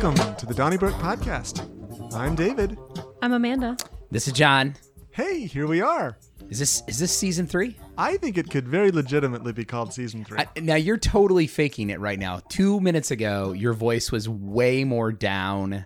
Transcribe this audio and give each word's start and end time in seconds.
Welcome 0.00 0.36
to 0.36 0.46
the 0.46 0.54
Donnybrook 0.54 0.94
Podcast. 0.94 1.68
I'm 2.14 2.36
David. 2.36 2.78
I'm 3.20 3.32
Amanda. 3.32 3.76
This 4.12 4.28
is 4.28 4.32
John. 4.32 4.76
Hey, 5.10 5.44
here 5.44 5.66
we 5.66 5.80
are. 5.80 6.16
Is 6.48 6.60
this 6.60 6.84
is 6.86 7.00
this 7.00 7.10
season 7.10 7.48
three? 7.48 7.76
I 7.98 8.16
think 8.18 8.38
it 8.38 8.48
could 8.48 8.68
very 8.68 8.92
legitimately 8.92 9.52
be 9.52 9.64
called 9.64 9.92
season 9.92 10.24
three. 10.24 10.38
I, 10.38 10.60
now 10.60 10.76
you're 10.76 10.98
totally 10.98 11.48
faking 11.48 11.90
it 11.90 11.98
right 11.98 12.16
now. 12.16 12.42
Two 12.48 12.78
minutes 12.78 13.10
ago, 13.10 13.50
your 13.50 13.72
voice 13.72 14.12
was 14.12 14.28
way 14.28 14.84
more 14.84 15.10
down 15.10 15.84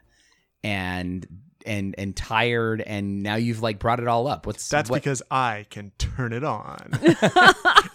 and 0.62 1.26
and 1.66 1.94
and 1.98 2.14
tired, 2.16 2.80
and 2.80 3.22
now 3.22 3.36
you've 3.36 3.62
like 3.62 3.78
brought 3.78 4.00
it 4.00 4.08
all 4.08 4.26
up. 4.26 4.46
What's 4.46 4.68
That's 4.68 4.90
what, 4.90 5.02
because 5.02 5.22
I 5.30 5.66
can 5.70 5.92
turn 5.98 6.32
it 6.32 6.44
on. 6.44 6.90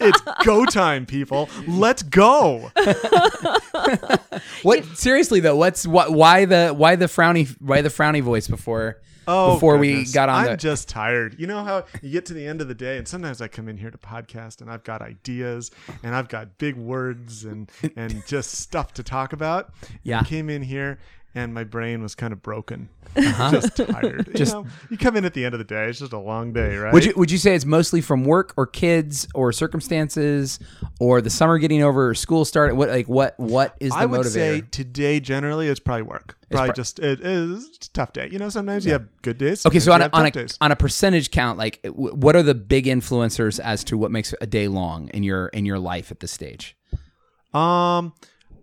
it's 0.00 0.20
go 0.44 0.64
time, 0.64 1.06
people. 1.06 1.48
Let's 1.66 2.02
go. 2.02 2.70
what 4.62 4.84
seriously 4.96 5.40
though? 5.40 5.56
What's 5.56 5.86
what? 5.86 6.12
Why 6.12 6.44
the 6.44 6.70
why 6.70 6.96
the 6.96 7.06
frowny 7.06 7.48
why 7.60 7.82
the 7.82 7.88
frowny 7.88 8.22
voice 8.22 8.48
before 8.48 8.98
Oh, 9.30 9.54
before 9.54 9.76
we 9.76 10.06
got 10.06 10.30
on 10.30 10.46
I'm 10.46 10.50
the 10.52 10.56
just 10.56 10.88
tired. 10.88 11.38
You 11.38 11.46
know 11.46 11.62
how 11.62 11.84
you 12.00 12.10
get 12.10 12.24
to 12.26 12.32
the 12.32 12.46
end 12.46 12.62
of 12.62 12.68
the 12.68 12.74
day, 12.74 12.96
and 12.96 13.06
sometimes 13.06 13.42
I 13.42 13.48
come 13.48 13.68
in 13.68 13.76
here 13.76 13.90
to 13.90 13.98
podcast, 13.98 14.62
and 14.62 14.70
I've 14.70 14.84
got 14.84 15.02
ideas, 15.02 15.70
and 16.02 16.14
I've 16.14 16.28
got 16.28 16.56
big 16.56 16.76
words, 16.76 17.44
and 17.44 17.70
and 17.94 18.26
just 18.26 18.52
stuff 18.52 18.94
to 18.94 19.02
talk 19.02 19.34
about. 19.34 19.70
Yeah. 20.02 20.20
I 20.20 20.24
came 20.24 20.48
in 20.48 20.62
here, 20.62 20.98
and 21.38 21.54
my 21.54 21.64
brain 21.64 22.02
was 22.02 22.14
kind 22.14 22.32
of 22.32 22.42
broken, 22.42 22.88
just 23.18 23.76
tired. 23.76 24.28
Just- 24.34 24.54
you 24.54 24.62
know, 24.62 24.66
you 24.90 24.98
come 24.98 25.16
in 25.16 25.24
at 25.24 25.34
the 25.34 25.44
end 25.44 25.54
of 25.54 25.58
the 25.58 25.64
day. 25.64 25.86
It's 25.88 25.98
just 26.00 26.12
a 26.12 26.18
long 26.18 26.52
day, 26.52 26.76
right? 26.76 26.92
Would 26.92 27.04
you 27.04 27.12
would 27.16 27.30
you 27.30 27.38
say 27.38 27.54
it's 27.54 27.64
mostly 27.64 28.00
from 28.00 28.24
work 28.24 28.52
or 28.56 28.66
kids 28.66 29.26
or 29.34 29.52
circumstances 29.52 30.58
or 31.00 31.20
the 31.20 31.30
summer 31.30 31.58
getting 31.58 31.82
over 31.82 32.08
or 32.10 32.14
school 32.14 32.44
started? 32.44 32.74
What 32.74 32.88
like 32.88 33.08
what 33.08 33.34
what 33.38 33.76
is 33.80 33.90
the 33.92 33.98
I 33.98 34.06
would 34.06 34.20
motivator? 34.20 34.30
say 34.30 34.60
today 34.70 35.20
generally 35.20 35.68
it's 35.68 35.80
probably 35.80 36.02
work. 36.02 36.36
Probably 36.50 36.68
pro- 36.68 36.74
just 36.74 36.98
it 36.98 37.20
is 37.20 37.66
a 37.66 37.90
tough 37.92 38.12
day. 38.12 38.28
You 38.32 38.38
know, 38.38 38.48
sometimes 38.48 38.84
you 38.86 38.92
have 38.92 39.06
good 39.22 39.38
days. 39.38 39.64
Okay, 39.66 39.80
so 39.80 39.92
on 39.92 40.02
a, 40.02 40.10
on 40.12 40.26
a 40.26 40.30
days. 40.30 40.56
on 40.60 40.72
a 40.72 40.76
percentage 40.76 41.30
count, 41.30 41.58
like 41.58 41.80
what 41.92 42.34
are 42.36 42.42
the 42.42 42.54
big 42.54 42.86
influencers 42.86 43.60
as 43.60 43.84
to 43.84 43.96
what 43.98 44.10
makes 44.10 44.34
a 44.40 44.46
day 44.46 44.66
long 44.68 45.08
in 45.08 45.22
your 45.22 45.48
in 45.48 45.64
your 45.66 45.78
life 45.78 46.10
at 46.10 46.20
this 46.20 46.32
stage? 46.32 46.74
Um, 47.54 48.12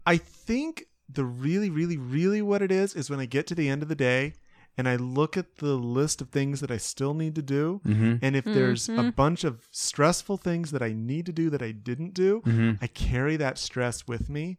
I 0.05 0.17
think 0.17 0.85
the 1.08 1.23
really, 1.25 1.70
really, 1.70 1.98
really 1.98 2.42
what 2.42 2.61
it 2.61 2.72
is 2.72 2.94
is 2.95 3.09
when 3.09 3.20
I 3.20 3.25
get 3.25 3.48
to 3.48 3.56
the 3.56 3.70
end 3.70 3.84
of 3.84 3.89
the 3.89 3.95
day 3.95 4.34
and 4.78 4.89
I 4.89 4.95
look 4.98 5.38
at 5.38 5.58
the 5.58 5.75
list 5.75 6.20
of 6.22 6.30
things 6.30 6.59
that 6.59 6.70
I 6.70 6.78
still 6.78 7.14
need 7.14 7.36
to 7.36 7.42
do, 7.42 7.80
Mm-hmm. 7.86 8.16
and 8.22 8.36
if 8.36 8.44
there's 8.44 8.89
a 8.89 9.12
bunch 9.16 9.44
of 9.45 9.67
stressful 9.72 10.38
things 10.38 10.72
that 10.72 10.81
I 10.81 10.92
need 10.92 11.25
to 11.28 11.31
do 11.31 11.50
that 11.50 11.62
I 11.62 11.72
didn't 11.72 12.14
do, 12.14 12.42
Mm-hmm. 12.45 12.84
I 12.84 12.88
carry 12.88 13.38
that 13.38 13.58
stress 13.58 14.06
with 14.08 14.30
me 14.30 14.58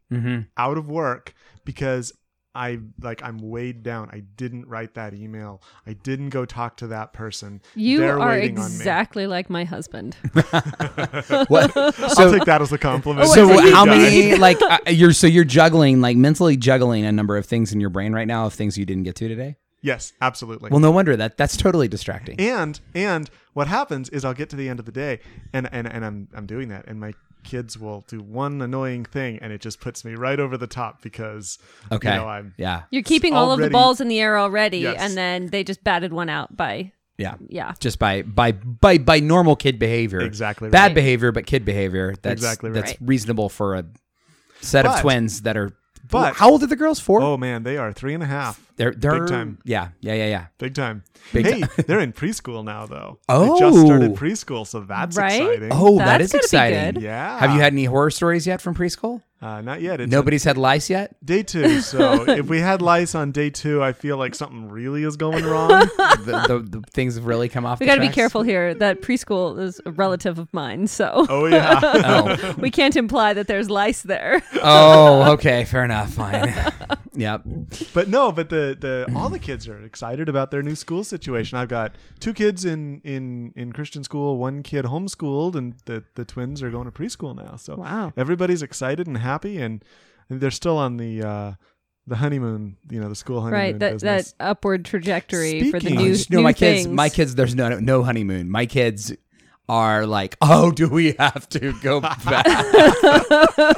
out 0.57 0.79
of 0.79 0.89
work 0.89 1.35
because. 1.65 2.13
I 2.57 2.79
like 3.01 3.23
I'm 3.23 3.39
weighed 3.39 3.83
down. 3.83 4.09
I 4.13 4.21
didn't 4.37 4.67
write 4.67 4.95
that 4.95 5.15
email. 5.15 5.63
I 5.87 5.93
didn't 5.93 6.31
go 6.31 6.45
talk 6.45 6.79
to 6.79 6.87
that 6.89 7.13
person. 7.13 7.61
You 7.75 7.99
They're 8.01 8.19
are 8.19 8.31
waiting 8.31 8.57
exactly 8.57 9.27
like 9.27 9.51
my 9.51 9.65
husband. 9.65 10.17
What? 11.49 11.77
on 11.77 11.93
me. 11.99 12.05
I'll 12.05 12.11
So 12.11 12.33
take 12.33 12.45
that 12.47 12.63
as 12.63 12.73
a 12.73 12.79
compliment. 12.79 13.29
so 13.29 13.47
how 13.73 13.85
guy. 13.85 13.97
many 13.97 14.37
like 14.37 14.61
uh, 14.63 14.79
you're 14.89 15.13
so 15.13 15.27
you're 15.27 15.45
juggling 15.45 16.01
like 16.01 16.17
mentally 16.17 16.57
juggling 16.57 17.05
a 17.05 17.13
number 17.13 17.37
of 17.37 17.47
things 17.47 17.73
in 17.73 17.81
your 17.81 17.91
brain 17.91 18.13
right 18.13 18.27
now 18.27 18.47
of 18.47 18.55
things 18.55 18.77
you 18.79 18.85
didn't 18.87 19.05
get 19.05 19.17
to 19.17 19.29
today? 19.29 19.57
Yes, 19.83 20.15
absolutely. 20.21 20.71
Well, 20.71 20.81
no 20.81 20.91
wonder 20.91 21.17
that 21.17 21.37
that's 21.37 21.57
totally 21.57 21.87
distracting. 21.89 22.41
and 22.41 22.81
and 22.95 23.31
what 23.53 23.69
happens 23.69 24.09
is 24.09 24.25
I'll 24.25 24.35
get 24.35 24.51
to 24.51 24.57
the 24.57 24.69
end 24.69 24.81
of 24.81 24.87
the 24.87 24.93
day 24.93 25.21
and 25.53 25.69
and, 25.73 25.87
and 25.87 26.05
I'm 26.05 26.29
I'm 26.35 26.47
doing 26.47 26.69
that 26.69 26.87
and 26.89 26.99
my 26.99 27.13
kids 27.47 27.79
will 27.79 28.05
do 28.09 28.21
one 28.21 28.61
annoying 28.61 29.05
thing 29.05 29.39
and 29.41 29.53
it 29.53 29.61
just 29.63 29.81
puts 29.81 30.05
me 30.05 30.15
right 30.15 30.39
over 30.39 30.57
the 30.59 30.67
top 30.67 31.01
because 31.03 31.59
Okay. 31.91 32.11
you 32.13 32.17
know 32.17 32.29
I'm 32.29 32.53
yeah. 32.59 32.83
You're 32.91 33.03
keeping 33.03 33.33
all 33.35 33.53
of 33.53 33.59
the 33.59 33.65
already- 33.65 33.73
balls 33.73 34.01
in 34.01 34.09
the 34.09 34.21
air 34.21 34.37
already, 34.39 34.79
Yes. 34.81 34.97
and 35.01 35.17
then 35.17 35.47
they 35.49 35.65
just 35.65 35.83
batted 35.83 36.13
one 36.13 36.29
out 36.29 36.57
by 36.57 36.93
Yeah. 37.19 37.37
yeah. 37.49 37.73
Just 37.81 37.99
by 37.99 38.23
by 38.23 38.53
by 38.53 38.99
by 38.99 39.21
normal 39.21 39.57
kid 39.57 39.79
behavior. 39.79 40.21
Exactly 40.21 40.69
Bad 40.69 40.89
right. 40.89 40.95
behavior, 40.95 41.33
but 41.33 41.47
kid 41.47 41.65
behavior. 41.65 42.15
That's 42.21 42.33
Exactly 42.35 42.71
right. 42.71 42.75
that's 42.75 42.91
Right. 43.01 43.09
reasonable 43.09 43.49
for 43.49 43.75
a 43.75 43.85
set 44.61 44.85
of 44.85 45.01
twins 45.01 45.43
that 45.43 45.57
are. 45.57 45.71
but- 46.11 46.35
how 46.37 46.51
old 46.51 46.63
are 46.63 46.67
the 46.67 46.77
girls? 46.77 47.01
Four. 47.01 47.23
oh 47.23 47.37
man 47.37 47.63
they 47.63 47.77
are 47.79 47.93
three 47.93 48.13
and 48.15 48.23
a 48.23 48.27
half 48.27 48.61
They're 48.77 48.93
they're 48.93 49.21
big 49.21 49.29
time. 49.29 49.59
Yeah, 49.65 49.89
yeah, 50.01 50.15
yeah, 50.15 50.27
yeah. 50.27 50.47
big 50.59 50.75
time 50.75 51.03
Big 51.33 51.47
hey 51.47 51.61
ti- 51.63 51.83
they're 51.87 52.01
in 52.01 52.13
preschool 52.13 52.63
now 52.65 52.87
though 52.87 53.19
Oh. 53.29 53.55
they 53.55 53.61
just 53.61 53.85
started 53.87 54.13
preschool 54.15 54.67
so 54.67 54.81
that's 54.81 55.17
Right? 55.17 55.41
exciting 55.41 55.71
Oh, 55.73 55.99
that 55.99 56.19
That's 56.19 56.25
is 56.27 56.33
be 56.33 56.39
exciting. 56.39 56.95
good. 56.95 57.03
yeah 57.03 57.39
Have 57.39 57.53
you 57.55 57.61
had 57.61 57.73
any 57.73 57.85
horror 57.87 58.11
stories 58.11 58.47
yet 58.47 58.61
from 58.61 58.75
preschool? 58.75 59.23
uh, 59.43 59.61
not 59.61 59.83
yet 59.83 60.01
it's 60.01 60.11
Nobody's 60.11 60.45
had 60.45 60.57
lice 60.57 60.89
yet. 60.91 61.15
day 61.25 61.43
two 61.43 61.81
so 61.81 62.25
if 62.31 62.47
we 62.49 62.59
had 62.61 62.81
lice 62.83 63.15
on 63.15 63.33
day 63.33 63.51
two 63.51 63.83
I 63.83 63.93
feel 63.93 64.17
like 64.17 64.35
something 64.35 64.69
really 64.71 65.05
is 65.05 65.17
going 65.17 65.45
wrong 65.45 65.69
the, 66.25 66.45
the, 66.49 66.79
the 66.81 66.83
things 66.93 67.17
have 67.17 67.27
really 67.27 67.49
come 67.49 67.65
off. 67.67 67.79
We 67.81 67.87
got 67.87 67.97
to 67.97 68.01
be 68.01 68.09
careful 68.09 68.43
here. 68.43 68.75
That 68.75 69.03
preschool 69.03 69.59
is 69.61 69.81
a 69.87 69.91
relative 69.93 70.39
of 70.39 70.53
mine, 70.55 70.87
so 70.87 71.27
oh 71.29 71.47
yeah 71.47 71.81
Oh, 71.83 72.55
we 72.59 72.71
can't 72.71 72.97
imply 72.97 73.35
that 73.35 73.47
there's 73.47 73.69
lice 73.71 74.03
there. 74.03 74.43
oh, 74.63 75.33
okay, 75.35 75.65
fair 75.65 75.85
enough. 75.85 76.15
Fine. 76.15 76.55
yep. 77.15 77.43
But 77.93 78.09
no, 78.09 78.33
but 78.33 78.49
the 78.49 78.66
the 78.75 79.13
all 79.15 79.29
the 79.29 79.39
kids 79.39 79.69
are 79.69 79.83
excited 79.85 80.29
about 80.29 80.51
their 80.51 80.63
new 80.63 80.75
school 80.75 81.05
situation. 81.05 81.59
I've 81.59 81.69
got 81.69 81.95
two 82.21 82.33
kids 82.35 82.65
in 82.65 83.01
in 83.05 83.53
in 83.57 83.73
Christian 83.73 84.03
school, 84.05 84.39
one 84.39 84.63
kid 84.63 84.85
homeschooled, 84.87 85.55
and 85.55 85.75
the 85.85 86.05
the 86.15 86.25
twins 86.25 86.63
are 86.63 86.71
going 86.71 86.87
to 86.87 86.91
preschool 86.91 87.35
now. 87.37 87.57
So 87.57 87.77
Wow. 87.77 88.13
everybody's 88.17 88.63
excited 88.63 89.07
and 89.07 89.19
happy, 89.19 89.59
and 89.59 89.85
they're 90.29 90.51
still 90.51 90.77
on 90.79 90.97
the 90.97 91.23
uh, 91.23 91.53
the 92.07 92.17
honeymoon. 92.17 92.77
You 92.91 93.01
know, 93.01 93.09
the 93.09 93.15
school 93.15 93.41
honeymoon. 93.41 93.61
right, 93.61 93.79
that 93.79 93.93
business. 93.95 94.33
that 94.39 94.45
upward 94.45 94.85
trajectory 94.85 95.71
for 95.71 95.79
the 95.81 95.87
Speaking- 95.89 96.05
new, 96.05 96.13
Uh, 96.15 96.17
no, 96.31 96.37
new 96.39 96.43
my 96.43 96.53
kids. 96.53 96.85
things. 96.85 96.95
My 96.95 97.09
kids. 97.09 97.35
There's 97.35 97.55
no 97.55 97.79
no 97.79 98.03
honeymoon. 98.03 98.51
My 98.51 98.67
kids 98.67 99.13
are 99.69 100.07
like, 100.07 100.37
oh, 100.41 100.71
do 100.71 100.89
we 100.89 101.11
have 101.19 101.49
to 101.49 101.73
go 101.83 102.01
back? 102.25 102.47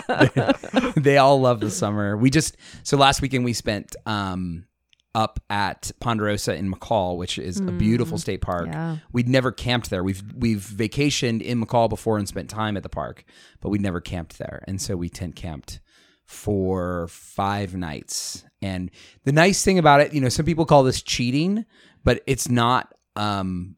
they, 0.06 0.92
they 1.00 1.16
all 1.16 1.40
love 1.40 1.60
the 1.60 1.70
summer. 1.70 2.14
We 2.16 2.28
just 2.30 2.56
so 2.82 2.96
last 2.98 3.22
weekend 3.22 3.44
we 3.44 3.52
spent 3.54 3.96
um 4.06 4.66
up 5.14 5.40
at 5.50 5.90
Ponderosa 6.00 6.54
in 6.54 6.72
McCall, 6.72 7.16
which 7.16 7.38
is 7.38 7.58
a 7.60 7.72
beautiful 7.72 8.18
state 8.18 8.40
park. 8.40 8.66
Yeah. 8.66 8.98
We'd 9.12 9.28
never 9.28 9.50
camped 9.50 9.90
there. 9.90 10.04
We've 10.04 10.22
we've 10.34 10.60
vacationed 10.60 11.42
in 11.42 11.64
McCall 11.64 11.88
before 11.88 12.18
and 12.18 12.28
spent 12.28 12.50
time 12.50 12.76
at 12.76 12.82
the 12.82 12.88
park, 12.88 13.24
but 13.60 13.70
we'd 13.70 13.80
never 13.80 14.00
camped 14.00 14.38
there, 14.38 14.62
and 14.68 14.80
so 14.80 14.96
we 14.96 15.08
tent 15.08 15.34
camped 15.34 15.80
for 16.24 17.08
five 17.08 17.74
nights. 17.74 18.44
And 18.60 18.90
the 19.24 19.32
nice 19.32 19.64
thing 19.64 19.78
about 19.78 20.00
it, 20.02 20.12
you 20.12 20.20
know, 20.20 20.28
some 20.28 20.44
people 20.44 20.66
call 20.66 20.82
this 20.82 21.02
cheating, 21.02 21.64
but 22.04 22.22
it's 22.26 22.48
not. 22.48 22.94
Um, 23.16 23.76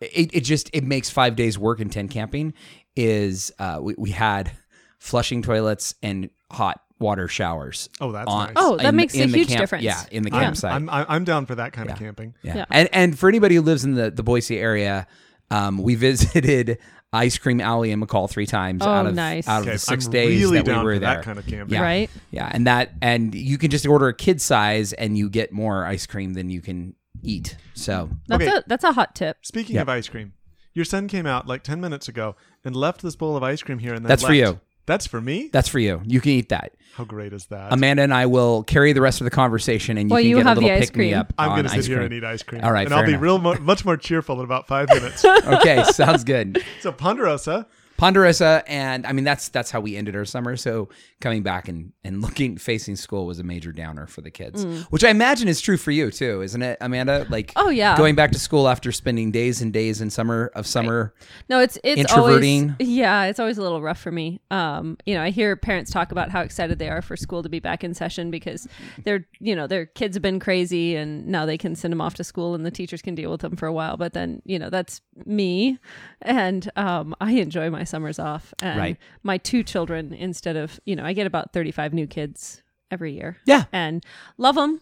it, 0.00 0.34
it 0.34 0.40
just 0.40 0.70
it 0.72 0.82
makes 0.82 1.10
five 1.10 1.36
days 1.36 1.58
work 1.58 1.78
in 1.78 1.90
tent 1.90 2.10
camping. 2.10 2.54
Is 2.96 3.52
uh, 3.58 3.78
we, 3.80 3.94
we 3.96 4.10
had 4.10 4.52
flushing 4.98 5.42
toilets 5.42 5.94
and 6.02 6.30
hot 6.50 6.80
water 7.02 7.28
showers. 7.28 7.90
Oh, 8.00 8.12
that's 8.12 8.26
on- 8.30 8.46
nice. 8.46 8.54
Oh, 8.56 8.76
that 8.78 8.86
in- 8.86 8.96
makes 8.96 9.14
a 9.14 9.22
in 9.22 9.30
the 9.32 9.38
huge 9.38 9.48
camp- 9.48 9.60
difference. 9.60 9.84
Yeah, 9.84 10.02
in 10.10 10.22
the 10.22 10.30
campsite. 10.30 10.72
I'm, 10.72 10.88
I'm 10.88 11.04
I'm 11.08 11.24
down 11.24 11.44
for 11.44 11.56
that 11.56 11.72
kind 11.74 11.90
of 11.90 11.98
camping. 11.98 12.34
Yeah. 12.42 12.56
Yeah. 12.58 12.64
And 12.70 12.88
and 12.92 13.18
for 13.18 13.28
anybody 13.28 13.56
who 13.56 13.60
lives 13.62 13.84
in 13.84 13.94
the, 13.94 14.10
the 14.10 14.22
Boise 14.22 14.58
area, 14.58 15.06
um, 15.50 15.76
we 15.82 15.94
visited 16.08 16.78
Ice 17.12 17.36
Cream 17.36 17.60
Alley 17.60 17.90
in 17.90 18.00
McCall 18.00 18.30
three 18.30 18.46
times 18.46 18.80
Oh, 18.82 18.88
out 18.88 19.04
of 19.06 19.14
nice. 19.14 19.46
out 19.46 19.58
of 19.60 19.66
Okay, 19.66 19.72
the 19.74 19.78
6 19.78 20.06
I'm 20.06 20.10
days 20.12 20.40
really 20.40 20.62
that 20.62 20.66
we 20.66 20.72
were 20.72 20.94
for 20.94 20.98
there. 20.98 21.14
that 21.16 21.22
kind 21.24 21.38
of 21.38 21.46
camping. 21.46 21.74
Yeah. 21.74 21.82
Right. 21.82 22.10
Yeah, 22.30 22.48
and 22.50 22.66
that 22.66 22.92
and 23.02 23.34
you 23.34 23.58
can 23.58 23.70
just 23.70 23.86
order 23.86 24.08
a 24.08 24.14
kid 24.14 24.40
size 24.40 24.94
and 24.94 25.18
you 25.18 25.28
get 25.28 25.52
more 25.52 25.84
ice 25.84 26.06
cream 26.06 26.32
than 26.32 26.48
you 26.48 26.62
can 26.62 26.94
eat. 27.22 27.56
So 27.74 28.08
That's 28.28 28.42
Okay. 28.42 28.56
a 28.56 28.64
that's 28.66 28.84
a 28.84 28.92
hot 28.92 29.14
tip. 29.14 29.36
Speaking 29.42 29.74
Yep. 29.76 29.82
of 29.82 29.88
ice 29.90 30.08
cream, 30.08 30.32
your 30.72 30.84
son 30.86 31.06
came 31.06 31.26
out 31.26 31.46
like 31.46 31.62
ten 31.62 31.80
minutes 31.82 32.08
ago 32.08 32.34
and 32.64 32.74
left 32.74 33.02
this 33.02 33.14
bowl 33.16 33.36
of 33.36 33.42
ice 33.42 33.62
cream 33.62 33.78
here, 33.78 33.92
and 33.92 34.04
then 34.04 34.08
That's 34.08 34.24
for 34.24 34.32
you. 34.32 34.60
That's 34.86 35.06
for 35.06 35.20
me. 35.20 35.48
that's 35.52 35.68
for 35.68 35.78
you. 35.78 36.00
You 36.04 36.20
can 36.20 36.32
eat 36.32 36.48
that. 36.48 36.72
How 36.94 37.04
great 37.04 37.32
is 37.32 37.46
that? 37.46 37.72
Amanda 37.72 38.02
and 38.02 38.12
I 38.12 38.26
will 38.26 38.64
carry 38.64 38.92
the 38.92 39.00
rest 39.00 39.20
of 39.20 39.24
the 39.24 39.30
conversation, 39.30 39.96
and 39.96 40.10
you 40.10 40.14
Well, 40.14 40.20
can 40.22 40.28
you 40.28 40.36
get 40.36 40.46
have 40.46 40.58
a 40.58 40.60
little 40.60 40.76
ice 40.76 40.90
pick 40.90 40.96
me 40.96 41.14
up. 41.14 41.32
I'm 41.38 41.50
going 41.50 41.62
to 41.62 41.68
sit 41.70 41.86
here 41.86 41.96
cream. 41.98 42.06
and 42.06 42.14
eat 42.14 42.24
ice 42.24 42.42
cream. 42.42 42.62
All 42.62 42.70
right, 42.72 42.84
and 42.86 42.92
I'll 42.92 43.00
fair 43.00 43.06
be 43.06 43.12
enough. 43.12 43.22
real 43.22 43.38
mo- 43.38 43.58
much 43.60 43.84
more 43.86 43.96
cheerful 43.96 44.38
in 44.40 44.44
about 44.44 44.66
five 44.68 44.88
minutes. 44.90 45.24
okay, 45.46 45.84
sounds 45.84 46.22
good. 46.24 46.62
so 46.82 46.92
Ponderosa, 46.92 47.66
Ponderosa, 48.02 48.64
and 48.66 49.06
I 49.06 49.12
mean 49.12 49.22
that's 49.22 49.48
that's 49.50 49.70
how 49.70 49.78
we 49.78 49.96
ended 49.96 50.16
our 50.16 50.24
summer. 50.24 50.56
So 50.56 50.88
coming 51.20 51.44
back 51.44 51.68
and 51.68 51.92
and 52.02 52.20
looking 52.20 52.56
facing 52.56 52.96
school 52.96 53.26
was 53.26 53.38
a 53.38 53.44
major 53.44 53.70
downer 53.70 54.08
for 54.08 54.22
the 54.22 54.30
kids, 54.32 54.64
which 54.90 55.04
I 55.04 55.10
imagine 55.10 55.46
is 55.46 55.60
true 55.60 55.76
for 55.76 55.92
you 55.92 56.10
too, 56.10 56.42
isn't 56.42 56.60
it, 56.62 56.78
Amanda? 56.80 57.28
Like, 57.30 57.52
Oh, 57.54 57.70
yeah. 57.70 57.96
going 57.96 58.16
back 58.16 58.32
to 58.32 58.40
school 58.40 58.66
after 58.66 58.90
spending 58.90 59.30
days 59.30 59.62
and 59.62 59.72
days 59.72 60.00
in 60.00 60.10
summer 60.10 60.50
of 60.56 60.66
summer. 60.66 61.14
No, 61.48 61.60
it's 61.60 61.78
it's 61.84 62.00
Introverting. 62.00 62.70
Always, 62.70 62.88
yeah, 62.88 63.26
it's 63.26 63.38
always 63.38 63.56
a 63.56 63.62
little 63.62 63.80
rough 63.80 64.00
for 64.00 64.10
me. 64.10 64.40
Um, 64.50 64.98
you 65.06 65.14
know, 65.14 65.22
I 65.22 65.30
hear 65.30 65.54
parents 65.54 65.92
talk 65.92 66.10
about 66.10 66.28
how 66.30 66.40
excited 66.40 66.80
they 66.80 66.88
are 66.88 67.02
for 67.02 67.16
school 67.16 67.44
to 67.44 67.48
be 67.48 67.60
back 67.60 67.84
in 67.84 67.94
session 67.94 68.32
because 68.32 68.66
their 69.04 69.28
you 69.38 69.54
know 69.54 69.68
their 69.68 69.86
kids 69.86 70.16
have 70.16 70.22
been 70.22 70.40
crazy 70.40 70.96
and 70.96 71.24
now 71.28 71.46
they 71.46 71.56
can 71.56 71.76
send 71.76 71.92
them 71.92 72.00
off 72.00 72.14
to 72.14 72.24
school 72.24 72.56
and 72.56 72.66
the 72.66 72.72
teachers 72.72 73.00
can 73.00 73.14
deal 73.14 73.30
with 73.30 73.42
them 73.42 73.54
for 73.54 73.68
a 73.68 73.72
while. 73.72 73.96
But 73.96 74.12
then 74.12 74.42
you 74.44 74.58
know 74.58 74.70
that's 74.70 75.00
me, 75.24 75.78
and 76.20 76.68
um, 76.74 77.14
I 77.20 77.30
enjoy 77.34 77.70
my 77.70 77.84
summers 77.92 78.18
off. 78.18 78.52
And 78.60 78.78
Right. 78.78 78.96
My 79.22 79.38
two 79.38 79.62
children 79.62 80.12
instead 80.12 80.56
of 80.56 80.80
you 80.84 80.96
know 80.96 81.04
I 81.04 81.12
get 81.12 81.26
about 81.26 81.52
thirty 81.52 81.70
five 81.70 81.92
new 81.94 82.06
kids 82.06 82.62
every 82.90 83.12
year. 83.12 83.36
Yeah. 83.46 83.64
and 83.72 84.04
love 84.38 84.56
them. 84.56 84.80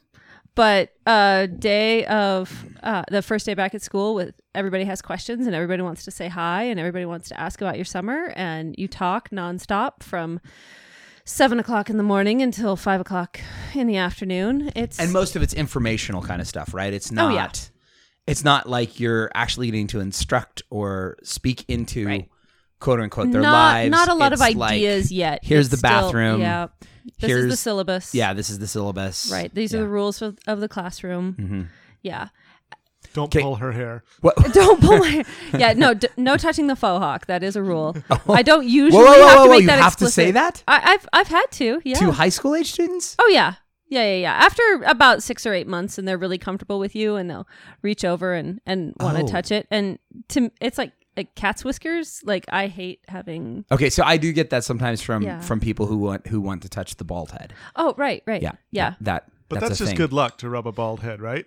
But 0.56 0.92
uh, 1.06 1.46
day 1.46 2.04
of 2.06 2.64
uh, 2.82 3.04
the 3.10 3.22
first 3.22 3.46
day 3.46 3.54
back 3.54 3.74
at 3.74 3.82
school, 3.82 4.14
with 4.14 4.34
everybody 4.54 4.84
has 4.84 5.00
questions 5.00 5.46
and 5.46 5.54
everybody 5.54 5.82
wants 5.82 6.04
to 6.04 6.10
say 6.10 6.28
hi 6.28 6.64
and 6.64 6.80
everybody 6.80 7.04
wants 7.04 7.28
to 7.28 7.40
ask 7.40 7.60
about 7.60 7.76
your 7.76 7.84
summer, 7.84 8.32
and 8.36 8.74
you 8.76 8.88
talk 8.88 9.30
nonstop 9.30 10.02
from 10.02 10.40
seven 11.24 11.60
o'clock 11.60 11.88
in 11.88 11.96
the 11.98 12.02
morning 12.02 12.42
until 12.42 12.74
five 12.76 13.00
o'clock 13.00 13.38
in 13.74 13.86
the 13.86 13.96
afternoon. 13.96 14.72
It's 14.74 14.98
and 14.98 15.12
most 15.12 15.36
of 15.36 15.42
it's 15.42 15.54
informational 15.54 16.20
kind 16.20 16.40
of 16.40 16.48
stuff, 16.48 16.74
right? 16.74 16.92
It's 16.92 17.12
not. 17.12 17.30
Oh, 17.30 17.34
yeah. 17.34 17.50
It's 18.26 18.44
not 18.44 18.68
like 18.68 19.00
you're 19.00 19.30
actually 19.34 19.66
getting 19.68 19.86
to 19.88 20.00
instruct 20.00 20.62
or 20.68 21.16
speak 21.22 21.64
into 21.68 22.06
Right. 22.06 22.28
Quote 22.80 22.98
unquote 23.00 23.30
their 23.30 23.40
not 23.42 23.52
lives. 23.74 23.90
not 23.90 24.08
a 24.08 24.14
lot 24.14 24.32
of 24.32 24.40
It's 24.40 24.56
like, 24.56 24.72
ideas 24.72 25.12
yet. 25.12 25.40
here's 25.44 25.66
It's 25.72 25.80
the 25.80 25.82
bathroom. 25.86 26.40
yeah, 26.40 26.66
this 27.20 27.30
is 27.30 27.48
the 27.50 27.56
syllabus. 27.56 28.14
yeah, 28.14 28.32
this 28.34 28.50
is 28.50 28.58
the 28.58 28.66
syllabus. 28.66 29.30
right. 29.32 29.54
These 29.54 29.74
are 29.74 29.78
the 29.80 29.88
rules 29.88 30.20
of, 30.22 30.38
of 30.46 30.60
the 30.60 30.68
classroom. 30.68 31.36
Mhm. 31.38 31.66
Yeah. 32.02 32.28
Don't 33.12 33.30
'Kay. 33.30 33.40
pull 33.42 33.56
her 33.56 33.72
hair. 33.72 34.04
What? 34.20 34.36
Don't 34.52 34.80
pull 34.80 34.98
my. 34.98 35.24
Yeah, 35.58 35.72
no, 35.72 35.94
d- 35.94 36.06
no 36.16 36.36
touching 36.36 36.68
the 36.68 36.76
faux 36.76 37.02
hawk. 37.02 37.26
That 37.26 37.42
is 37.42 37.56
a 37.56 37.62
rule. 37.62 37.96
I 38.28 38.42
don't 38.42 38.66
usually 38.68 39.02
Whoa, 39.02 39.10
whoa, 39.10 39.18
whoa, 39.18 39.26
have 39.26 39.38
whoa, 39.38 39.44
to 39.44 39.48
whoa, 39.48 39.54
make 39.54 39.60
you 39.62 39.66
that 39.66 39.80
have 39.80 39.96
to 39.96 40.08
say 40.08 40.30
that? 40.30 40.62
I, 40.68 40.92
I've 40.92 41.08
I've 41.12 41.26
had 41.28 41.46
to. 41.52 41.80
Yeah. 41.84 41.98
To 41.98 42.12
high 42.12 42.28
school 42.28 42.54
age 42.54 42.70
students? 42.72 43.16
oh 43.18 43.28
yeah. 43.28 43.54
Yeah, 43.88 44.04
yeah, 44.04 44.16
yeah. 44.18 44.32
After 44.34 44.62
about 44.86 45.20
six 45.24 45.44
or 45.44 45.52
eight 45.52 45.66
months, 45.66 45.98
and 45.98 46.06
they're 46.06 46.16
really 46.18 46.38
comfortable 46.38 46.78
with 46.78 46.94
you, 46.94 47.16
and 47.16 47.28
they'll 47.28 47.48
reach 47.82 48.04
over 48.04 48.34
and 48.34 48.60
and 48.64 48.94
want 49.00 49.16
to 49.18 49.24
Oh. 49.24 49.26
touch 49.26 49.50
it, 49.50 49.66
and 49.72 49.98
to 50.28 50.52
it's 50.60 50.78
like 50.78 50.92
like 51.20 51.34
cat's 51.34 51.64
whiskers. 51.64 52.20
Like 52.24 52.44
I 52.50 52.66
hate 52.68 53.00
having. 53.08 53.64
Okay, 53.70 53.90
so 53.90 54.02
I 54.04 54.16
do 54.16 54.32
get 54.32 54.50
that 54.50 54.64
sometimes 54.64 55.02
from 55.02 55.22
Yeah. 55.22 55.40
from 55.40 55.60
people 55.60 55.86
who 55.86 55.98
want 55.98 56.26
who 56.26 56.40
want 56.40 56.62
to 56.62 56.68
touch 56.68 56.96
the 56.96 57.04
bald 57.04 57.30
head. 57.32 57.52
Oh 57.76 57.94
right, 57.96 58.22
right. 58.26 58.42
Yeah, 58.42 58.52
yeah. 58.70 58.90
That, 59.00 59.04
that 59.26 59.32
But 59.48 59.60
that's, 59.60 59.68
that's, 59.70 59.80
a 59.80 59.84
just 59.84 59.90
thing. 59.90 59.96
good 59.98 60.12
luck 60.12 60.38
to 60.38 60.48
rub 60.48 60.66
a 60.66 60.72
bald 60.72 61.00
head, 61.00 61.20
right? 61.20 61.46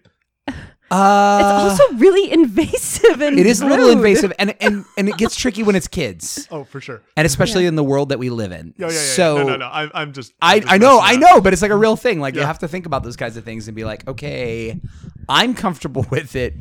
Uh, 0.91 1.39
It's 1.71 1.79
also 1.81 1.95
really 1.95 2.31
invasive 2.31 3.19
and 3.21 3.39
it 3.39 3.47
is 3.47 3.61
a 3.61 3.65
little 3.65 3.87
rude. 3.87 3.97
invasive, 3.97 4.31
and 4.37 4.53
and 4.61 4.85
and 4.97 5.09
it 5.09 5.17
gets 5.17 5.35
tricky 5.35 5.63
when 5.63 5.75
it's 5.75 5.87
kids, 5.87 6.47
Oh, 6.51 6.65
for 6.65 6.79
sure. 6.81 7.01
and 7.17 7.25
especially 7.25 7.65
in 7.65 7.75
the 7.75 7.83
world 7.83 8.09
that 8.09 8.19
we 8.19 8.29
live 8.29 8.51
in. 8.51 8.75
Yeah, 8.77 8.87
yeah, 8.87 8.93
yeah. 8.93 8.99
So 8.99 9.37
no, 9.37 9.43
no, 9.43 9.55
no. 9.55 9.69
I'm, 9.71 9.89
I'm 9.95 10.13
just. 10.13 10.33
I, 10.41 10.55
I'm 10.55 10.61
just 10.61 10.73
I 10.73 10.77
know, 10.77 11.01
messing 11.01 11.23
I 11.23 11.25
up. 11.29 11.35
know, 11.35 11.41
but 11.41 11.53
it's 11.53 11.61
like 11.63 11.71
a 11.71 11.75
real 11.77 11.95
thing. 11.95 12.19
Like 12.19 12.35
you 12.35 12.41
Yeah. 12.41 12.47
have 12.47 12.59
to 12.59 12.67
think 12.67 12.85
about 12.85 13.01
those 13.03 13.15
kinds 13.15 13.37
of 13.37 13.43
things 13.43 13.67
and 13.67 13.75
be 13.75 13.85
like, 13.85 14.07
okay, 14.07 14.79
I'm 15.27 15.55
comfortable 15.55 16.05
with 16.11 16.35
it, 16.35 16.53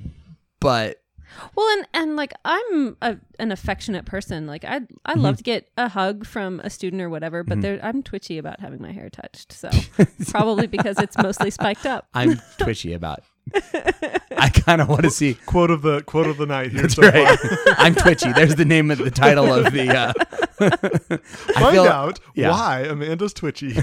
but 0.60 1.01
Well, 1.54 1.66
and 1.78 1.86
and 1.94 2.16
like 2.16 2.32
I'm 2.44 2.96
a, 3.02 3.16
an 3.38 3.52
affectionate 3.52 4.04
person. 4.04 4.46
Like 4.46 4.64
I 4.64 4.80
I 5.04 5.12
Mm-hmm. 5.12 5.20
love 5.20 5.36
to 5.38 5.42
get 5.42 5.68
a 5.76 5.88
hug 5.88 6.26
from 6.26 6.60
a 6.60 6.70
student 6.70 7.02
or 7.02 7.10
whatever, 7.10 7.42
but 7.44 7.60
there 7.60 7.78
I'm 7.82 8.02
twitchy 8.02 8.38
about 8.38 8.60
having 8.60 8.80
my 8.80 8.92
hair 8.92 9.10
touched. 9.10 9.52
So 9.52 9.70
probably 10.30 10.66
because 10.66 10.98
it's 10.98 11.16
mostly 11.18 11.50
spiked 11.50 11.86
up. 11.86 12.06
I'm 12.14 12.40
twitchy 12.58 12.92
about. 12.92 13.20
I 14.38 14.48
kind 14.54 14.80
of 14.80 14.88
want 14.88 15.02
to 15.02 15.10
see. 15.10 15.34
Quote 15.34 15.70
of 15.70 15.82
the 15.82 16.02
quote 16.02 16.26
of 16.28 16.36
the 16.38 16.46
night 16.46 16.70
here. 16.72 16.82
That's 16.82 16.94
so 16.94 17.02
right. 17.02 17.38
I'm 17.78 17.94
twitchy. 17.94 18.32
There's 18.32 18.54
the 18.54 18.64
name 18.64 18.90
of 18.90 18.98
the 18.98 19.10
title 19.10 19.52
of 19.52 19.72
the. 19.72 19.88
Uh, 19.88 20.12
Find 21.54 21.72
feel, 21.72 21.84
out 21.84 22.20
yeah. 22.34 22.50
why 22.50 22.82
Amanda's 22.82 23.32
twitchy. 23.34 23.76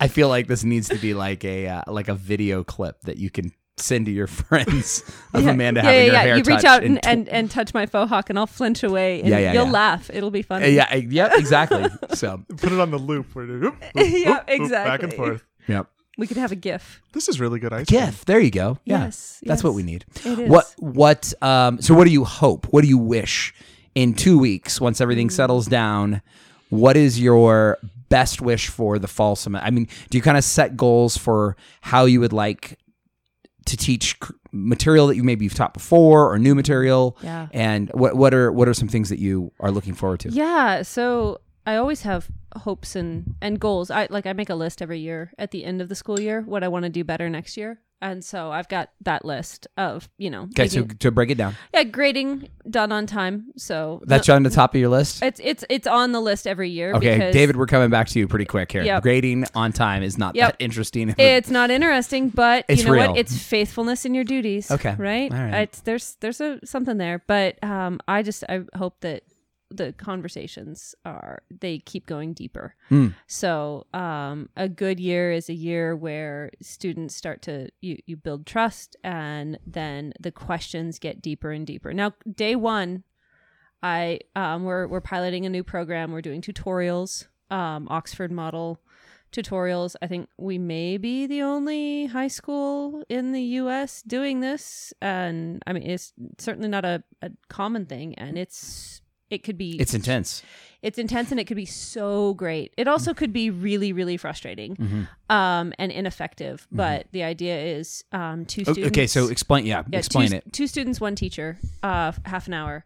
I 0.00 0.06
feel 0.08 0.28
like 0.28 0.46
this 0.46 0.62
needs 0.62 0.88
to 0.90 0.96
be 0.96 1.12
like 1.14 1.44
a 1.44 1.66
uh, 1.66 1.82
like 1.88 2.08
a 2.08 2.14
video 2.14 2.62
clip 2.62 3.00
that 3.02 3.16
you 3.16 3.30
can 3.30 3.52
send 3.80 4.06
to 4.06 4.12
your 4.12 4.26
friends 4.42 5.02
of 5.34 5.44
yeah. 5.44 5.50
Amanda 5.50 5.80
yeah, 5.80 5.84
having 5.90 6.00
yeah, 6.00 6.06
her 6.06 6.12
yeah. 6.12 6.22
hair 6.22 6.36
You 6.36 6.42
reach 6.44 6.64
out 6.64 6.84
and 6.84 6.96
and, 7.06 7.20
and, 7.20 7.28
and 7.28 7.50
touch 7.50 7.72
my 7.74 7.86
faux 7.86 8.08
hawk, 8.08 8.30
and 8.30 8.38
I'll 8.38 8.46
flinch 8.46 8.82
away, 8.82 9.20
and 9.20 9.28
Yeah, 9.28 9.38
yeah, 9.38 9.52
you'll 9.52 9.66
yeah. 9.66 9.70
laugh. 9.72 10.10
It'll 10.12 10.30
be 10.30 10.42
funny. 10.42 10.70
yeah, 10.70 10.86
I- 10.90 11.06
yep, 11.08 11.32
exactly. 11.34 11.86
So, 12.14 12.42
Put 12.56 12.72
it 12.72 12.80
on 12.80 12.90
the 12.90 12.98
loop. 12.98 13.34
Where 13.34 13.44
you, 13.44 13.52
oop, 13.54 13.64
oop, 13.64 13.74
Yeah, 13.94 14.40
oop, 14.50 14.60
oop, 14.62 14.70
Back 14.70 15.02
and 15.02 15.12
forth. 15.14 15.44
yep. 15.66 15.86
We 16.16 16.26
could 16.26 16.36
have 16.36 16.50
a 16.50 16.56
GIF. 16.56 17.00
This 17.12 17.28
is 17.28 17.38
really 17.38 17.60
good 17.60 17.72
ice. 17.72 17.86
GIF. 17.86 18.24
There 18.24 18.40
you 18.40 18.50
go. 18.50 18.78
Yeah, 18.84 19.04
Yes, 19.04 19.40
that's 19.46 19.62
what 19.62 19.74
we 19.74 19.84
need. 19.84 20.04
It 20.24 20.38
is. 20.40 20.50
What 20.50 20.74
what 20.78 21.32
um 21.42 21.80
so 21.80 21.94
what 21.94 22.04
do 22.06 22.10
you 22.10 22.24
hope? 22.24 22.66
What 22.72 22.82
do 22.82 22.88
you 22.88 22.98
wish 22.98 23.54
in 23.94 24.14
2 24.14 24.36
weeks 24.38 24.80
once 24.80 24.98
Mm. 24.98 25.02
everything 25.02 25.30
settles 25.30 25.66
down? 25.66 26.20
What 26.70 26.96
is 26.96 27.20
your 27.20 27.78
best 28.08 28.40
wish 28.40 28.66
for 28.68 28.98
the 28.98 29.06
fall 29.06 29.36
semester? 29.36 29.64
I 29.64 29.70
mean, 29.70 29.86
do 30.10 30.18
you 30.18 30.22
kind 30.22 30.36
of 30.36 30.42
set 30.42 30.76
goals 30.76 31.16
for 31.16 31.56
how 31.82 32.06
you 32.06 32.18
would 32.20 32.32
like 32.32 32.78
to 33.68 33.76
teach 33.76 34.16
material 34.52 35.06
that 35.06 35.16
you 35.16 35.22
maybe 35.22 35.44
you've 35.44 35.54
taught 35.54 35.74
before 35.74 36.30
or 36.32 36.38
new 36.38 36.54
material? 36.54 37.16
Yeah. 37.22 37.48
And 37.52 37.90
what 37.94 38.16
what 38.16 38.34
are 38.34 38.50
what 38.52 38.68
are 38.68 38.74
some 38.74 38.88
things 38.88 39.08
that 39.08 39.18
you 39.18 39.52
are 39.60 39.70
looking 39.70 39.94
forward 39.94 40.20
to? 40.20 40.30
Yeah, 40.30 40.82
so 40.82 41.40
I 41.66 41.76
always 41.76 42.02
have 42.02 42.28
hopes 42.56 42.96
and 42.96 43.34
and 43.40 43.60
goals. 43.60 43.90
I 43.90 44.08
like 44.10 44.26
I 44.26 44.32
make 44.32 44.50
a 44.50 44.54
list 44.54 44.82
every 44.82 45.00
year 45.00 45.32
at 45.38 45.50
the 45.50 45.64
end 45.64 45.80
of 45.82 45.88
the 45.88 45.94
school 45.94 46.18
year 46.18 46.42
what 46.42 46.64
I 46.64 46.68
want 46.68 46.84
to 46.84 46.90
do 46.90 47.04
better 47.04 47.28
next 47.28 47.56
year. 47.56 47.80
And 48.00 48.24
so 48.24 48.52
I've 48.52 48.68
got 48.68 48.90
that 49.02 49.24
list 49.24 49.66
of, 49.76 50.08
you 50.18 50.30
know, 50.30 50.42
Okay, 50.44 50.68
so 50.68 50.84
to 50.84 51.10
break 51.10 51.30
it 51.30 51.34
down. 51.36 51.56
yeah, 51.74 51.82
grading 51.82 52.48
done 52.70 52.92
on 52.92 53.06
time. 53.06 53.46
So 53.56 54.00
That's 54.06 54.28
on 54.28 54.44
the 54.44 54.50
top 54.50 54.74
of 54.74 54.80
your 54.80 54.88
list? 54.88 55.20
it's 55.22 55.40
it's 55.42 55.64
it's 55.68 55.86
on 55.86 56.12
the 56.12 56.20
list 56.20 56.46
every 56.46 56.70
year 56.70 56.92
Okay, 56.94 57.14
because 57.16 57.32
David, 57.34 57.56
we're 57.56 57.66
coming 57.66 57.90
back 57.90 58.06
to 58.08 58.18
you 58.20 58.28
pretty 58.28 58.44
quick 58.44 58.70
here. 58.70 58.82
Yep. 58.84 59.02
Grading 59.02 59.46
on 59.54 59.72
time 59.72 60.02
is 60.04 60.16
not 60.16 60.36
Yep. 60.36 60.52
that 60.58 60.64
interesting. 60.64 61.12
it's 61.18 61.50
not 61.50 61.70
interesting, 61.72 62.28
but 62.28 62.64
It's 62.68 62.82
you 62.82 62.86
know 62.86 62.92
real. 62.92 63.08
what? 63.10 63.18
It's 63.18 63.36
faithfulness 63.36 64.04
in 64.04 64.14
your 64.14 64.24
duties. 64.24 64.70
Okay. 64.70 64.94
right? 64.96 65.32
All 65.32 65.38
right. 65.38 65.62
It's 65.62 65.80
there's 65.80 66.16
there's 66.20 66.40
a 66.40 66.64
something 66.64 66.98
there, 66.98 67.22
but 67.26 67.62
um, 67.64 67.98
I 68.06 68.22
just 68.22 68.44
I 68.48 68.60
hope 68.76 69.00
that 69.00 69.24
the 69.70 69.92
conversations 69.92 70.94
are 71.04 71.42
they 71.50 71.78
keep 71.78 72.06
going 72.06 72.32
deeper. 72.32 72.74
Hmm. 72.88 73.08
So 73.26 73.86
um, 73.92 74.48
a 74.56 74.68
good 74.68 74.98
year 74.98 75.32
is 75.32 75.48
a 75.48 75.54
year 75.54 75.94
where 75.94 76.50
students 76.62 77.14
start 77.14 77.42
to 77.42 77.68
you 77.80 77.98
you 78.06 78.16
build 78.16 78.46
trust, 78.46 78.96
and 79.04 79.58
then 79.66 80.12
the 80.18 80.32
questions 80.32 80.98
get 80.98 81.20
deeper 81.20 81.50
and 81.50 81.66
deeper. 81.66 81.92
Now, 81.92 82.14
day 82.34 82.56
one, 82.56 83.04
I 83.82 84.20
um, 84.34 84.64
we're 84.64 84.86
we're 84.86 85.00
piloting 85.00 85.46
a 85.46 85.50
new 85.50 85.64
program. 85.64 86.12
We're 86.12 86.22
doing 86.22 86.40
tutorials, 86.40 87.26
um, 87.50 87.88
Oxford 87.90 88.32
model 88.32 88.80
tutorials. 89.32 89.94
I 90.00 90.06
think 90.06 90.28
we 90.38 90.56
may 90.56 90.96
be 90.96 91.26
the 91.26 91.42
only 91.42 92.06
high 92.06 92.28
school 92.28 93.04
in 93.08 93.32
the 93.32 93.42
U.S. 93.42 94.02
doing 94.02 94.40
this, 94.40 94.92
and 95.02 95.62
I 95.66 95.74
mean 95.74 95.84
it's 95.84 96.12
certainly 96.38 96.68
not 96.68 96.84
a, 96.84 97.02
a 97.20 97.30
common 97.48 97.86
thing, 97.86 98.14
and 98.14 98.38
it's 98.38 99.02
it 99.30 99.42
could 99.44 99.58
be 99.58 99.76
It's 99.80 99.94
intense. 99.94 100.42
it's 100.82 100.98
intense 100.98 101.30
and 101.30 101.38
it 101.40 101.44
could 101.46 101.56
be 101.56 101.66
so 101.66 102.34
great. 102.34 102.72
It 102.76 102.88
also 102.88 103.12
could 103.14 103.32
be 103.32 103.50
really 103.50 103.92
really 103.92 104.16
frustrating 104.16 104.76
Mm-hmm. 104.76 105.02
um, 105.34 105.72
and 105.78 105.92
ineffective. 105.92 106.66
But 106.72 107.06
the 107.12 107.22
idea 107.24 107.60
is 107.78 108.04
um, 108.12 108.44
two 108.46 108.62
students. 108.64 108.86
Okay, 108.88 109.06
so 109.06 109.28
explain. 109.28 109.66
Yeah, 109.66 109.82
Yeah, 109.90 109.98
explain 109.98 110.30
two, 110.30 110.36
it. 110.36 110.52
Two 110.52 110.66
students, 110.66 111.00
one 111.00 111.14
teacher, 111.14 111.58
uh, 111.82 112.12
half 112.24 112.46
an 112.46 112.54
hour 112.54 112.84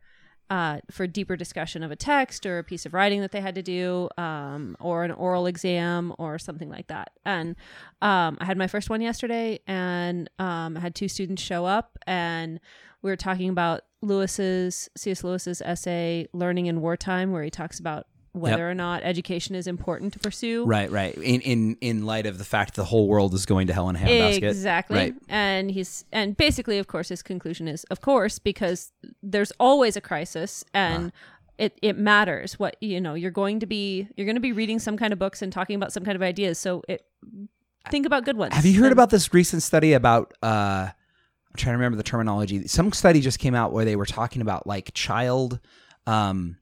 uh, 0.53 0.81
for 0.91 1.07
deeper 1.07 1.35
discussion 1.35 1.83
of 1.83 1.91
a 1.91 1.97
text 1.97 2.45
or 2.45 2.59
a 2.59 2.63
piece 2.63 2.85
of 2.85 2.93
writing 2.93 3.23
that 3.23 3.33
they 3.33 3.41
had 3.41 3.55
to 3.55 3.63
do, 3.63 4.07
um, 4.19 4.77
or 4.81 5.03
an 5.03 5.11
oral 5.11 5.47
exam 5.47 6.15
or 6.19 6.39
something 6.39 6.69
like 6.69 6.89
that. 6.89 7.11
And 7.25 7.57
um, 8.03 8.37
I 8.39 8.45
had 8.45 8.59
my 8.59 8.67
first 8.67 8.91
one 8.91 9.01
yesterday, 9.01 9.61
and 9.67 10.29
um, 10.39 10.77
I 10.77 10.81
had 10.81 10.95
two 10.95 11.09
students 11.09 11.43
show 11.43 11.65
up, 11.65 11.99
and 12.07 12.61
we 13.01 13.11
were 13.11 13.17
talking 13.17 13.49
about 13.49 13.85
Lewis's 14.03 14.91
C.S. 14.95 15.25
Lewis's 15.25 15.63
essay 15.63 16.29
"Learning 16.35 16.67
in 16.67 16.83
Wartime," 16.83 17.33
where 17.33 17.43
he 17.43 17.51
talks 17.51 17.81
about 17.81 18.07
whether 18.33 18.69
or 18.69 18.75
not 18.75 19.03
education 19.03 19.55
is 19.55 19.67
important 19.67 20.13
to 20.15 20.19
pursue. 20.19 20.65
Right, 20.65 20.91
right. 20.91 21.15
In 21.17 21.41
in 21.43 21.77
in 21.81 22.07
light 22.07 22.27
of 22.27 22.39
the 22.39 22.45
fact 22.45 22.75
the 22.75 22.85
whole 22.85 23.07
world 23.07 23.35
is 23.35 23.45
going 23.47 23.67
to 23.67 23.73
hell 23.75 23.89
in 23.91 23.97
a 23.97 23.99
handbasket. 23.99 24.43
Exactly. 24.51 24.97
Right. 24.97 25.15
And 25.29 25.71
he's 25.71 26.05
and 26.13 26.37
basically 26.37 26.79
of 26.79 26.87
course 26.87 27.09
his 27.11 27.23
conclusion 27.23 27.69
is 27.69 27.85
of 27.85 28.01
course 28.01 28.39
because 28.39 28.93
there's 29.23 29.53
always 29.61 29.97
a 29.97 30.01
crisis 30.01 30.65
and 30.73 31.13
it, 31.59 31.79
it 31.83 31.99
matters 31.99 32.59
what 32.59 32.77
you 32.81 33.01
know 33.01 33.13
you're 33.15 33.31
going 33.31 33.61
to 33.61 33.67
be 33.67 34.09
you're 34.17 34.25
going 34.25 34.37
to 34.37 34.41
be 34.41 34.53
reading 34.53 34.79
some 34.79 34.97
kind 34.97 35.13
of 35.13 35.19
books 35.19 35.43
and 35.43 35.53
talking 35.53 35.77
about 35.77 35.93
some 35.93 36.03
kind 36.05 36.17
of 36.17 36.23
ideas 36.23 36.59
so 36.59 36.83
it 36.89 37.05
think 37.91 38.07
about 38.07 38.25
good 38.25 38.39
ones 38.39 38.55
Have 38.55 38.65
you 38.65 38.79
heard 38.81 38.87
And- 38.87 38.93
about 38.95 39.11
this 39.11 39.35
recent 39.35 39.63
study 39.63 39.93
about? 39.93 40.33
uh 40.43 40.89
I'm 40.89 41.57
trying 41.57 41.75
to 41.75 41.77
remember 41.77 41.99
the 41.99 42.03
terminology. 42.03 42.67
Some 42.67 42.91
study 42.93 43.21
just 43.21 43.39
came 43.39 43.55
out 43.55 43.75
where 43.75 43.85
they 43.85 43.95
were 43.95 44.07
talking 44.07 44.41
about 44.41 44.67
like 44.67 44.91
child, 44.95 45.61
um, 46.07 46.57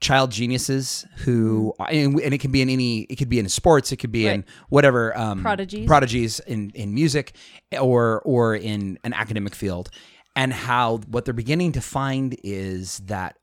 child 0.00 0.30
geniuses 0.30 1.06
who, 1.18 1.74
and, 1.88 2.18
and 2.20 2.32
it 2.34 2.38
can 2.38 2.50
be 2.50 2.62
in 2.62 2.68
any, 2.70 3.00
it 3.02 3.16
could 3.16 3.28
be 3.28 3.38
in 3.38 3.48
sports, 3.48 3.92
it 3.92 3.96
could 3.96 4.12
be 4.12 4.26
in 4.26 4.42
Mm-hmm. 4.42 4.50
Whatever, 4.70 5.16
um, 5.18 5.42
Prodigies. 5.42 5.86
prodigies 5.86 6.40
in 6.40 6.70
in 6.74 6.94
music, 6.94 7.34
or 7.78 8.20
or 8.24 8.54
in 8.54 8.98
an 9.04 9.12
academic 9.12 9.54
field, 9.54 9.90
and 10.34 10.52
how 10.52 10.98
what 11.08 11.24
they're 11.24 11.34
beginning 11.34 11.72
to 11.72 11.80
find 11.80 12.36
is 12.42 12.98
that 13.06 13.36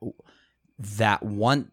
that 0.80 1.24
one 1.24 1.70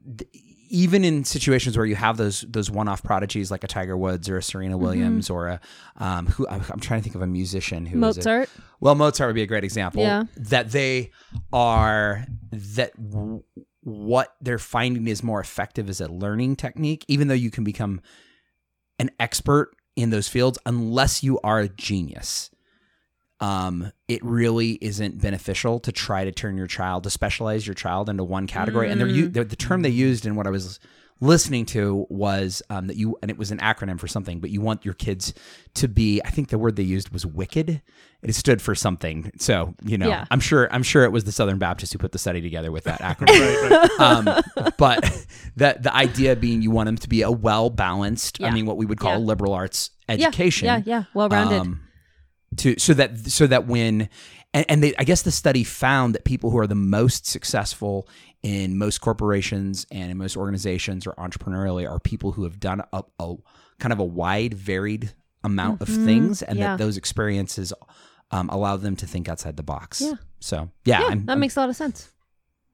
even 0.70 1.04
in 1.04 1.24
situations 1.24 1.76
where 1.76 1.86
you 1.86 1.94
have 1.94 2.16
those 2.16 2.40
those 2.48 2.70
one-off 2.70 3.02
prodigies 3.02 3.50
like 3.50 3.62
a 3.62 3.68
Tiger 3.68 3.96
Woods 3.96 4.28
or 4.28 4.38
a 4.38 4.42
Serena 4.42 4.74
Mm-hmm. 4.74 4.82
Williams 4.84 5.30
or 5.30 5.48
a 5.48 5.60
um 5.98 6.26
who 6.26 6.46
I'm 6.48 6.62
I'm 6.70 6.80
trying 6.80 7.00
to 7.00 7.04
think 7.04 7.14
of 7.14 7.22
a 7.22 7.26
musician 7.26 7.86
who? 7.86 7.98
Mozart 7.98 8.48
Well, 8.80 8.94
Mozart 8.94 9.28
would 9.28 9.34
be 9.34 9.42
a 9.42 9.46
great 9.46 9.64
example. 9.64 10.02
Yeah. 10.02 10.24
That 10.36 10.70
they 10.72 11.10
are 11.52 12.26
that 12.52 12.92
what 13.84 14.34
they're 14.40 14.58
finding 14.58 15.06
is 15.06 15.22
more 15.22 15.40
effective 15.40 15.90
as 15.90 16.00
a 16.00 16.10
learning 16.10 16.56
technique, 16.56 17.04
even 17.06 17.28
though 17.28 17.34
you 17.34 17.50
can 17.50 17.64
become 17.64 18.00
an 18.98 19.10
expert 19.20 19.76
in 19.94 20.10
those 20.10 20.26
fields 20.26 20.58
unless 20.64 21.22
you 21.22 21.38
are 21.44 21.60
a 21.60 21.68
genius. 21.68 22.50
Um, 23.40 23.92
it 24.08 24.24
really 24.24 24.78
isn't 24.80 25.20
beneficial 25.20 25.80
to 25.80 25.92
try 25.92 26.24
to 26.24 26.32
turn 26.32 26.56
your 26.56 26.66
child 26.66 27.04
to 27.04 27.10
specialize 27.10 27.66
your 27.66 27.74
child 27.74 28.08
into 28.08 28.24
one 28.24 28.46
category. 28.46 28.90
And 28.90 29.00
they're, 29.00 29.28
they're, 29.28 29.44
the 29.44 29.56
term 29.56 29.82
they 29.82 29.90
used 29.90 30.24
in 30.24 30.34
what 30.34 30.46
I 30.46 30.50
was 30.50 30.80
listening 31.24 31.66
to 31.66 32.06
was 32.08 32.62
um, 32.70 32.86
that 32.86 32.96
you, 32.96 33.16
and 33.22 33.30
it 33.30 33.36
was 33.38 33.50
an 33.50 33.58
acronym 33.58 33.98
for 33.98 34.06
something, 34.06 34.38
but 34.40 34.50
you 34.50 34.60
want 34.60 34.84
your 34.84 34.94
kids 34.94 35.34
to 35.74 35.88
be. 35.88 36.20
I 36.24 36.30
think 36.30 36.48
the 36.50 36.58
word 36.58 36.76
they 36.76 36.82
used 36.82 37.10
was 37.10 37.24
wicked. 37.26 37.82
It 38.22 38.34
stood 38.34 38.62
for 38.62 38.74
something. 38.74 39.32
So 39.38 39.74
you 39.84 39.98
know, 39.98 40.08
Yeah. 40.08 40.24
I'm 40.30 40.40
sure 40.40 40.68
I'm 40.72 40.82
sure 40.82 41.04
it 41.04 41.12
was 41.12 41.24
the 41.24 41.32
Southern 41.32 41.58
Baptists 41.58 41.92
who 41.92 41.98
put 41.98 42.12
the 42.12 42.18
study 42.18 42.40
together 42.40 42.70
with 42.72 42.84
that 42.84 43.00
acronym 43.00 43.88
um, 44.00 44.24
but 44.78 45.02
the 45.56 45.76
the 45.80 45.94
idea 45.94 46.36
being 46.36 46.62
you 46.62 46.70
want 46.70 46.86
them 46.86 46.96
to 46.98 47.08
be 47.08 47.22
a 47.22 47.30
well 47.30 47.70
balanced, 47.70 48.42
I 48.42 48.50
mean, 48.50 48.66
what 48.66 48.76
we 48.76 48.86
would 48.86 48.98
call 49.00 49.12
Yeah. 49.12 49.18
a 49.18 49.30
liberal 49.30 49.52
arts 49.52 49.90
education. 50.08 50.66
Yeah, 50.66 50.82
yeah, 50.84 51.04
well 51.14 51.28
rounded. 51.28 51.60
um, 51.60 51.80
to 52.58 52.78
so 52.78 52.94
that 52.94 53.18
so 53.30 53.46
that 53.46 53.66
when 53.66 54.08
and, 54.54 54.64
and 54.68 54.82
they, 54.84 54.94
I 54.96 55.02
guess 55.04 55.22
the 55.22 55.32
study 55.32 55.64
found 55.64 56.14
that 56.14 56.24
people 56.24 56.50
who 56.50 56.58
are 56.58 56.66
the 56.68 56.76
most 56.76 57.26
successful 57.26 58.08
in 58.44 58.78
most 58.78 59.00
corporations 59.00 59.86
and 59.90 60.10
in 60.12 60.16
most 60.18 60.36
organizations 60.36 61.06
or 61.06 61.14
entrepreneurially 61.14 61.90
are 61.90 61.98
people 61.98 62.30
who 62.32 62.44
have 62.44 62.60
done 62.60 62.82
a, 62.92 63.02
a 63.18 63.34
kind 63.80 63.92
of 63.92 63.98
a 63.98 64.04
wide, 64.04 64.54
varied 64.54 65.12
amount 65.42 65.80
of 65.80 65.88
things, 65.88 66.42
and 66.42 66.56
Mm-hmm. 66.56 66.58
yeah. 66.62 66.76
that 66.76 66.78
those 66.84 66.96
experiences 66.96 67.72
um, 68.30 68.48
allow 68.50 68.76
them 68.76 68.96
to 68.96 69.06
think 69.06 69.28
outside 69.28 69.56
the 69.56 69.62
box. 69.62 70.00
Yeah. 70.00 70.14
So 70.40 70.70
yeah, 70.84 71.00
yeah, 71.00 71.06
I'm, 71.08 71.24
that 71.26 71.32
I'm- 71.32 71.40
makes 71.40 71.56
a 71.56 71.60
lot 71.60 71.68
of 71.70 71.76
sense. 71.76 72.10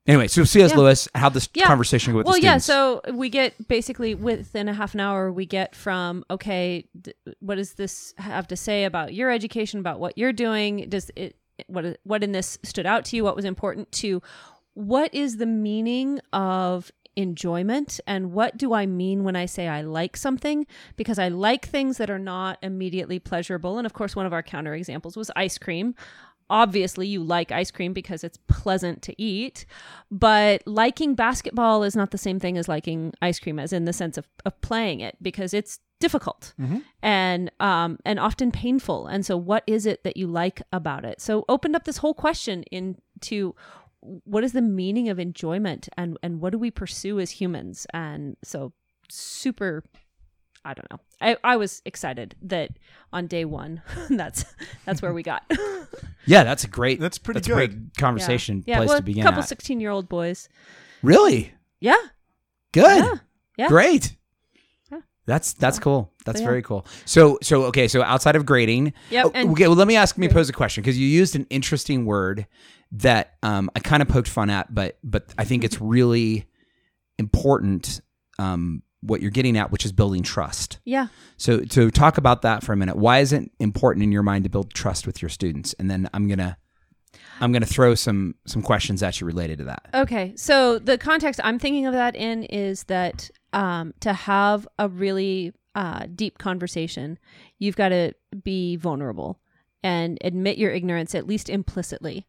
anyway. 0.06 0.26
So 0.28 0.42
C.S. 0.44 0.70
Yeah. 0.72 0.76
Lewis, 0.76 1.08
how 1.14 1.28
this 1.28 1.48
Yeah. 1.54 1.66
conversation 1.66 2.12
go 2.12 2.18
with 2.18 2.26
well, 2.26 2.38
yeah. 2.38 2.58
So 2.58 3.00
we 3.12 3.28
get 3.28 3.68
basically 3.68 4.14
within 4.14 4.68
a 4.68 4.72
half 4.74 4.94
an 4.94 5.00
hour, 5.00 5.30
we 5.32 5.46
get 5.46 5.74
from 5.76 6.24
okay, 6.30 6.86
d- 7.00 7.12
what 7.40 7.56
does 7.56 7.74
this 7.74 8.12
have 8.18 8.48
to 8.48 8.56
say 8.56 8.84
about 8.84 9.14
your 9.14 9.30
education, 9.30 9.78
about 9.80 10.00
what 10.00 10.16
you're 10.18 10.32
doing? 10.32 10.86
Does 10.88 11.10
it 11.16 11.36
what 11.68 11.98
what 12.04 12.24
in 12.24 12.32
this 12.32 12.58
stood 12.64 12.86
out 12.86 13.04
to 13.06 13.16
you? 13.16 13.22
What 13.24 13.36
was 13.36 13.44
important 13.44 13.90
to? 14.02 14.22
What 14.74 15.14
is 15.14 15.36
the 15.36 15.46
meaning 15.46 16.20
of 16.32 16.90
enjoyment? 17.16 18.00
And 18.06 18.32
what 18.32 18.56
do 18.56 18.72
I 18.72 18.86
mean 18.86 19.24
when 19.24 19.36
I 19.36 19.46
say 19.46 19.68
I 19.68 19.82
like 19.82 20.16
something? 20.16 20.66
Because 20.96 21.18
I 21.18 21.28
like 21.28 21.66
things 21.66 21.98
that 21.98 22.10
are 22.10 22.18
not 22.18 22.58
immediately 22.62 23.18
pleasurable. 23.18 23.78
And 23.78 23.86
of 23.86 23.92
course, 23.92 24.16
one 24.16 24.26
of 24.26 24.32
our 24.32 24.42
counter 24.42 24.74
examples 24.74 25.16
was 25.16 25.30
ice 25.36 25.58
cream. 25.58 25.94
Obviously 26.48 27.06
you 27.06 27.22
like 27.22 27.52
ice 27.52 27.70
cream 27.70 27.92
because 27.92 28.24
it's 28.24 28.38
pleasant 28.48 29.02
to 29.02 29.22
eat. 29.22 29.66
But 30.10 30.66
liking 30.66 31.14
basketball 31.14 31.84
is 31.84 31.94
not 31.94 32.10
the 32.10 32.18
same 32.18 32.40
thing 32.40 32.58
as 32.58 32.68
liking 32.68 33.12
ice 33.22 33.38
cream 33.38 33.58
as 33.58 33.72
in 33.72 33.84
the 33.84 33.92
sense 33.92 34.18
of, 34.18 34.26
of 34.44 34.60
playing 34.60 35.00
it 35.00 35.16
because 35.22 35.54
it's 35.54 35.78
difficult 36.00 36.54
and 37.02 37.50
um 37.60 37.98
and 38.06 38.18
often 38.18 38.50
painful. 38.50 39.06
And 39.06 39.24
so 39.24 39.36
what 39.36 39.62
is 39.66 39.84
it 39.84 40.02
that 40.02 40.16
you 40.16 40.26
like 40.26 40.62
about 40.72 41.04
it? 41.04 41.20
So 41.20 41.44
opened 41.48 41.76
up 41.76 41.84
this 41.84 41.98
whole 41.98 42.14
question 42.14 42.62
into 42.72 43.54
what 44.02 44.44
is 44.44 44.52
the 44.52 44.62
meaning 44.62 45.08
of 45.08 45.18
enjoyment 45.18 45.88
and 45.96 46.16
and 46.22 46.40
what 46.40 46.50
do 46.50 46.58
we 46.58 46.70
pursue 46.70 47.20
as 47.20 47.30
humans 47.32 47.86
and 47.92 48.36
so 48.42 48.72
super 49.08 49.84
I 50.64 50.74
don't 50.74 50.90
know. 50.90 51.00
I, 51.22 51.36
I 51.42 51.56
was 51.56 51.80
excited 51.86 52.34
that 52.42 52.72
on 53.14 53.26
day 53.26 53.46
one, 53.46 53.80
that's 54.10 54.44
that's 54.84 55.00
where 55.00 55.14
we 55.14 55.22
got. 55.22 55.42
yeah, 56.26 56.44
that's 56.44 56.64
a 56.64 56.68
great. 56.68 57.00
That's 57.00 57.16
pretty 57.16 57.38
that's 57.38 57.48
a 57.48 57.52
great 57.52 57.70
good. 57.70 57.90
conversation 57.96 58.62
yeah, 58.66 58.76
place 58.76 58.88
well, 58.88 58.98
to 58.98 59.02
begin 59.02 59.22
a 59.22 59.24
couple 59.24 59.40
at. 59.40 59.48
sixteen 59.48 59.80
year 59.80 59.90
old 59.90 60.08
boys. 60.08 60.48
really 61.02 61.54
Yeah, 61.80 61.96
good. 62.72 63.04
Yeah. 63.04 63.14
Yeah. 63.56 63.68
Great. 63.68 64.16
Yeah. 65.26 65.34
That's 65.34 65.52
that's 65.54 65.78
cool. 65.78 66.12
That's 66.24 66.40
yeah. 66.40 66.46
very 66.46 66.62
cool. 66.62 66.86
So 67.04 67.38
so 67.42 67.64
okay. 67.64 67.88
So 67.88 68.02
outside 68.02 68.36
of 68.36 68.44
grading, 68.46 68.92
Yep, 69.10 69.32
oh, 69.34 69.52
okay. 69.52 69.68
Well, 69.68 69.76
let 69.76 69.88
me 69.88 69.96
ask 69.96 70.18
me 70.18 70.28
pose 70.28 70.48
a 70.48 70.52
question 70.52 70.82
because 70.82 70.98
you 70.98 71.06
used 71.06 71.36
an 71.36 71.46
interesting 71.50 72.04
word 72.04 72.46
that 72.92 73.34
um, 73.42 73.70
I 73.76 73.80
kind 73.80 74.02
of 74.02 74.08
poked 74.08 74.28
fun 74.28 74.50
at, 74.50 74.74
but 74.74 74.98
but 75.04 75.32
I 75.38 75.44
think 75.44 75.64
it's 75.64 75.80
really 75.80 76.46
important. 77.18 78.00
Um, 78.38 78.82
what 79.02 79.22
you're 79.22 79.30
getting 79.30 79.56
at, 79.56 79.70
which 79.70 79.86
is 79.86 79.92
building 79.92 80.22
trust. 80.22 80.78
yeah. 80.84 81.06
So 81.38 81.62
so 81.70 81.88
talk 81.88 82.18
about 82.18 82.42
that 82.42 82.62
for 82.62 82.72
a 82.72 82.76
minute. 82.76 82.96
Why 82.96 83.20
is 83.20 83.32
it 83.32 83.50
important 83.58 84.02
in 84.02 84.12
your 84.12 84.22
mind 84.22 84.44
to 84.44 84.50
build 84.50 84.74
trust 84.74 85.06
with 85.06 85.22
your 85.22 85.30
students? 85.30 85.72
And 85.78 85.90
then 85.90 86.08
I'm 86.12 86.28
gonna 86.28 86.58
I'm 87.40 87.52
gonna 87.52 87.66
throw 87.66 87.94
some 87.94 88.34
some 88.46 88.62
questions 88.62 89.02
at 89.02 89.20
you 89.20 89.26
related 89.26 89.58
to 89.58 89.64
that. 89.64 89.88
Okay, 89.94 90.32
so 90.36 90.78
the 90.78 90.98
context 90.98 91.40
I'm 91.42 91.58
thinking 91.58 91.86
of 91.86 91.92
that 91.94 92.14
in 92.16 92.44
is 92.44 92.84
that 92.84 93.30
um, 93.52 93.94
to 94.00 94.12
have 94.12 94.68
a 94.78 94.88
really 94.88 95.52
uh, 95.74 96.06
deep 96.14 96.38
conversation, 96.38 97.18
you've 97.58 97.76
got 97.76 97.90
to 97.90 98.12
be 98.42 98.76
vulnerable 98.76 99.38
and 99.82 100.18
admit 100.22 100.58
your 100.58 100.70
ignorance 100.70 101.14
at 101.14 101.26
least 101.26 101.48
implicitly, 101.48 102.26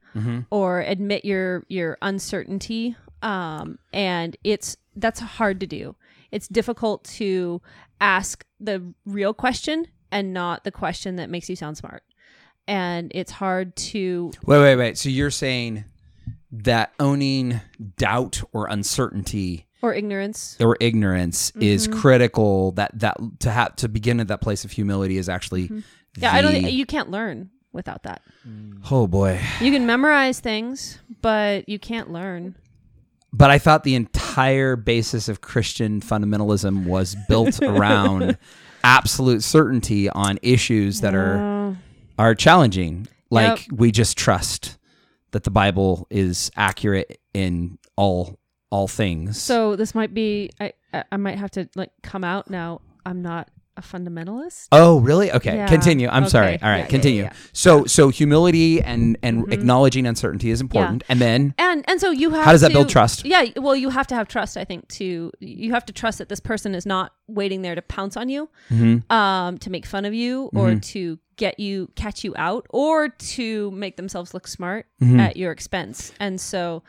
or 0.50 0.82
admit 0.82 1.26
your 1.26 1.66
your 1.68 1.98
uncertainty. 2.02 2.96
Um, 3.22 3.78
and 3.94 4.38
it's 4.44 4.78
that's 4.96 5.20
hard 5.20 5.60
to 5.60 5.68
do. 5.68 5.96
It's 6.32 6.48
difficult 6.48 7.04
to 7.16 7.62
ask 8.00 8.46
the 8.60 8.94
real 9.06 9.34
question 9.34 9.88
and 10.12 10.34
not 10.34 10.64
the 10.64 10.72
question 10.72 11.18
that 11.18 11.30
makes 11.30 11.50
you 11.50 11.56
sound 11.56 11.78
smart. 11.78 12.04
And 12.68 13.12
it's 13.14 13.32
hard 13.32 13.76
to 13.78 14.32
Wait, 14.46 14.60
wait, 14.60 14.76
wait. 14.76 14.98
So 14.98 15.10
you're 15.10 15.32
saying 15.32 15.84
that 16.52 16.94
owning 17.00 17.60
doubt 17.98 18.42
or 18.54 18.68
uncertainty 18.68 19.68
or 19.82 19.94
ignorance. 19.94 20.58
or 20.60 20.78
ignorance 20.80 21.52
is 21.60 21.88
Mm-hmm. 21.88 22.00
critical. 22.00 22.72
That 22.74 22.92
that 23.00 23.18
to 23.40 23.52
have 23.52 23.76
to 23.78 23.90
begin 23.90 24.20
at 24.20 24.28
that 24.30 24.42
place 24.42 24.64
of 24.64 24.72
humility 24.72 25.18
is 25.18 25.28
actually. 25.28 25.64
Mm-hmm. 25.66 25.80
Yeah, 26.18 26.34
I 26.34 26.42
don't 26.42 26.52
think 26.52 26.72
you 26.72 26.86
can't 26.86 27.10
learn 27.10 27.50
without 27.72 28.04
that. 28.04 28.22
Oh 28.92 29.08
boy! 29.08 29.40
You 29.62 29.72
can 29.72 29.86
memorize 29.86 30.40
things, 30.40 31.00
but 31.22 31.68
you 31.70 31.80
can't 31.80 32.12
learn. 32.12 32.56
But 33.34 33.50
I 33.50 33.60
thought 33.60 33.84
the 33.86 33.96
entire 33.96 34.76
basis 34.76 35.30
of 35.30 35.40
Christian 35.40 36.02
fundamentalism 36.02 36.86
was 36.86 37.16
built 37.30 37.62
around 37.64 38.38
absolute 38.84 39.42
certainty 39.42 40.10
on 40.10 40.38
issues 40.42 41.00
that 41.02 41.16
are. 41.16 41.61
Are 42.18 42.36
challenging. 42.36 43.08
Like 43.30 43.68
we 43.72 43.92
just 43.92 44.18
trust 44.18 44.78
that 45.32 45.46
the 45.46 45.52
Bible 45.52 46.08
is 46.10 46.52
accurate 46.56 47.22
in 47.34 47.78
all 47.96 48.40
all 48.70 48.88
things. 48.88 49.42
So 49.42 49.76
this 49.76 49.96
might 49.96 50.14
be 50.14 50.50
I 50.60 50.74
I 50.94 51.04
I 51.14 51.18
might 51.18 51.38
have 51.38 51.52
to 51.52 51.70
like 51.76 51.92
come 52.04 52.24
out 52.24 52.50
now. 52.50 52.82
I'm 53.06 53.22
not 53.22 53.50
a 53.82 53.88
fundamentalist. 53.98 54.68
Oh, 54.72 55.00
really? 55.00 55.32
Okay, 55.32 55.56
Yeah. 55.56 55.68
continue. 55.68 56.08
I'm 56.08 56.24
Okay. 56.24 56.30
sorry. 56.30 56.62
All 56.62 56.70
right, 56.70 56.80
Yeah, 56.86 56.86
continue. 56.98 57.24
yeah, 57.24 57.30
Mm-hmm. 57.30 57.50
So, 57.54 57.86
so 57.86 58.10
humility 58.10 58.82
and 58.82 59.18
and 59.24 59.52
acknowledging 59.54 60.06
uncertainty 60.06 60.50
is 60.52 60.62
important, 60.62 61.04
and 61.10 61.20
then 61.20 61.54
And 61.58 61.84
and 61.90 62.00
so 62.00 62.12
you 62.12 62.30
have 62.32 62.46
How 62.46 62.52
does 62.52 62.62
that 62.62 62.70
to- 62.70 62.74
build 62.76 62.90
trust? 62.90 63.26
Yeah, 63.26 63.46
well 63.58 63.76
you 63.76 63.90
have 63.90 64.08
to 64.08 64.16
have 64.16 64.28
trust 64.28 64.58
I 64.58 64.66
think 64.66 64.88
to 65.00 65.32
you 65.40 65.72
have 65.74 65.86
to 65.86 65.94
trust 65.94 66.18
that 66.20 66.30
this 66.30 66.40
person 66.40 66.76
is 66.76 66.86
not 66.86 67.12
waiting 67.28 67.62
there 67.62 67.76
to 67.76 67.82
pounce 67.82 68.16
on 68.18 68.30
you, 68.30 68.50
Mm-hmm. 68.70 69.12
um 69.12 69.58
to 69.60 69.70
make 69.70 69.86
fun 69.86 70.06
of 70.06 70.14
you 70.14 70.50
or 70.54 70.76
to 70.76 71.20
get 71.38 71.60
you 71.60 71.90
catch 71.96 72.24
you 72.24 72.34
out 72.38 72.66
or 72.70 73.10
to 73.10 73.72
make 73.72 73.96
themselves 73.98 74.34
look 74.34 74.48
smart 74.48 74.86
Mm-hmm. 75.02 75.20
at 75.20 75.38
your 75.38 75.52
expense. 75.52 76.14
And 76.20 76.40
so 76.40 76.84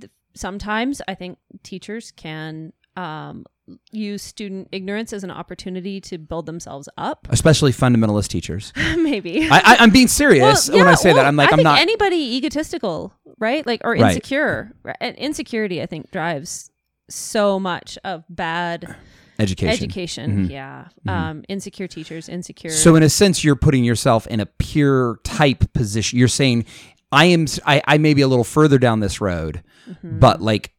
th- 0.00 0.10
sometimes 0.34 1.00
I 1.06 1.14
think 1.14 1.38
teachers 1.62 2.10
can 2.10 2.72
um 2.96 3.44
use 3.92 4.22
student 4.22 4.68
ignorance 4.72 5.12
as 5.12 5.24
an 5.24 5.30
opportunity 5.30 6.00
to 6.00 6.18
build 6.18 6.44
themselves 6.46 6.86
up 6.98 7.26
especially 7.30 7.72
fundamentalist 7.72 8.28
teachers. 8.28 8.72
maybe 8.96 9.48
I, 9.50 9.56
I, 9.58 9.76
I'm 9.80 9.90
being 9.90 10.08
serious 10.08 10.68
Well, 10.68 10.78
when 10.78 10.86
I 10.86 10.90
yeah, 10.90 10.96
say 10.96 11.12
that. 11.14 11.24
I'm 11.24 11.36
like 11.36 11.48
I 11.48 11.52
I'm 11.52 11.56
think 11.58 11.64
not. 11.64 11.78
anybody 11.78 12.36
egotistical, 12.36 13.14
right? 13.38 13.66
Like 13.66 13.80
or 13.84 13.94
insecure. 13.94 14.72
Right? 14.82 14.96
And 15.00 15.16
insecurity, 15.16 15.80
I 15.80 15.86
think, 15.86 16.10
drives 16.10 16.70
so 17.08 17.58
much 17.58 17.96
of 18.04 18.24
bad 18.28 18.96
education. 19.38 19.72
education. 19.74 20.50
Yeah, 20.50 20.88
um, 21.08 21.42
insecure 21.48 21.88
teachers, 21.88 22.28
insecure. 22.28 22.70
So 22.70 22.96
in 22.96 23.02
a 23.02 23.08
sense, 23.08 23.42
you're 23.44 23.56
putting 23.56 23.82
yourself 23.84 24.26
in 24.26 24.40
a 24.40 24.46
pure 24.46 25.18
type 25.24 25.72
position. 25.72 26.18
You're 26.18 26.28
saying, 26.28 26.66
I 27.10 27.26
am. 27.26 27.46
I, 27.64 27.80
I 27.86 27.96
may 27.98 28.12
be 28.14 28.20
a 28.22 28.28
little 28.28 28.44
further 28.44 28.78
down 28.78 29.00
this 29.00 29.20
road, 29.22 29.62
Mm-hmm. 29.88 30.18
but 30.18 30.40
like 30.42 30.72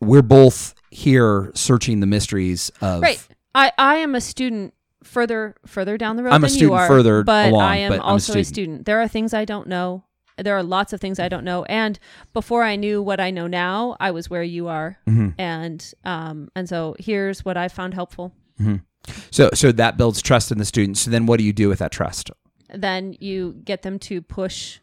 we're 0.00 0.22
both 0.22 0.74
here 0.96 1.50
searching 1.54 2.00
the 2.00 2.06
mysteries 2.06 2.70
of. 2.80 3.02
right. 3.02 3.20
I 3.54 3.70
I 3.78 3.96
am 3.96 4.14
a 4.14 4.20
student 4.20 4.72
further 5.02 5.54
further 5.66 5.98
down 5.98 6.16
the 6.16 6.22
road 6.24 6.32
I'm 6.32 6.42
a 6.42 6.46
than 6.46 6.54
you 6.54 6.56
student 6.56 6.80
are, 6.80 6.88
further 6.88 7.22
but 7.22 7.50
along, 7.50 7.62
I 7.62 7.76
am 7.76 7.90
but 7.92 8.00
I'm 8.00 8.06
a 8.08 8.12
also 8.12 8.32
a 8.32 8.44
student. 8.44 8.46
student. 8.46 8.86
There 8.86 9.00
are 9.00 9.08
things 9.08 9.34
I 9.34 9.44
don't 9.44 9.68
know. 9.68 10.04
There 10.38 10.56
are 10.56 10.62
lots 10.62 10.92
of 10.92 11.00
things 11.00 11.18
I 11.18 11.28
don't 11.28 11.44
know, 11.44 11.64
and 11.64 11.98
before 12.34 12.62
I 12.62 12.76
knew 12.76 13.02
what 13.02 13.20
I 13.20 13.30
know 13.30 13.46
now, 13.46 13.96
I 14.00 14.10
was 14.10 14.28
where 14.28 14.42
you 14.42 14.68
are, 14.68 14.98
Mm-hmm. 15.08 15.28
and 15.38 15.94
um, 16.04 16.48
and 16.54 16.68
so 16.68 16.94
here's 16.98 17.44
what 17.44 17.56
I 17.56 17.68
found 17.68 17.94
helpful. 17.94 18.32
Hmm. 18.58 18.76
So 19.30 19.50
so 19.54 19.72
that 19.72 19.96
builds 19.96 20.20
trust 20.22 20.50
in 20.52 20.58
the 20.58 20.64
students. 20.64 21.00
So 21.00 21.10
then, 21.10 21.26
what 21.26 21.38
do 21.38 21.44
you 21.44 21.52
do 21.52 21.68
with 21.68 21.78
that 21.78 21.92
trust? 21.92 22.30
then 22.74 23.14
you 23.20 23.52
get 23.64 23.82
them 23.82 23.96
to 23.96 24.20
push 24.20 24.80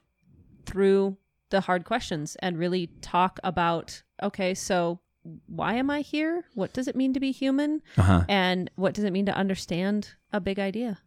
through 0.66 1.18
the 1.50 1.60
hard 1.62 1.84
questions 1.86 2.38
and 2.40 2.58
really 2.58 2.88
talk 3.02 3.40
about 3.44 4.02
okay 4.24 4.54
so 4.54 5.00
why 5.48 5.76
am 5.76 5.90
I 5.90 6.02
here? 6.02 6.44
What 6.54 6.74
does 6.74 6.88
it 6.88 6.96
mean 6.96 7.14
to 7.14 7.20
be 7.20 7.32
human? 7.32 7.82
Uh-huh. 7.98 8.24
And 8.28 8.70
what 8.76 8.94
does 8.94 9.04
it 9.06 9.12
mean 9.12 9.26
to 9.28 9.34
understand 9.36 10.10
a 10.32 10.40
big 10.42 10.60
idea? 10.60 11.00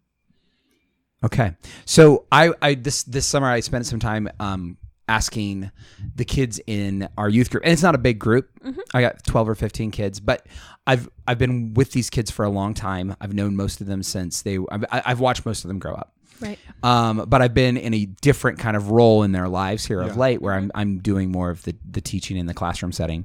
Okay. 1.24 1.54
So 1.84 2.24
I, 2.30 2.52
I 2.62 2.74
this 2.74 3.02
this 3.04 3.26
summer 3.26 3.48
I 3.48 3.60
spent 3.60 3.86
some 3.86 4.00
time 4.00 4.28
um 4.40 4.76
asking 5.08 5.70
the 6.16 6.24
kids 6.24 6.60
in 6.66 7.08
our 7.16 7.28
youth 7.28 7.48
group 7.50 7.62
and 7.62 7.72
it's 7.72 7.82
not 7.82 7.94
a 7.94 7.98
big 7.98 8.18
group 8.18 8.50
i 8.92 9.00
got 9.00 9.22
12 9.22 9.50
or 9.50 9.54
15 9.54 9.92
kids 9.92 10.18
but 10.18 10.44
i've 10.84 11.08
i've 11.28 11.38
been 11.38 11.72
with 11.74 11.92
these 11.92 12.10
kids 12.10 12.28
for 12.28 12.44
a 12.44 12.48
long 12.48 12.74
time 12.74 13.14
i've 13.20 13.32
known 13.32 13.54
most 13.54 13.80
of 13.80 13.86
them 13.86 14.02
since 14.02 14.42
they 14.42 14.58
i've, 14.72 14.84
I've 14.90 15.20
watched 15.20 15.46
most 15.46 15.64
of 15.64 15.68
them 15.68 15.78
grow 15.78 15.94
up 15.94 16.12
Right. 16.40 16.58
um, 16.82 17.24
but 17.28 17.40
I've 17.40 17.54
been 17.54 17.76
in 17.76 17.94
a 17.94 18.04
different 18.04 18.58
kind 18.58 18.76
of 18.76 18.90
role 18.90 19.22
in 19.22 19.30
their 19.32 19.48
lives 19.48 19.86
here 19.86 20.02
of 20.02 20.16
late, 20.18 20.42
where 20.42 20.52
I'm 20.52 20.70
I'm 20.74 20.98
doing 20.98 21.30
more 21.32 21.48
of 21.48 21.62
the 21.62 21.74
the 21.90 22.02
teaching 22.02 22.36
in 22.36 22.44
the 22.46 22.52
classroom 22.52 22.92
setting 22.92 23.24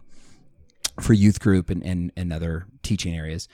for 1.00 1.14
youth 1.14 1.40
group 1.40 1.70
and, 1.70 1.84
and 1.84 2.12
and 2.16 2.34
other 2.34 2.66
teaching 2.84 3.16
areas. 3.16 3.48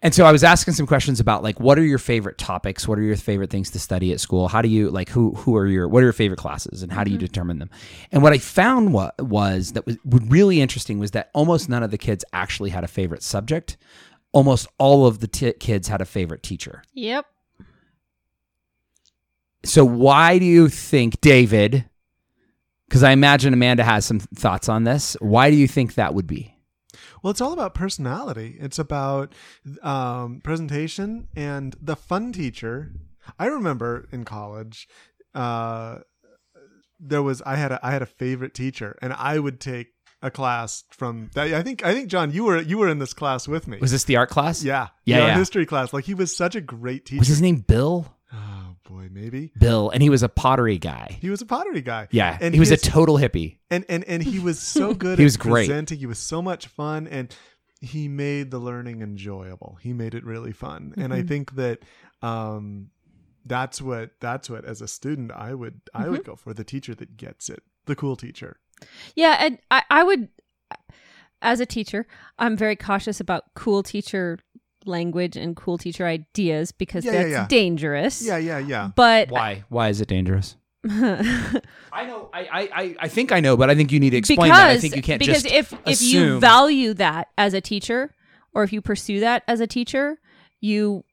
And 0.00 0.14
so 0.14 0.24
I 0.24 0.32
was 0.32 0.44
asking 0.44 0.74
some 0.74 0.86
questions 0.86 1.18
about 1.18 1.42
like 1.42 1.58
what 1.58 1.78
are 1.78 1.84
your 1.84 1.98
favorite 1.98 2.38
topics? 2.38 2.86
What 2.86 2.98
are 2.98 3.02
your 3.02 3.16
favorite 3.16 3.50
things 3.50 3.70
to 3.70 3.78
study 3.78 4.12
at 4.12 4.20
school? 4.20 4.48
How 4.48 4.62
do 4.62 4.68
you 4.68 4.90
like 4.90 5.08
who 5.08 5.34
who 5.34 5.56
are 5.56 5.66
your 5.66 5.88
what 5.88 6.00
are 6.00 6.06
your 6.06 6.12
favorite 6.12 6.38
classes 6.38 6.82
and 6.82 6.92
how 6.92 7.02
do 7.02 7.10
you 7.10 7.16
mm-hmm. 7.16 7.26
determine 7.26 7.58
them? 7.58 7.70
And 8.12 8.22
what 8.22 8.32
I 8.32 8.38
found 8.38 8.92
what 8.92 9.20
was 9.20 9.72
that 9.72 9.86
was 9.86 9.96
really 10.04 10.60
interesting 10.60 10.98
was 10.98 11.10
that 11.12 11.30
almost 11.34 11.68
none 11.68 11.82
of 11.82 11.90
the 11.90 11.98
kids 11.98 12.24
actually 12.32 12.70
had 12.70 12.84
a 12.84 12.88
favorite 12.88 13.22
subject. 13.22 13.76
Almost 14.32 14.68
all 14.78 15.06
of 15.06 15.20
the 15.20 15.26
t- 15.26 15.54
kids 15.54 15.88
had 15.88 16.00
a 16.00 16.04
favorite 16.04 16.42
teacher. 16.42 16.82
Yep. 16.92 17.26
So 19.64 19.84
why 19.84 20.38
do 20.38 20.44
you 20.44 20.68
think 20.68 21.20
David? 21.20 21.86
Because 22.88 23.02
I 23.02 23.10
imagine 23.12 23.52
Amanda 23.52 23.84
has 23.84 24.06
some 24.06 24.18
thoughts 24.20 24.68
on 24.68 24.84
this. 24.84 25.16
Why 25.20 25.50
do 25.50 25.56
you 25.56 25.68
think 25.68 25.94
that 25.94 26.14
would 26.14 26.26
be? 26.26 26.54
Well, 27.22 27.30
it's 27.30 27.40
all 27.40 27.52
about 27.52 27.74
personality. 27.74 28.56
It's 28.58 28.78
about 28.78 29.34
um, 29.82 30.40
presentation 30.42 31.28
and 31.36 31.76
the 31.80 31.96
fun 31.96 32.32
teacher. 32.32 32.92
I 33.38 33.46
remember 33.46 34.08
in 34.10 34.24
college, 34.24 34.88
uh, 35.34 35.98
there 36.98 37.22
was 37.22 37.42
I 37.42 37.56
had 37.56 37.72
a 37.72 37.80
I 37.84 37.90
had 37.92 38.02
a 38.02 38.06
favorite 38.06 38.54
teacher, 38.54 38.96
and 39.02 39.12
I 39.12 39.38
would 39.38 39.60
take 39.60 39.88
a 40.22 40.30
class 40.30 40.84
from. 40.90 41.30
that. 41.34 41.52
I 41.52 41.62
think 41.62 41.84
I 41.84 41.92
think 41.94 42.08
John, 42.08 42.32
you 42.32 42.44
were 42.44 42.60
you 42.60 42.78
were 42.78 42.88
in 42.88 42.98
this 42.98 43.12
class 43.12 43.46
with 43.46 43.68
me. 43.68 43.78
Was 43.80 43.92
this 43.92 44.04
the 44.04 44.16
art 44.16 44.30
class? 44.30 44.64
yeah, 44.64 44.88
Yeah, 45.04 45.26
yeah. 45.26 45.38
history 45.38 45.66
class. 45.66 45.92
Like 45.92 46.04
he 46.04 46.14
was 46.14 46.34
such 46.34 46.54
a 46.54 46.60
great 46.60 47.06
teacher. 47.06 47.20
Was 47.20 47.28
his 47.28 47.42
name 47.42 47.56
Bill? 47.56 48.14
Boy, 48.88 49.08
maybe 49.12 49.52
Bill, 49.58 49.90
and 49.90 50.02
he 50.02 50.08
was 50.10 50.22
a 50.22 50.28
pottery 50.28 50.78
guy. 50.78 51.18
he 51.20 51.30
was 51.30 51.42
a 51.42 51.46
pottery 51.46 51.82
guy. 51.82 52.08
Yeah, 52.10 52.36
and 52.40 52.54
he 52.54 52.60
was 52.60 52.70
his- 52.70 52.82
a 52.84 52.90
total 52.90 53.16
hippie. 53.18 53.58
and 53.70 53.84
and 53.88 54.02
and 54.04 54.22
he 54.22 54.38
was 54.38 54.58
so 54.58 54.94
good 55.04 55.18
He 55.18 55.24
at 55.24 55.26
was 55.26 55.36
great. 55.36 55.66
presenting 55.68 55.98
he 55.98 56.06
was 56.06 56.18
so 56.18 56.40
much 56.42 56.66
fun 56.66 57.06
and 57.06 57.34
he 57.80 58.08
made 58.08 58.50
the 58.50 58.58
learning 58.58 59.02
enjoyable 59.02 59.78
he 59.82 59.92
made 59.92 60.14
it 60.14 60.24
really 60.24 60.52
fun 60.52 60.94
and 60.96 61.12
Mm-hmm. 61.12 61.12
i 61.12 61.22
think 61.22 61.54
that 61.54 61.78
um 62.22 62.90
that's 63.46 63.80
what 63.80 64.10
that's 64.20 64.50
what 64.50 64.64
as 64.64 64.82
a 64.82 64.88
student 64.88 65.30
i 65.32 65.54
would 65.54 65.80
i 65.94 66.02
Mm-hmm. 66.02 66.10
would 66.10 66.24
go 66.24 66.34
for 66.34 66.52
the 66.52 66.64
teacher 66.64 66.94
that 66.96 67.16
gets 67.16 67.48
it 67.48 67.62
the 67.86 67.94
cool 67.94 68.16
teacher 68.16 68.58
Yeah, 69.14 69.36
and 69.38 69.58
I, 69.70 69.82
I 69.90 70.02
would, 70.04 70.28
as 71.40 71.60
a 71.60 71.66
teacher, 71.66 72.06
I'm 72.38 72.56
very 72.56 72.74
cautious 72.76 73.20
about 73.20 73.44
cool 73.54 73.82
teacher 73.82 74.38
language 74.88 75.36
and 75.36 75.54
cool 75.54 75.78
teacher 75.78 76.06
ideas 76.06 76.72
because 76.72 77.04
Yeah, 77.04 77.12
yeah, 77.12 77.18
that's 77.22 77.32
yeah. 77.32 77.46
dangerous. 77.48 78.22
yeah 78.26 78.36
yeah 78.38 78.58
yeah 78.58 78.90
But 78.96 79.30
Why? 79.30 79.64
Why 79.68 79.88
is 79.90 80.00
it 80.00 80.08
dangerous? 80.08 80.56
I 80.88 82.06
know. 82.06 82.30
I, 82.32 82.40
I, 82.40 82.60
I, 82.82 82.96
I 83.00 83.08
think 83.08 83.32
I 83.32 83.40
know, 83.40 83.56
but 83.56 83.68
I 83.70 83.74
think 83.74 83.92
you 83.92 84.00
need 84.00 84.10
to 84.10 84.16
explain 84.16 84.48
that. 84.50 84.68
I 84.70 84.78
think 84.78 84.96
you 84.96 85.02
can't 85.02 85.18
because 85.18 85.42
just 85.42 85.54
if 85.54 85.72
if 85.86 86.00
you 86.02 86.20
assume- 86.22 86.40
value 86.40 86.94
that 86.94 87.28
as 87.36 87.54
a 87.54 87.60
teacher 87.60 88.14
or 88.54 88.62
if 88.62 88.72
you 88.72 88.80
pursue 88.80 89.20
that 89.20 89.42
as 89.48 89.60
a 89.60 89.66
teacher, 89.66 90.18
you 90.60 91.04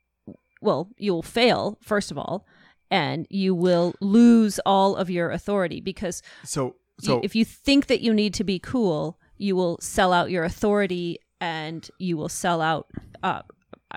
well 0.61 0.89
you'll 0.97 1.23
fail 1.23 1.77
first 1.81 2.11
of 2.11 2.17
all, 2.17 2.45
and 2.91 3.25
you 3.29 3.53
will 3.55 3.93
lose 4.01 4.59
all 4.65 4.95
of 4.95 5.09
your 5.09 5.31
authority 5.31 5.81
because 5.81 6.21
so 6.43 6.75
you- 7.01 7.07
so 7.07 7.19
if 7.23 7.35
you 7.35 7.43
think 7.43 7.87
that 7.87 8.01
you 8.01 8.13
need 8.13 8.33
to 8.35 8.43
be 8.43 8.59
cool, 8.59 9.19
you 9.37 9.55
will 9.55 9.77
sell 9.81 10.13
out 10.13 10.29
your 10.31 10.43
authority 10.45 11.19
and 11.41 11.89
you 11.99 12.15
will 12.15 12.29
sell 12.29 12.61
out 12.61 12.87
uh, 13.21 13.41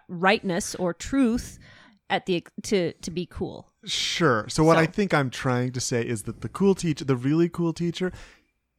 rightness 0.08 0.74
or 0.76 0.94
truth 0.94 1.58
at 2.10 2.26
the 2.26 2.46
to 2.62 2.92
to 2.94 3.10
be 3.10 3.26
cool. 3.26 3.70
sure 3.84 4.46
so 4.48 4.64
what 4.64 4.76
i 4.76 4.86
think 4.86 5.12
i'm 5.12 5.30
trying 5.30 5.72
to 5.72 5.80
say 5.80 6.02
is 6.02 6.22
that 6.24 6.40
the 6.40 6.48
cool 6.48 6.74
teacher 6.74 7.04
the 7.04 7.16
really 7.16 7.48
cool 7.48 7.72
teacher 7.72 8.12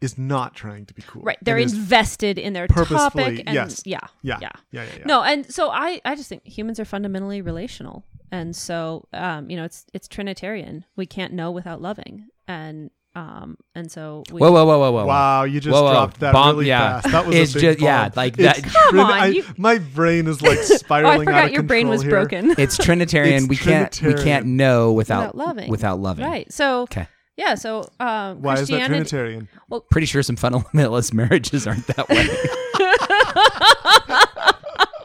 is 0.01 0.17
not 0.17 0.55
trying 0.55 0.85
to 0.85 0.93
be 0.93 1.01
cool 1.01 1.21
Right, 1.23 1.37
they're 1.41 1.57
invested 1.57 2.37
in 2.37 2.53
their 2.53 2.67
topic 2.67 3.43
and 3.45 3.53
yes. 3.53 3.83
yeah, 3.85 3.99
yeah 4.21 4.37
yeah. 4.41 4.49
yeah 4.71 4.83
yeah, 4.83 4.89
yeah. 4.99 5.03
No, 5.05 5.21
and 5.23 5.45
so 5.53 5.69
I 5.69 5.99
I 6.05 6.15
just 6.15 6.29
think 6.29 6.45
humans 6.47 6.79
are 6.79 6.85
fundamentally 6.85 7.41
relational. 7.41 8.05
And 8.31 8.55
so 8.55 9.07
um 9.13 9.49
you 9.49 9.57
know, 9.57 9.65
it's 9.65 9.85
it's 9.93 10.07
trinitarian. 10.07 10.85
We 10.95 11.05
can't 11.05 11.33
know 11.33 11.51
without 11.51 11.81
loving. 11.81 12.27
And 12.47 12.91
um 13.19 13.57
and 13.75 13.91
so 13.91 14.23
we 14.31 14.39
Whoa, 14.39 14.49
whoa, 14.51 14.65
whoa, 14.65 14.79
whoa, 14.79 14.91
whoa! 14.93 15.05
Wow, 15.05 15.43
you 15.43 15.59
just 15.59 15.73
Whoa, 15.73 15.83
whoa. 15.83 15.91
dropped 15.91 16.19
that 16.21 16.31
Bomb- 16.31 16.55
really 16.55 16.67
yeah. 16.69 17.01
fast. 17.01 17.11
That 17.11 17.25
was 17.25 17.35
It's 17.35 17.51
a 17.51 17.55
big 17.55 17.63
just- 17.63 17.79
yeah, 17.81 18.03
bomb. 18.09 18.13
like 18.15 18.39
It's 18.39 18.61
that- 18.61 18.71
Come 18.91 18.99
on, 18.99 19.11
I- 19.11 19.25
you- 19.27 19.43
my 19.57 19.77
brain 19.79 20.27
is 20.27 20.41
like 20.41 20.57
spiraling. 20.63 20.71
Oh, 20.71 20.77
spiraling. 20.79 21.07
I 21.09 21.13
out 21.13 21.25
forgot 21.25 21.45
of 21.47 21.51
your 21.51 21.63
brain 21.63 21.89
was 21.89 22.01
here. 22.01 22.11
broken. 22.11 22.55
It's 22.57 22.77
Trinitarian. 22.77 23.43
It's 23.43 23.49
we 23.49 23.57
can't. 23.57 24.01
We 24.01 24.13
can't 24.13 24.45
know 24.45 24.93
without 24.93 25.33
Without 25.33 25.35
loving. 25.47 25.69
Without 25.69 25.99
loving. 25.99 26.25
right. 26.25 26.49
So 26.53 26.81
Okay. 26.83 27.07
yeah, 27.35 27.55
so 27.55 27.89
um 27.99 28.41
Why 28.41 28.53
is 28.53 28.67
that 28.69 28.77
Christianity 28.77 28.87
Trinitarian? 29.09 29.49
Pretty 29.91 30.07
sure 30.07 30.23
some 30.23 30.37
fundamentalist 30.37 31.11
marriages 31.13 31.67
aren't 31.67 31.87
that 31.87 32.07
way. 32.07 32.27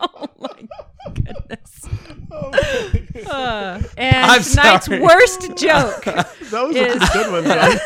oh 0.00 0.26
my 0.38 0.68
goodness. 1.14 1.88
Uh, 3.26 3.80
and 3.96 4.16
I'm 4.26 4.42
tonight's 4.42 4.86
sorry. 4.86 5.00
worst 5.00 5.40
joke. 5.56 6.04
That 6.04 6.26
was 6.52 6.76
Is- 6.76 6.96
a 6.96 7.12
good 7.12 7.32
one. 7.32 7.44
John. 7.44 7.78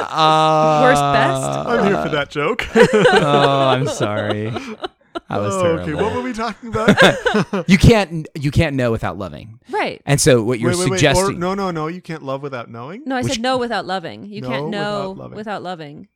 Uh, 0.00 0.80
Worst 0.82 1.02
best? 1.02 1.42
I'm 1.68 1.86
here 1.86 2.02
for 2.02 2.08
that 2.10 2.30
joke. 2.30 2.66
oh, 2.76 3.68
I'm 3.68 3.86
sorry. 3.88 4.50
That 4.50 5.38
was 5.40 5.54
oh, 5.54 5.62
terrible. 5.62 5.82
okay, 5.82 5.94
what 5.94 6.14
were 6.14 6.22
we 6.22 6.32
talking 6.32 6.68
about? 6.70 7.68
you 7.68 7.78
can't. 7.78 8.28
You 8.34 8.50
can't 8.50 8.76
know 8.76 8.90
without 8.90 9.18
loving. 9.18 9.60
right. 9.70 10.00
And 10.06 10.20
so 10.20 10.42
what 10.42 10.58
you're 10.60 10.70
wait, 10.70 10.78
wait, 10.78 10.90
wait. 10.90 10.96
suggesting. 10.98 11.36
Or, 11.36 11.38
no, 11.38 11.54
no, 11.54 11.70
no. 11.70 11.86
You 11.88 12.00
can't 12.00 12.22
love 12.22 12.42
without 12.42 12.70
knowing. 12.70 13.02
No, 13.06 13.16
I 13.16 13.22
Which- 13.22 13.34
said 13.34 13.42
no 13.42 13.58
without 13.58 13.86
loving. 13.86 14.24
You 14.24 14.40
No 14.42 14.48
can't 14.48 14.68
know 14.68 15.10
without 15.12 15.34
without 15.36 15.62
loving. 15.62 15.96
loving. 15.96 16.08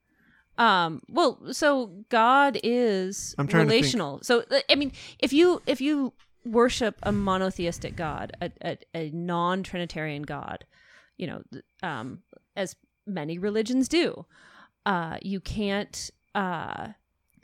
Um. 0.57 1.03
Well, 1.09 1.41
so 1.53 1.91
God 2.09 2.59
is 2.63 3.35
I'm 3.39 3.47
trying 3.49 3.67
to 3.67 3.71
think. 3.71 3.83
relational. 3.83 4.21
So 4.23 4.45
I 4.71 4.75
mean, 4.77 4.93
if 5.19 5.33
you 5.33 5.61
if 5.67 5.81
you 5.81 6.13
worship 6.45 6.97
a 7.03 7.13
monotheistic 7.13 7.97
God, 7.97 8.33
a 8.41 8.51
a, 8.63 8.79
a 8.95 9.11
non-trinitarian 9.11 10.23
God, 10.23 10.65
you 11.17 11.27
know, 11.27 11.43
um, 11.83 12.23
as 12.57 12.77
many 13.07 13.39
religions 13.39 13.89
do, 13.89 14.27
uh, 14.87 15.19
you 15.23 15.41
can't. 15.41 16.11
Uh, 16.35 16.89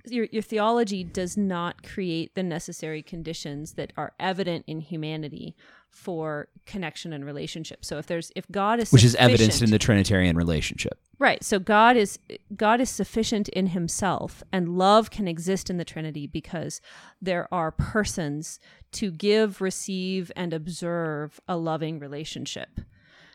your 0.07 0.27
your 0.33 0.43
theology 0.43 1.05
does 1.05 1.37
not 1.37 1.83
create 1.83 2.35
the 2.35 2.43
necessary 2.43 3.03
conditions 3.03 3.75
that 3.75 3.93
are 3.97 4.15
evident 4.19 4.65
in 4.67 4.81
humanity 4.81 5.55
for 5.91 6.49
connection 6.67 7.13
and 7.13 7.25
relationship. 7.25 7.85
So 7.85 7.99
if 7.99 8.07
there's 8.07 8.33
if 8.35 8.51
God 8.51 8.81
is 8.81 8.91
which 8.93 9.05
is 9.05 9.15
evidenced 9.17 9.63
in 9.63 9.71
the 9.71 9.79
Trinitarian 9.79 10.37
relationship. 10.37 10.99
Right. 11.21 11.45
So 11.45 11.59
God 11.59 11.97
is 11.99 12.19
God 12.57 12.81
is 12.81 12.89
sufficient 12.89 13.51
in 13.51 13.69
himself 13.69 14.43
and 14.53 14.71
love 14.71 15.11
can 15.11 15.29
exist 15.29 15.69
in 15.69 15.77
the 15.77 15.85
Trinity 15.85 16.27
because 16.27 16.81
there 17.21 17.47
are 17.53 17.71
persons 17.71 18.59
to 18.93 19.11
give, 19.11 19.61
receive 19.61 20.33
and 20.35 20.55
observe 20.55 21.39
a 21.47 21.59
loving 21.59 21.99
relationship. 21.99 22.81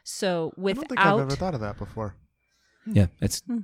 So 0.03 0.51
I 0.57 0.73
don't 0.73 0.87
think 0.89 0.99
I've 0.99 1.13
without 1.15 1.19
ever 1.19 1.35
thought 1.35 1.53
of 1.53 1.59
that 1.61 1.77
before. 1.77 2.15
Yeah, 2.87 3.05
it's 3.21 3.43
you 3.47 3.63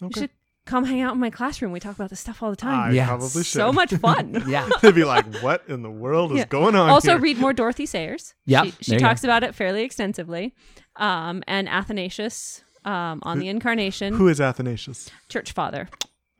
Okay. 0.00 0.20
should 0.20 0.30
come 0.64 0.84
hang 0.84 1.00
out 1.00 1.14
in 1.14 1.20
my 1.20 1.30
classroom. 1.30 1.72
We 1.72 1.80
talk 1.80 1.96
about 1.96 2.10
this 2.10 2.20
stuff 2.20 2.42
all 2.44 2.50
the 2.52 2.66
I 2.66 2.70
time. 2.70 2.94
Yeah. 2.94 3.06
probably 3.08 3.28
should. 3.30 3.46
so 3.46 3.72
much 3.72 3.92
fun. 3.94 4.44
yeah. 4.48 4.68
They'd 4.80 4.94
be 4.94 5.04
like, 5.04 5.24
"What 5.42 5.64
in 5.68 5.82
the 5.82 5.90
world 5.90 6.30
is 6.32 6.38
Yeah. 6.38 6.44
going 6.46 6.76
on?" 6.76 6.88
also 6.90 7.12
here? 7.12 7.20
read 7.20 7.38
more 7.38 7.52
Dorothy 7.52 7.86
Sayers. 7.86 8.34
Yeah, 8.44 8.62
she, 8.64 8.70
she 8.80 8.90
there 8.92 9.00
you 9.00 9.06
talks 9.06 9.24
about 9.24 9.42
it 9.42 9.54
fairly 9.56 9.82
extensively. 9.82 10.54
Um, 10.96 11.42
and 11.48 11.68
Athanasius 11.68 12.62
um, 12.86 13.20
on 13.22 13.38
the 13.38 13.48
Incarnation, 13.48 14.14
Who 14.14 14.28
is 14.28 14.40
Athanasius? 14.40 15.10
Church 15.28 15.52
Father, 15.52 15.88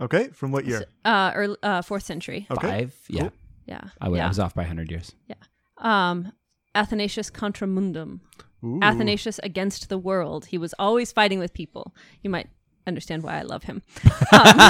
Okay, 0.01 0.29
from 0.29 0.53
what 0.53 0.65
year? 0.65 0.85
uh, 1.05 1.33
or 1.35 1.57
uh, 1.63 1.83
fourth 1.83 2.05
century. 2.05 2.47
Okay, 2.51 2.69
Five. 2.69 2.95
Yeah. 3.09 3.21
Cool. 3.23 3.33
Yeah, 3.67 3.81
I, 4.01 4.09
would, 4.09 4.21
I 4.21 4.29
was 4.29 4.39
off 4.39 4.55
by 4.55 4.63
100 4.63 4.91
years. 4.91 5.13
Yeah. 5.27 5.35
Um, 5.79 6.33
Athanasius 6.75 7.31
contra 7.31 7.67
mundum. 7.67 8.21
Ooh. 8.65 8.79
Athanasius 8.83 9.41
against 9.43 9.89
the 9.89 9.99
world. 9.99 10.47
He 10.47 10.57
was 10.59 10.73
always 10.79 11.13
fighting 11.13 11.39
with 11.41 11.53
people. 11.53 11.95
You 12.23 12.31
might 12.31 12.49
understand 12.87 13.23
why 13.25 13.39
I 13.39 13.43
love 13.43 13.65
him. 13.65 13.83
Um, 14.33 14.61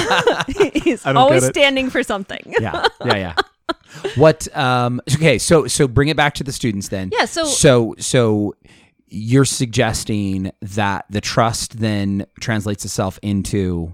he's 0.83 1.05
always 1.05 1.45
standing 1.45 1.89
for 1.89 2.03
something. 2.03 2.41
Yeah. 2.59 2.85
Yeah. 3.05 3.15
Yeah. 3.15 3.33
what 4.15 4.47
um 4.55 5.01
okay 5.15 5.37
so 5.37 5.67
so 5.67 5.87
bring 5.87 6.07
it 6.09 6.15
back 6.17 6.33
to 6.35 6.43
the 6.43 6.51
students 6.51 6.87
then 6.89 7.09
Yeah, 7.11 7.25
so- 7.25 7.45
so 7.45 7.95
so 7.99 8.55
you're 9.07 9.45
suggesting 9.45 10.51
that 10.61 11.05
the 11.09 11.21
trust 11.21 11.79
then 11.79 12.25
translates 12.39 12.85
itself 12.85 13.19
into 13.21 13.93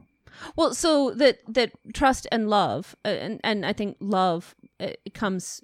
Well, 0.55 0.73
so 0.73 1.11
that 1.11 1.39
that 1.47 1.71
trust 1.93 2.27
and 2.31 2.49
love, 2.49 2.95
uh, 3.05 3.09
and 3.09 3.39
and 3.43 3.65
I 3.65 3.73
think 3.73 3.97
love 3.99 4.55
uh, 4.79 4.89
comes 5.13 5.61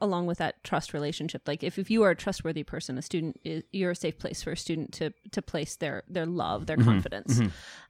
along 0.00 0.26
with 0.26 0.38
that 0.38 0.62
trust 0.64 0.94
relationship. 0.94 1.42
Like 1.46 1.62
if, 1.62 1.78
if 1.78 1.90
you 1.90 2.02
are 2.04 2.10
a 2.10 2.16
trustworthy 2.16 2.62
person, 2.62 2.96
a 2.98 3.02
student, 3.02 3.38
is, 3.44 3.62
you're 3.72 3.90
a 3.90 3.96
safe 3.96 4.18
place 4.18 4.42
for 4.42 4.52
a 4.52 4.56
student 4.56 4.92
to 4.92 5.12
to 5.32 5.42
place 5.42 5.76
their 5.76 6.04
their 6.08 6.26
love, 6.26 6.66
their 6.66 6.76
confidence. 6.78 7.40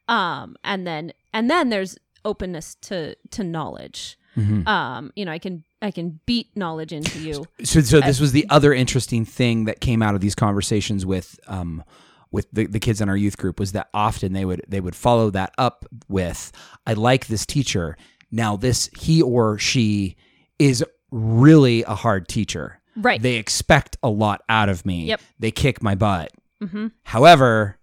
Um, 0.09 0.57
and 0.64 0.87
then 0.87 1.12
and 1.33 1.49
then 1.49 1.69
there's 1.69 1.97
openness 2.25 2.77
to 2.83 3.14
to 3.31 3.45
knowledge. 3.45 4.19
Um, 4.67 5.12
you 5.14 5.25
know, 5.25 5.31
I 5.31 5.38
can 5.38 5.62
I 5.85 5.90
can 5.90 6.18
beat 6.25 6.57
knowledge 6.57 6.92
into 6.92 7.18
you. 7.18 7.44
So, 7.64 7.81
so 7.81 8.01
this 8.01 8.20
was 8.20 8.33
the 8.33 8.47
other 8.51 8.73
interesting 8.73 9.25
thing 9.25 9.64
that 9.64 9.81
came 9.81 10.03
out 10.03 10.14
of 10.14 10.20
these 10.20 10.35
conversations 10.35 11.05
with 11.07 11.38
um, 11.47 11.85
with 12.31 12.47
the, 12.53 12.66
the 12.66 12.81
kids 12.81 13.01
in 13.01 13.09
our 13.09 13.16
youth 13.16 13.37
group 13.37 13.61
was 13.61 13.73
that 13.73 13.88
often 13.94 14.33
they 14.33 14.44
would 14.44 14.62
they 14.68 14.81
would 14.81 14.97
follow 14.97 15.31
that 15.31 15.55
up 15.57 15.85
with 16.09 16.53
I 16.87 16.94
like 16.94 17.27
this 17.27 17.47
teacher. 17.47 17.97
Now 18.31 18.57
this 18.57 18.90
he 18.99 19.23
or 19.23 19.59
she 19.59 20.16
is 20.59 20.85
really 21.11 21.85
a 21.85 21.94
hard 21.94 22.29
teacher. 22.29 22.81
Right. 22.97 23.20
They 23.20 23.35
expect 23.35 23.97
a 24.03 24.09
lot 24.09 24.42
out 24.49 24.68
of 24.68 24.85
me. 24.85 25.05
Yep. 25.05 25.20
They 25.38 25.51
kick 25.51 25.83
my 25.83 25.94
butt. 25.94 26.33
Mm-hmm. 26.62 26.88
However. 27.05 27.79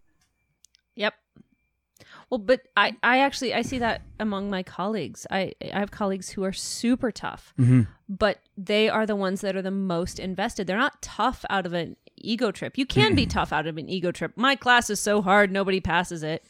Well, 2.31 2.37
but 2.37 2.61
I, 2.77 2.95
I 3.03 3.19
actually 3.19 3.53
I 3.53 3.61
see 3.61 3.77
that 3.79 4.01
among 4.17 4.49
my 4.49 4.63
colleagues. 4.63 5.27
I 5.29 5.51
I 5.73 5.79
have 5.79 5.91
colleagues 5.91 6.29
who 6.29 6.43
are 6.45 6.53
super 6.53 7.11
tough, 7.11 7.53
but 8.07 8.39
they 8.57 8.87
are 8.87 9.05
the 9.05 9.17
ones 9.17 9.41
that 9.41 9.55
are 9.57 9.61
the 9.61 9.69
most 9.69 10.17
invested. 10.17 10.65
They're 10.65 10.77
not 10.77 11.01
tough 11.01 11.43
out 11.49 11.65
of 11.65 11.73
an 11.73 11.97
ego 12.15 12.51
trip. 12.51 12.77
You 12.77 12.85
can 12.85 13.15
be 13.15 13.25
tough 13.37 13.51
out 13.51 13.67
of 13.67 13.77
an 13.77 13.89
ego 13.89 14.11
trip. 14.13 14.31
My 14.37 14.55
class 14.55 14.89
is 14.89 15.01
so 15.01 15.21
hard, 15.21 15.51
nobody 15.51 15.81
passes 15.81 16.23
it. 16.23 16.45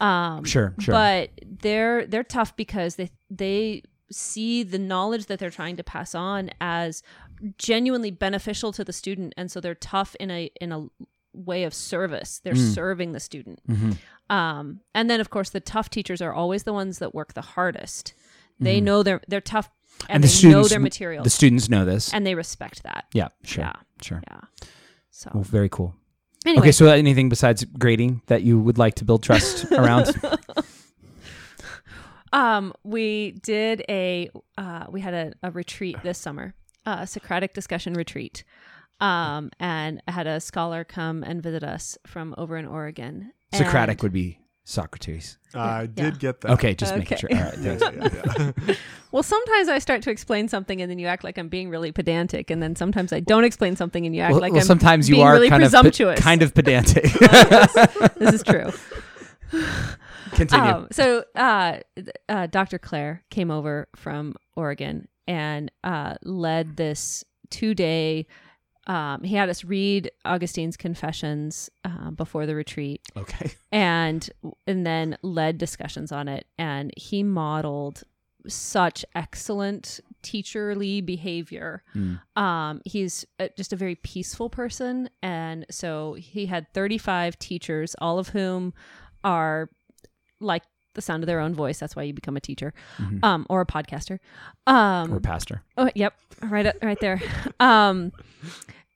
Um, 0.00 0.44
Sure, 0.44 0.74
sure. 0.78 0.92
But 0.92 1.30
they're 1.44 2.06
they're 2.06 2.22
tough 2.22 2.54
because 2.54 2.94
they 2.94 3.10
they 3.28 3.82
see 4.12 4.62
the 4.62 4.78
knowledge 4.78 5.26
that 5.26 5.40
they're 5.40 5.50
trying 5.50 5.76
to 5.76 5.82
pass 5.82 6.14
on 6.14 6.50
as 6.60 7.02
genuinely 7.58 8.12
beneficial 8.12 8.70
to 8.72 8.84
the 8.84 8.92
student, 8.92 9.34
and 9.36 9.50
so 9.50 9.60
they're 9.60 9.74
tough 9.74 10.14
in 10.20 10.30
a 10.30 10.50
in 10.60 10.70
a 10.70 10.86
way 11.36 11.64
of 11.64 11.74
service. 11.74 12.40
They're 12.42 12.56
serving 12.56 13.12
the 13.12 13.20
student. 13.20 13.60
Um, 14.28 14.80
and 14.94 15.08
then 15.08 15.20
of 15.20 15.30
course 15.30 15.50
the 15.50 15.60
tough 15.60 15.90
teachers 15.90 16.20
are 16.20 16.32
always 16.32 16.64
the 16.64 16.72
ones 16.72 16.98
that 16.98 17.14
work 17.14 17.34
the 17.34 17.42
hardest. 17.42 18.14
They 18.58 18.80
know 18.80 19.02
they're 19.02 19.20
they're 19.28 19.40
tough 19.40 19.70
and, 20.08 20.24
the 20.24 20.28
they 20.28 20.48
know 20.48 20.64
their 20.64 20.80
material 20.80 21.22
the 21.24 21.30
students 21.30 21.68
know 21.68 21.84
this. 21.84 22.12
and 22.12 22.26
they 22.26 22.34
respect 22.34 22.82
that. 22.82 23.04
yeah, 23.12 23.28
sure, 23.44 23.64
Yeah. 23.64 23.72
sure. 24.02 24.22
Yeah. 24.30 24.40
So 25.10 25.30
Well, 25.34 25.44
very 25.44 25.68
cool. 25.68 25.94
anyway, 26.44 26.60
Okay, 26.64 26.72
so 26.72 26.86
anything 26.86 27.28
besides 27.28 27.64
grading 27.64 28.22
that 28.26 28.42
you 28.42 28.58
would 28.58 28.78
like 28.78 28.94
to 28.96 29.04
build 29.04 29.22
trust 29.22 29.70
around? 29.80 30.14
um, 32.32 32.72
we 32.82 33.32
did 33.42 33.82
a 33.88 34.30
uh, 34.58 34.86
we 34.90 35.00
had 35.00 35.14
a, 35.14 35.32
a 35.42 35.50
retreat 35.50 35.96
this 36.02 36.18
summer, 36.18 36.54
a 36.84 37.06
Socratic 37.06 37.54
discussion 37.54 37.94
retreat, 37.94 38.44
um, 39.00 39.50
and 39.60 40.02
had 40.08 40.26
a 40.26 40.40
scholar 40.40 40.84
come 40.84 41.22
and 41.22 41.42
visit 41.42 41.62
us 41.64 41.98
from 42.06 42.34
over 42.38 42.56
in 42.56 42.66
Oregon. 42.66 43.32
Socratic 43.52 43.94
And- 43.98 44.02
would 44.02 44.12
be 44.12 44.40
Socrates. 44.64 45.38
I 45.54 45.86
did 45.86 46.14
Yeah. 46.14 46.18
get 46.18 46.40
that. 46.40 46.50
Okay, 46.52 46.74
just 46.74 46.96
making 46.96 47.18
sure. 47.18 47.30
Okay. 47.32 47.40
All 47.40 47.48
right, 47.50 47.58
Yeah, 47.62 47.90
yeah, 47.94 48.50
yeah. 48.66 48.74
Well, 49.12 49.22
sometimes 49.22 49.68
I 49.68 49.78
start 49.78 50.02
to 50.02 50.10
explain 50.10 50.48
something 50.48 50.82
and 50.82 50.90
then 50.90 50.98
you 50.98 51.06
act 51.06 51.22
like 51.24 51.38
I'm 51.38 51.48
being 51.48 51.70
really 51.70 51.92
pedantic, 51.92 52.50
and 52.50 52.60
then 52.62 52.74
sometimes 52.76 53.12
I 53.12 53.20
don't 53.20 53.44
explain 53.44 53.76
something 53.76 54.04
and 54.04 54.14
you 54.14 54.20
act 54.20 54.32
Well, 54.32 54.40
like 54.42 54.52
well, 54.52 54.60
I'm 54.60 54.66
sometimes 54.66 55.08
you 55.08 55.20
are 55.22 55.32
really 55.34 55.48
kind 55.48 55.62
presumptuous. 55.62 56.18
of 56.18 56.22
pe- 56.24 56.28
kind 56.28 56.42
of 56.42 56.52
pedantic. 56.54 57.04
this 58.18 58.34
is 58.34 58.42
true. 58.42 58.70
Continue. 60.32 60.64
Um, 60.66 60.88
so, 60.90 61.24
uh, 61.34 61.78
uh, 62.28 62.46
Dr. 62.48 62.78
Claire 62.78 63.22
came 63.30 63.50
over 63.50 63.88
from 63.96 64.34
Oregon 64.56 65.08
and 65.26 65.70
uh, 65.84 66.14
led 66.22 66.76
this 66.76 67.24
two 67.48 67.74
day. 67.74 68.26
Um, 68.86 69.22
he 69.24 69.34
had 69.34 69.48
us 69.48 69.64
read 69.64 70.10
Augustine's 70.24 70.76
Confessions 70.76 71.68
uh, 71.84 72.10
before 72.12 72.46
the 72.46 72.54
retreat, 72.54 73.00
okay. 73.16 73.52
and 73.72 74.28
and 74.66 74.86
then 74.86 75.18
led 75.22 75.58
discussions 75.58 76.12
on 76.12 76.28
it. 76.28 76.46
And 76.58 76.92
he 76.96 77.22
modeled 77.22 78.04
such 78.46 79.04
excellent 79.16 79.98
teacherly 80.22 81.04
behavior. 81.04 81.82
Mm. 81.96 82.20
Um, 82.40 82.80
he's 82.84 83.24
uh 83.40 83.48
just 83.56 83.72
a 83.72 83.76
very 83.76 83.96
peaceful 83.96 84.48
person, 84.50 85.10
and 85.20 85.66
so 85.70 86.14
he 86.14 86.46
had 86.46 86.72
35 86.72 87.38
teachers, 87.40 87.96
all 88.00 88.20
of 88.20 88.28
whom 88.28 88.72
are 89.24 89.68
like 90.38 90.62
the 90.94 91.02
sound 91.02 91.22
of 91.22 91.26
their 91.26 91.40
own 91.40 91.54
voice. 91.54 91.78
That's 91.80 91.94
why 91.96 92.04
you 92.04 92.14
become 92.14 92.36
a 92.36 92.40
teacher, 92.40 92.72
Mhm. 92.98 93.22
um, 93.24 93.46
or 93.50 93.60
a 93.60 93.66
podcaster. 93.66 94.18
Um, 94.66 95.12
Or 95.12 95.20
pastor. 95.20 95.62
Oh, 95.76 95.90
yep, 95.94 96.14
right, 96.40 96.72
right 96.82 97.00
there. 97.00 97.20
Um, 97.60 98.12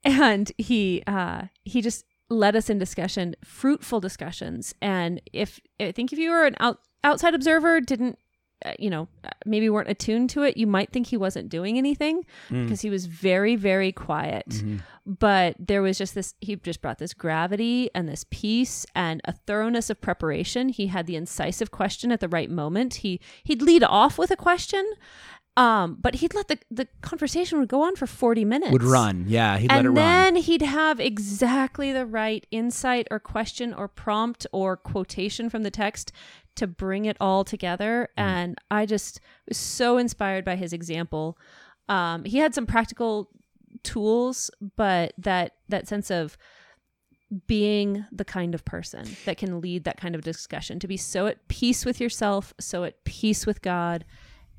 and 0.04 0.50
he 0.58 1.02
uh, 1.06 1.42
he 1.64 1.82
just 1.82 2.04
led 2.28 2.54
us 2.56 2.70
in 2.70 2.78
discussion, 2.78 3.34
fruitful 3.44 4.00
discussions. 4.00 4.74
And 4.80 5.20
if 5.32 5.60
I 5.80 5.92
think 5.92 6.12
if 6.12 6.18
you 6.18 6.30
were 6.30 6.46
an 6.46 6.56
out, 6.60 6.78
outside 7.02 7.34
observer, 7.34 7.80
didn't 7.80 8.18
uh, 8.64 8.72
you 8.78 8.90
know 8.90 9.08
uh, 9.24 9.30
maybe 9.46 9.68
weren't 9.70 9.88
attuned 9.88 10.30
to 10.30 10.42
it, 10.42 10.56
you 10.56 10.66
might 10.66 10.92
think 10.92 11.06
he 11.08 11.16
wasn't 11.16 11.48
doing 11.48 11.76
anything 11.78 12.24
Mm. 12.50 12.64
because 12.64 12.82
he 12.82 12.90
was 12.90 13.06
very 13.06 13.56
very 13.56 13.90
quiet. 13.92 14.48
Mhm. 14.48 14.80
But 15.06 15.56
there 15.58 15.82
was 15.82 15.98
just 15.98 16.14
this. 16.14 16.34
He 16.40 16.54
just 16.56 16.82
brought 16.82 16.98
this 16.98 17.14
gravity 17.14 17.90
and 17.94 18.08
this 18.08 18.24
peace 18.30 18.86
and 18.94 19.20
a 19.24 19.32
thoroughness 19.32 19.90
of 19.90 20.00
preparation. 20.00 20.68
He 20.68 20.86
had 20.88 21.06
the 21.06 21.16
incisive 21.16 21.70
question 21.72 22.12
at 22.12 22.20
the 22.20 22.28
right 22.28 22.50
moment. 22.50 22.94
He 22.96 23.18
he'd 23.42 23.62
lead 23.62 23.82
off 23.82 24.18
with 24.18 24.30
a 24.30 24.36
question, 24.36 24.84
um, 25.56 25.98
but 26.00 26.16
he'd 26.16 26.34
let 26.34 26.48
the 26.48 26.58
the 26.70 26.88
conversation 27.00 27.58
would 27.58 27.68
go 27.68 27.82
on 27.82 27.96
for 27.96 28.06
forty 28.06 28.44
minutes. 28.44 28.72
Would 28.72 28.82
run. 28.82 29.24
Yeah, 29.28 29.58
he'd 29.58 29.70
let 29.70 29.76
it 29.76 29.78
and 29.78 29.88
run. 29.88 29.94
then 29.94 30.36
he'd 30.36 30.62
have 30.62 31.00
exactly 31.00 31.92
the 31.92 32.06
right 32.06 32.46
insight 32.50 33.08
or 33.10 33.18
question 33.18 33.74
or 33.74 33.88
prompt 33.88 34.46
or 34.52 34.76
quotation 34.76 35.50
from 35.50 35.62
the 35.62 35.70
text 35.70 36.12
to 36.56 36.66
bring 36.66 37.04
it 37.04 37.16
all 37.20 37.44
together. 37.44 38.08
Mm. 38.16 38.22
And 38.22 38.58
I 38.70 38.86
just 38.86 39.20
was 39.48 39.58
so 39.58 39.98
inspired 39.98 40.44
by 40.44 40.56
his 40.56 40.72
example. 40.72 41.36
Um, 41.88 42.24
he 42.24 42.38
had 42.38 42.54
some 42.54 42.66
practical 42.66 43.28
tools, 43.82 44.50
but 44.76 45.12
that 45.18 45.56
that 45.68 45.88
sense 45.88 46.10
of 46.10 46.38
being 47.46 48.04
the 48.10 48.24
kind 48.24 48.54
of 48.54 48.64
person 48.64 49.04
that 49.24 49.36
can 49.36 49.60
lead 49.60 49.84
that 49.84 49.96
kind 49.96 50.14
of 50.14 50.22
discussion, 50.22 50.80
to 50.80 50.88
be 50.88 50.96
so 50.96 51.26
at 51.26 51.46
peace 51.48 51.84
with 51.84 52.00
yourself, 52.00 52.52
so 52.58 52.82
at 52.84 53.04
peace 53.04 53.46
with 53.46 53.62
God, 53.62 54.04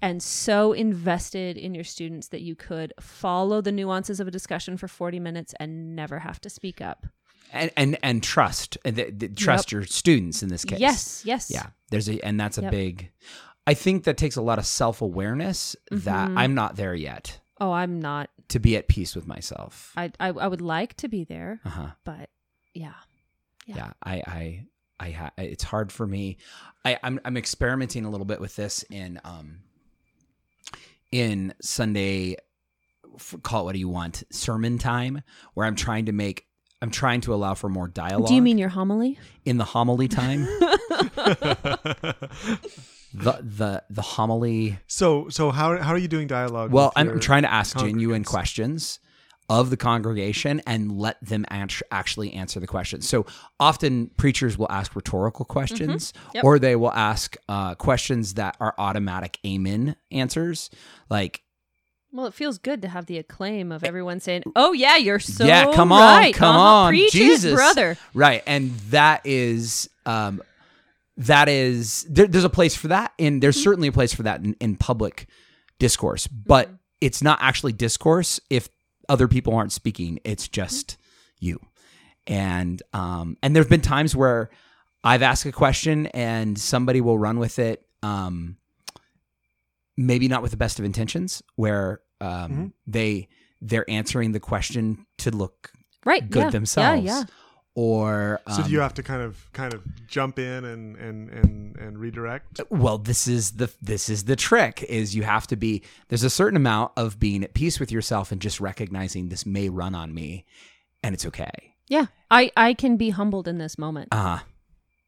and 0.02 0.22
so 0.24 0.74
invested 0.74 1.58
in 1.58 1.74
your 1.76 1.84
students 1.84 2.30
that 2.30 2.42
you 2.42 2.56
could 2.56 2.94
follow 3.00 3.62
the 3.62 3.72
nuances 3.72 4.20
of 4.20 4.28
a 4.28 4.32
discussion 4.32 4.78
for 4.78 4.88
40 4.88 5.20
minutes 5.20 5.54
and 5.60 5.96
never 5.96 6.20
have 6.20 6.40
to 6.42 6.50
speak 6.50 6.82
up. 6.82 7.06
and 7.54 7.70
and 7.76 7.98
and 8.02 8.24
trust 8.24 8.78
and 8.86 8.96
th- 8.96 9.20
th- 9.20 9.36
trust 9.36 9.72
your 9.72 9.84
students 9.84 10.42
in 10.42 10.50
this 10.50 10.64
case. 10.66 10.80
Yes, 10.80 11.22
yes. 11.26 11.52
Yeah. 11.52 11.68
There's 11.90 12.08
a 12.10 12.20
and 12.26 12.40
that's 12.40 12.58
a 12.58 12.62
Yep. 12.64 12.72
big 12.72 13.12
I 13.68 13.74
think 13.76 14.06
that 14.06 14.18
takes 14.18 14.38
a 14.38 14.42
lot 14.42 14.58
of 14.58 14.66
self-awareness 14.66 15.76
that 15.92 16.30
Mhm. 16.30 16.38
I'm 16.38 16.56
not 16.56 16.76
there 16.78 16.96
yet 16.96 17.40
Oh, 17.60 17.72
I'm 17.72 18.00
not. 18.02 18.30
to 18.50 18.60
be 18.60 18.76
at 18.76 18.88
peace 18.88 19.16
with 19.16 19.28
myself. 19.28 19.94
I, 19.96 20.12
I, 20.20 20.30
I 20.30 20.48
would 20.48 20.62
like 20.62 20.96
to 20.98 21.08
be 21.08 21.24
there, 21.26 21.60
Uh-huh. 21.66 21.92
but 22.04 22.30
yeah. 22.74 22.94
Yeah. 23.68 23.76
Yeah. 23.76 23.92
I 24.04 24.24
I 24.28 24.66
I 25.00 25.12
ha- 25.12 25.32
it's 25.38 25.64
hard 25.64 25.92
for 25.92 26.08
me. 26.08 26.38
I 26.86 26.98
I'm 27.04 27.20
I'm 27.26 27.38
experimenting 27.38 28.06
a 28.06 28.10
little 28.10 28.26
bit 28.26 28.40
with 28.40 28.56
this 28.56 28.84
in 28.90 29.20
um 29.24 29.60
in 31.12 31.54
Sunday 31.62 32.38
call 33.44 33.62
it 33.62 33.66
what 33.66 33.74
do 33.74 33.80
you 33.80 33.90
want 33.90 34.24
sermon 34.32 34.78
time 34.78 35.22
where 35.54 35.66
I'm 35.66 35.76
trying 35.76 36.06
to 36.06 36.12
make 36.12 36.46
I'm 36.82 36.90
trying 36.90 37.22
to 37.22 37.34
allow 37.34 37.54
for 37.54 37.70
more 37.70 37.88
dialogue. 37.88 38.28
Do 38.28 38.34
you 38.34 38.42
mean 38.42 38.58
your 38.58 38.70
homily? 38.70 39.20
in 39.46 39.58
the 39.58 39.66
homily 39.66 40.08
time? 40.08 40.46
the 43.14 43.38
the 43.42 43.84
the 43.90 44.02
homily 44.02 44.80
so 44.88 45.30
so 45.30 45.52
how 45.52 45.78
how 45.78 45.94
are 45.94 45.98
you 45.98 46.08
doing 46.08 46.28
dialogue? 46.28 46.72
Well, 46.72 46.92
I'm 46.96 47.20
trying 47.20 47.44
to 47.44 47.52
ask 47.52 47.78
genuine 47.78 48.24
congregants? 48.24 48.28
questions 48.28 49.00
of 49.52 49.70
the 49.70 49.76
congregation 49.76 50.62
and 50.66 50.98
let 50.98 51.18
them 51.22 51.46
act- 51.50 51.84
actually 51.92 52.32
answer 52.34 52.58
the 52.62 52.68
questions. 52.68 53.08
So 53.10 53.26
often 53.60 54.08
preachers 54.16 54.58
will 54.58 54.72
ask 54.72 54.96
rhetorical 54.96 55.44
questions 55.46 56.14
Mm-hmm. 56.14 56.30
Yep. 56.36 56.44
or 56.46 56.58
they 56.60 56.76
will 56.78 56.94
ask 56.94 57.36
uh, 57.50 57.76
questions 57.76 58.36
that 58.36 58.56
are 58.62 58.74
automatic 58.78 59.38
amen 59.46 59.98
answers. 60.10 60.70
Like, 61.10 61.44
Well, 62.14 62.28
it 62.28 62.34
feels 62.34 62.60
good 62.60 62.82
to 62.84 62.88
have 62.88 63.08
the 63.08 63.18
acclaim 63.18 63.72
of 63.74 63.84
everyone 63.84 64.20
saying, 64.22 64.44
"Oh 64.56 64.72
yeah, 64.74 64.96
you're 64.98 65.20
so 65.20 65.46
yeah, 65.46 65.72
come 65.74 65.92
on, 65.92 66.00
right. 66.00 66.34
come 66.34 66.56
Uh-huh. 66.56 66.66
on, 66.86 66.90
Preach 66.92 67.12
Jesus, 67.12 67.54
brother." 67.54 67.98
Right, 68.14 68.44
and 68.48 68.72
that 68.92 69.22
is, 69.26 69.90
um, 70.06 70.42
that 71.18 71.48
is, 71.50 72.06
there, 72.10 72.28
there's 72.28 72.44
a 72.46 72.50
place 72.50 72.76
for 72.76 72.88
that, 72.90 73.12
and 73.20 73.44
there's 73.44 73.56
Mm-hmm. 73.58 73.64
certainly 73.64 73.88
a 73.90 73.92
place 73.92 74.14
for 74.14 74.24
that 74.24 74.42
in, 74.44 74.54
in 74.62 74.76
public 74.78 75.28
discourse, 75.80 76.28
but 76.28 76.68
Mm-hmm. 76.68 76.76
it's 77.02 77.22
not 77.22 77.40
actually 77.42 77.74
discourse 77.74 78.40
if 78.50 78.70
other 79.12 79.28
people 79.28 79.54
aren't 79.56 79.72
speaking. 79.74 80.20
It's 80.24 80.48
just 80.48 80.98
you, 81.40 81.60
and 82.28 82.82
um, 82.94 83.38
and 83.44 83.56
there've 83.56 83.70
been 83.70 83.82
times 83.82 84.16
where 84.16 84.50
I've 85.04 85.22
asked 85.22 85.46
a 85.46 85.52
question 85.52 86.08
and 86.08 86.58
somebody 86.58 87.02
will 87.02 87.18
run 87.20 87.38
with 87.40 87.60
it. 87.60 87.86
Um, 88.04 88.58
maybe 89.98 90.28
not 90.28 90.42
with 90.42 90.52
the 90.52 90.58
best 90.58 90.80
of 90.80 90.86
intentions, 90.86 91.44
where 91.56 92.02
um, 92.20 92.30
Mm-hmm. 92.52 92.66
they 92.88 93.28
they're 93.62 93.90
answering 93.90 94.32
the 94.32 94.40
question 94.40 95.06
to 95.20 95.30
look 95.32 95.72
Right. 96.06 96.28
good 96.28 96.44
yeah, 96.46 96.50
themselves, 96.50 97.04
Yeah. 97.04 97.20
Yeah. 97.20 97.24
Or 97.76 98.40
So 98.50 98.62
um, 98.62 98.64
do 98.64 98.72
you 98.72 98.80
have 98.82 98.94
to 98.96 99.04
kind 99.04 99.22
of 99.22 99.50
kind 99.54 99.74
of 99.74 99.82
jump 100.08 100.38
in 100.40 100.66
and 100.66 100.96
and 100.98 101.30
and, 101.30 101.76
and 101.78 101.98
redirect? 101.98 102.60
well 102.70 102.98
this 102.98 103.28
is 103.28 103.52
the 103.52 103.72
this 103.82 104.10
is 104.10 104.26
the 104.26 104.36
trick 104.36 104.84
is 104.90 105.16
you 105.16 105.24
have 105.24 105.48
to 105.48 105.56
be 105.56 105.82
there's 106.10 106.24
a 106.24 106.30
certain 106.30 106.58
amount 106.58 106.92
of 106.98 107.20
being 107.20 107.44
at 107.44 107.54
peace 107.54 107.80
with 107.80 107.92
yourself 107.92 108.32
and 108.32 108.42
just 108.42 108.60
recognizing 108.60 109.30
this 109.30 109.46
may 109.46 109.70
run 109.70 109.96
on 109.96 110.14
me 110.14 110.46
and 111.04 111.14
it's 111.16 111.26
okay 111.26 111.52
Yeah. 111.88 112.08
I, 112.30 112.52
I 112.56 112.74
can 112.74 112.96
be 112.98 113.10
humbled 113.10 113.48
in 113.48 113.58
this 113.58 113.78
moment. 113.78 114.10
uh 114.12 114.38
huh. 114.38 114.44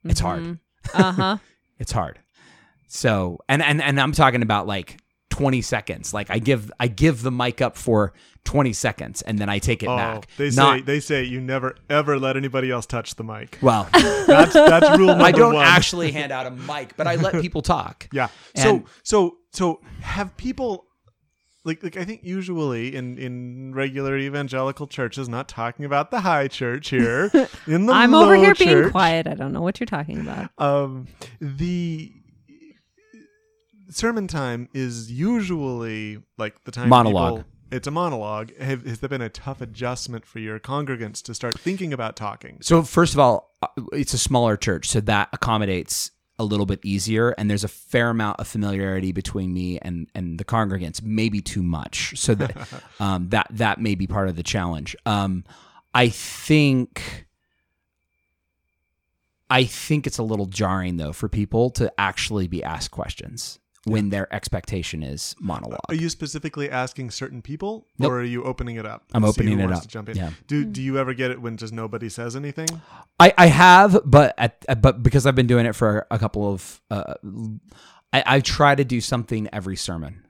it's 0.06 0.20
hard 0.22 0.60
Uh 0.94 1.12
huh. 1.12 1.38
it's 1.80 1.92
hard 1.92 2.20
so 2.88 3.40
and 3.50 3.62
and 3.62 3.82
and 3.82 4.00
i'm 4.00 4.12
talking 4.14 4.42
about 4.42 4.68
like 4.68 4.98
20 5.34 5.62
seconds 5.64 6.14
like 6.14 6.30
i 6.30 6.38
give 6.38 6.72
i 6.80 6.88
give 6.88 7.24
the 7.24 7.32
mic 7.32 7.60
up 7.60 7.76
for 7.76 8.14
20 8.44 8.72
seconds 8.72 9.24
and 9.24 9.40
then 9.40 9.50
i 9.50 9.58
take 9.58 9.82
it 9.82 9.88
Oh, 9.90 9.98
back 9.98 10.28
they 10.38 10.52
say 10.52 10.62
Not- 10.62 10.86
they 10.86 11.00
say 11.00 11.24
you 11.24 11.42
never 11.42 11.76
ever 11.90 12.20
let 12.20 12.38
anybody 12.38 12.70
else 12.70 12.86
touch 12.86 13.16
the 13.16 13.24
mic. 13.24 13.58
well 13.62 13.88
That's 13.94 14.54
that's 14.54 14.96
rule 15.00 15.08
number 15.08 15.24
i 15.26 15.32
don't 15.32 15.56
one. 15.56 15.66
actually 15.66 16.12
hand 16.12 16.32
out 16.32 16.46
a 16.46 16.52
mic 16.52 16.96
but 16.98 17.08
i 17.08 17.16
let 17.16 17.42
people 17.42 17.64
talk 17.64 18.08
Yeah. 18.14 18.28
And- 18.56 18.64
so 18.64 18.84
so 19.02 19.38
so 19.52 19.82
have 20.02 20.38
people 20.38 20.86
like 21.66 21.82
like 21.82 21.98
I 21.98 22.04
think 22.06 22.22
usually 22.24 22.94
in 22.96 23.18
in 23.18 23.74
regular 23.74 24.18
evangelical 24.18 24.86
churches, 24.86 25.30
not 25.30 25.48
talking 25.48 25.86
about 25.86 26.12
the 26.12 26.20
high 26.20 26.50
church 26.50 26.90
here, 26.90 27.32
in 27.68 27.86
the 27.86 27.94
I'm 27.94 28.14
over 28.14 28.36
low 28.38 28.44
here 28.44 28.54
being 28.54 28.90
quiet. 28.92 29.28
I 29.28 29.34
don't 29.36 29.54
know 29.54 29.62
what 29.62 29.80
you're 29.80 29.88
talking 29.88 30.20
about. 30.20 30.50
Um, 30.58 31.08
the 31.40 32.12
sermon 33.94 34.28
time 34.28 34.70
is 34.74 35.12
usually 35.12 36.22
like 36.38 36.64
the 36.66 36.72
time 36.72 36.90
Monologue. 36.90 37.38
people- 37.38 37.50
it's 37.74 37.88
a 37.88 37.92
monologue. 37.92 38.56
Have, 38.58 38.86
has 38.86 39.00
there 39.00 39.10
been 39.10 39.22
a 39.22 39.30
tough 39.30 39.60
adjustment 39.60 40.26
for 40.26 40.38
your 40.38 40.60
congregants 40.60 41.24
to 41.24 41.34
start 41.34 41.60
thinking 41.60 41.92
about 41.92 42.16
talking? 42.16 42.60
So 42.62 42.84
first 42.84 43.14
of 43.14 43.20
all, 43.20 43.50
uh, 43.64 43.68
it's 43.94 44.14
a 44.14 44.20
smaller 44.20 44.56
church, 44.56 44.88
so 44.90 45.02
that 45.02 45.30
accommodates 45.34 46.12
a 46.38 46.44
little 46.44 46.68
bit 46.68 46.80
easier, 46.84 47.32
and 47.32 47.50
there's 47.50 47.64
a 47.64 47.70
fair 47.70 48.10
amount 48.12 48.40
of 48.40 48.48
familiarity 48.48 49.12
between 49.12 49.54
me 49.54 49.80
and 49.80 50.08
and 50.14 50.40
the 50.40 50.46
congregants, 50.46 51.02
maybe 51.02 51.42
too 51.42 51.64
much. 51.64 52.14
So 52.16 52.36
that 52.36 52.56
um, 53.00 53.30
that 53.30 53.48
that 53.50 53.82
may 53.82 53.96
be 53.96 54.06
part 54.06 54.30
of 54.30 54.36
the 54.36 54.44
challenge. 54.44 54.96
Um, 55.06 55.44
I 55.94 56.10
think. 56.10 57.26
I 59.50 59.66
think 59.66 60.08
it's 60.08 60.18
a 60.18 60.24
little 60.24 60.48
jarring 60.48 60.98
though 60.98 61.14
for 61.14 61.30
people 61.30 61.70
to 61.72 61.94
actually 62.00 62.48
be 62.48 62.64
asked 62.64 62.90
questions 62.90 63.60
when 63.86 64.10
their 64.10 64.34
expectation 64.34 65.04
is 65.04 65.36
monologue. 65.42 65.80
Are 65.90 65.96
you 65.96 66.08
specifically 66.10 66.70
asking 66.70 67.12
certain 67.12 67.42
people, 67.42 67.86
Nope. 68.00 68.12
or 68.12 68.20
are 68.22 68.24
you 68.24 68.44
opening 68.44 68.78
it 68.78 68.86
up? 68.86 69.04
I'm 69.14 69.26
opening 69.26 69.60
it 69.60 69.72
up. 69.72 69.86
Jump 69.88 70.10
in. 70.10 70.16
Yeah. 70.18 70.32
Do 70.48 70.64
Do 70.66 70.82
you 70.82 70.98
ever 70.98 71.14
get 71.14 71.32
it 71.32 71.42
when 71.42 71.58
just 71.58 71.74
nobody 71.74 72.08
says 72.10 72.36
anything? 72.36 72.68
I, 73.20 73.34
I 73.38 73.48
have, 73.48 74.00
but 74.06 74.34
at, 74.38 74.82
but 74.82 75.04
because 75.04 75.26
I've 75.26 75.36
been 75.36 75.48
doing 75.48 75.66
it 75.66 75.76
for 75.76 76.08
a 76.10 76.18
couple 76.20 76.52
of, 76.54 76.82
uh, 76.90 77.16
I, 78.14 78.24
I 78.26 78.40
try 78.40 78.76
to 78.76 78.84
do 78.86 79.02
something 79.02 79.50
every 79.52 79.76
sermon, 79.76 80.26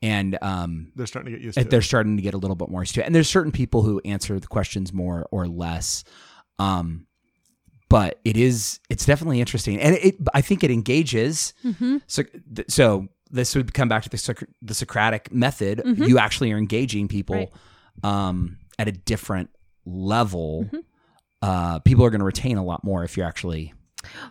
and 0.00 0.38
um, 0.40 0.92
They're 0.94 1.06
starting 1.06 1.32
to 1.32 1.38
get 1.38 1.44
used 1.44 1.58
to 1.58 1.64
they're 1.64 1.80
it. 1.80 1.82
starting 1.82 2.16
to 2.16 2.22
get 2.22 2.34
a 2.34 2.38
little 2.38 2.56
bit 2.56 2.68
more 2.70 2.82
used 2.82 2.94
to 2.94 3.02
it. 3.02 3.06
And 3.06 3.14
there's 3.14 3.28
certain 3.28 3.52
people 3.52 3.82
who 3.82 4.00
answer 4.04 4.38
the 4.40 4.46
questions 4.46 4.92
more 4.92 5.26
or 5.32 5.46
less, 5.48 6.04
um, 6.58 7.06
but 7.88 8.20
it 8.24 8.36
is 8.36 8.80
it's 8.90 9.06
definitely 9.06 9.40
interesting, 9.40 9.80
and 9.80 9.94
it 9.96 10.16
I 10.34 10.40
think 10.40 10.62
it 10.64 10.70
engages. 10.70 11.52
So 12.06 12.22
th- 12.22 12.70
so 12.70 13.08
this 13.30 13.54
would 13.54 13.74
come 13.74 13.88
back 13.88 14.02
to 14.04 14.08
the 14.08 14.18
Soc- 14.18 14.48
the 14.62 14.74
Socratic 14.74 15.32
method. 15.32 15.82
You 15.84 16.18
actually 16.18 16.50
are 16.52 16.58
engaging 16.58 17.08
people 17.08 17.36
Right. 17.36 17.50
um, 18.02 18.58
at 18.78 18.88
a 18.88 18.92
different 18.92 19.50
level. 19.84 20.68
Uh, 21.42 21.78
people 21.80 22.04
are 22.04 22.10
going 22.10 22.18
to 22.20 22.24
retain 22.24 22.56
a 22.56 22.64
lot 22.64 22.82
more 22.82 23.04
if 23.04 23.16
you're 23.16 23.26
actually 23.26 23.72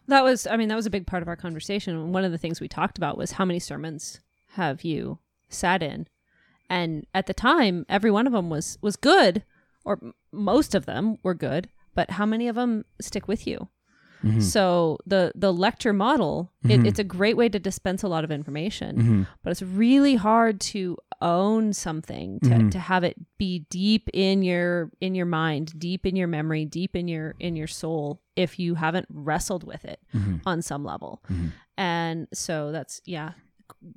That 0.08 0.24
was, 0.24 0.46
I 0.48 0.58
mean, 0.58 0.68
that 0.70 0.76
was 0.76 0.86
a 0.86 0.90
big 0.90 1.08
part 1.08 1.22
of 1.22 1.28
our 1.30 1.36
conversation. 1.38 2.12
One 2.12 2.26
of 2.26 2.32
the 2.32 2.38
things 2.38 2.60
we 2.60 2.68
talked 2.68 2.98
about 2.98 3.18
was 3.18 3.34
how 3.34 3.46
many 3.46 3.60
sermons 3.60 4.20
have 4.54 4.84
you 4.84 5.20
sat 5.50 5.82
in? 5.84 6.08
And 6.70 7.06
at 7.14 7.28
the 7.28 7.34
time, 7.34 7.86
every 7.88 8.12
one 8.12 8.28
of 8.28 8.34
them 8.34 8.50
was 8.50 8.78
was 8.82 8.98
good, 8.98 9.44
or 9.86 10.00
most 10.34 10.76
of 10.76 10.86
them 10.86 11.18
were 11.24 11.34
good. 11.34 11.70
But 11.98 12.12
how 12.12 12.28
many 12.28 12.48
of 12.48 12.56
them 12.56 12.86
stick 13.02 13.28
with 13.28 13.48
you? 13.48 13.68
Mm-hmm. 14.24 14.42
So 14.42 15.00
the 15.08 15.32
the 15.34 15.52
lecture 15.52 15.94
model, 15.94 16.52
it, 16.64 16.68
mm-hmm. 16.68 16.86
it's 16.86 17.00
a 17.00 17.04
great 17.04 17.36
way 17.36 17.50
to 17.50 17.60
dispense 17.60 18.04
a 18.04 18.08
lot 18.08 18.24
of 18.24 18.30
information, 18.32 18.98
mm-hmm. 18.98 19.24
but 19.44 19.50
it's 19.50 19.64
really 19.64 20.16
hard 20.16 20.62
to 20.74 20.98
own 21.22 21.74
something 21.74 22.40
to, 22.42 22.70
to 22.70 22.78
have 22.78 23.04
it 23.04 23.16
be 23.40 23.66
deep 23.72 24.10
in 24.14 24.44
your 24.44 24.92
in 25.02 25.16
your 25.16 25.26
mind, 25.26 25.74
deep 25.80 26.06
in 26.06 26.16
your 26.16 26.28
memory, 26.28 26.66
deep 26.66 26.96
in 26.96 27.08
your 27.08 27.34
in 27.40 27.56
your 27.56 27.68
soul 27.68 28.22
if 28.36 28.60
you 28.60 28.76
haven't 28.76 29.08
wrestled 29.10 29.64
with 29.64 29.84
it 29.86 30.00
on 30.46 30.62
some 30.62 30.84
level. 30.84 31.24
And 31.78 32.28
so 32.34 32.72
that's 32.72 33.02
yeah, 33.06 33.32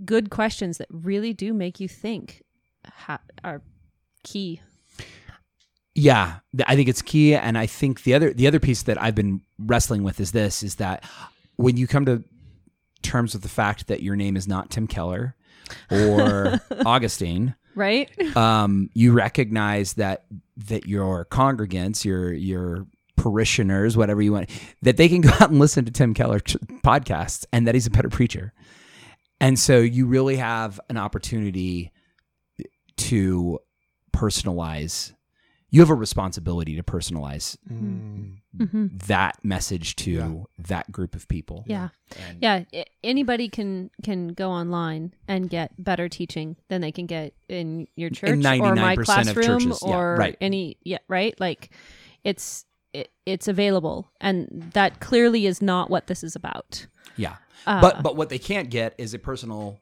good 0.05 0.31
questions 0.31 0.79
that 0.79 0.89
really 0.91 1.35
do 1.35 1.53
make 1.53 1.81
you 1.81 1.89
think 1.89 2.43
ha- 2.87 3.21
are 3.45 3.61
key. 4.23 4.63
Yeah, 6.03 6.37
I 6.67 6.77
think 6.77 6.89
it's 6.89 7.03
key, 7.03 7.35
and 7.35 7.59
I 7.59 7.67
think 7.67 8.05
the 8.05 8.15
other 8.15 8.33
the 8.33 8.47
other 8.47 8.59
piece 8.61 8.85
that 8.85 9.01
I've 9.03 9.15
been 9.15 9.43
wrestling 9.59 10.03
with 10.03 10.19
is 10.21 10.33
this: 10.33 10.63
is 10.63 10.77
that 10.77 11.05
when 11.57 11.77
you 11.77 11.87
come 11.87 12.07
to 12.07 12.25
terms 13.03 13.33
with 13.35 13.43
the 13.43 13.49
fact 13.49 13.87
that 13.89 14.03
your 14.03 14.17
name 14.17 14.37
is 14.37 14.47
not 14.49 14.71
Tim 14.71 14.87
Keller 14.87 15.35
or 15.91 16.61
Augustine, 16.87 17.55
Right? 17.75 18.11
um, 18.37 18.89
you 18.95 19.13
recognize 19.13 19.95
that 19.95 20.25
that 20.69 20.87
your 20.87 21.25
congregants, 21.27 22.05
your 22.05 22.33
your 22.33 22.87
parishioners, 23.17 23.97
whatever 23.97 24.23
you 24.23 24.33
want, 24.33 24.49
that 24.83 24.97
they 24.97 25.09
can 25.09 25.21
go 25.21 25.31
out 25.41 25.51
and 25.51 25.59
listen 25.59 25.85
to 25.85 25.91
Tim 25.91 26.15
Keller 26.15 26.41
podcasts, 26.41 27.45
and 27.53 27.67
that 27.67 27.75
he's 27.75 27.87
a 27.87 27.91
better 27.91 28.09
preacher. 28.09 28.53
And 29.41 29.59
so 29.59 29.79
you 29.79 30.07
really 30.07 30.37
have 30.37 30.81
an 30.89 30.97
opportunity 30.97 31.93
to 32.97 33.59
personalize. 34.13 35.13
You 35.73 35.81
have 35.81 35.91
a 35.91 35.95
responsibility 35.95 36.75
to 36.77 36.83
personalize 36.83 37.57
Mm. 37.71 38.39
hmm 38.59 38.87
that 39.07 39.39
message 39.45 39.95
to 39.97 40.11
Yeah. 40.11 40.33
that 40.59 40.91
group 40.91 41.15
of 41.15 41.29
people. 41.29 41.65
Yeah. 41.67 41.91
And- 42.29 42.39
Yeah, 42.43 42.65
I- 42.75 42.85
anybody 43.05 43.49
can 43.49 43.91
can 44.03 44.29
go 44.29 44.51
online 44.51 45.15
and 45.29 45.49
get 45.49 45.73
better 45.83 46.09
teaching 46.09 46.57
than 46.69 46.81
they 46.81 46.91
can 46.93 47.07
get 47.07 47.35
in 47.49 47.87
your 47.95 48.11
church 48.11 48.31
or 48.31 48.37
my 48.37 48.59
99% 48.59 48.99
of 48.99 49.05
classroom 49.07 49.61
churches, 49.61 49.83
yeah, 49.87 49.97
or 49.97 50.17
right. 50.17 50.37
any 50.41 50.77
yeah, 50.83 50.99
right? 51.09 51.39
Like 51.41 51.71
it's 52.25 52.65
it, 52.93 53.13
it's 53.25 53.47
available 53.47 54.11
and 54.21 54.71
that 54.75 54.99
clearly 54.99 55.47
is 55.47 55.63
not 55.63 55.89
what 55.91 56.09
this 56.09 56.25
is 56.25 56.35
about. 56.35 56.87
Yeah. 57.17 57.37
Uh, 57.67 57.81
but 57.81 58.03
but 58.03 58.17
what 58.17 58.31
they 58.31 58.39
can't 58.39 58.69
get 58.71 58.95
is 58.99 59.15
a 59.15 59.19
personal 59.21 59.79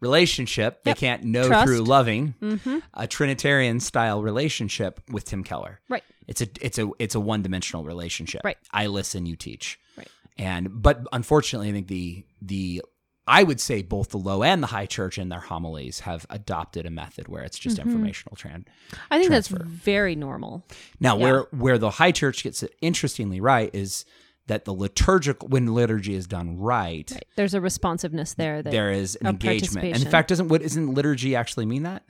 relationship. 0.00 0.84
They 0.84 0.94
can't 0.94 1.24
know 1.24 1.46
Trust. 1.46 1.66
through 1.66 1.80
loving 1.80 2.34
Mhm. 2.40 2.82
a 2.94 3.06
Trinitarian 3.06 3.80
style 3.80 4.22
relationship 4.22 5.00
with 5.10 5.24
Tim 5.24 5.42
Keller. 5.44 5.80
Right. 5.88 6.02
It's 6.26 6.40
a 6.40 6.48
it's 6.60 6.78
a 6.78 6.90
it's 6.98 7.14
a 7.14 7.20
one 7.20 7.42
dimensional 7.42 7.84
relationship. 7.84 8.42
Right. 8.44 8.58
I 8.72 8.86
listen, 8.86 9.26
you 9.26 9.36
teach. 9.36 9.78
Right. 9.96 10.08
And 10.36 10.82
but 10.82 11.06
unfortunately, 11.12 11.68
I 11.70 11.72
think 11.72 11.88
the 11.88 12.24
the 12.42 12.82
I 13.28 13.42
would 13.42 13.60
say 13.60 13.82
both 13.82 14.10
the 14.10 14.18
low 14.18 14.44
and 14.44 14.62
the 14.62 14.68
high 14.68 14.86
church 14.86 15.18
in 15.18 15.30
their 15.30 15.40
homilies 15.40 16.00
have 16.00 16.26
adopted 16.30 16.86
a 16.86 16.90
method 16.90 17.26
where 17.26 17.42
it's 17.42 17.58
Mm-hmm. 17.58 17.68
just 17.68 17.78
informational 17.80 18.36
trend. 18.36 18.68
I 19.10 19.18
think 19.18 19.30
transfer. 19.30 19.58
that's 19.58 19.68
very 19.70 20.14
normal. 20.14 20.64
Now, 21.00 21.16
Yeah. 21.16 21.22
where 21.24 21.40
where 21.50 21.78
the 21.78 21.90
high 21.90 22.12
church 22.12 22.44
gets 22.44 22.62
it 22.62 22.74
interestingly 22.80 23.40
right 23.40 23.70
is 23.74 24.04
that 24.48 24.64
the 24.64 24.72
liturgical 24.72 25.48
when 25.48 25.66
liturgy 25.74 26.14
is 26.14 26.26
done 26.26 26.58
right, 26.58 27.10
Right. 27.10 27.24
There's 27.36 27.54
a 27.54 27.60
responsiveness 27.60 28.34
there 28.34 28.62
that 28.62 28.70
there 28.70 28.92
is 28.92 29.16
an 29.16 29.26
engagement. 29.26 29.86
And 29.94 30.02
in 30.04 30.10
fact, 30.10 30.28
doesn't 30.28 30.48
what 30.48 30.62
isn't 30.62 30.94
liturgy 30.94 31.34
actually 31.34 31.66
mean 31.66 31.82
that? 31.82 32.04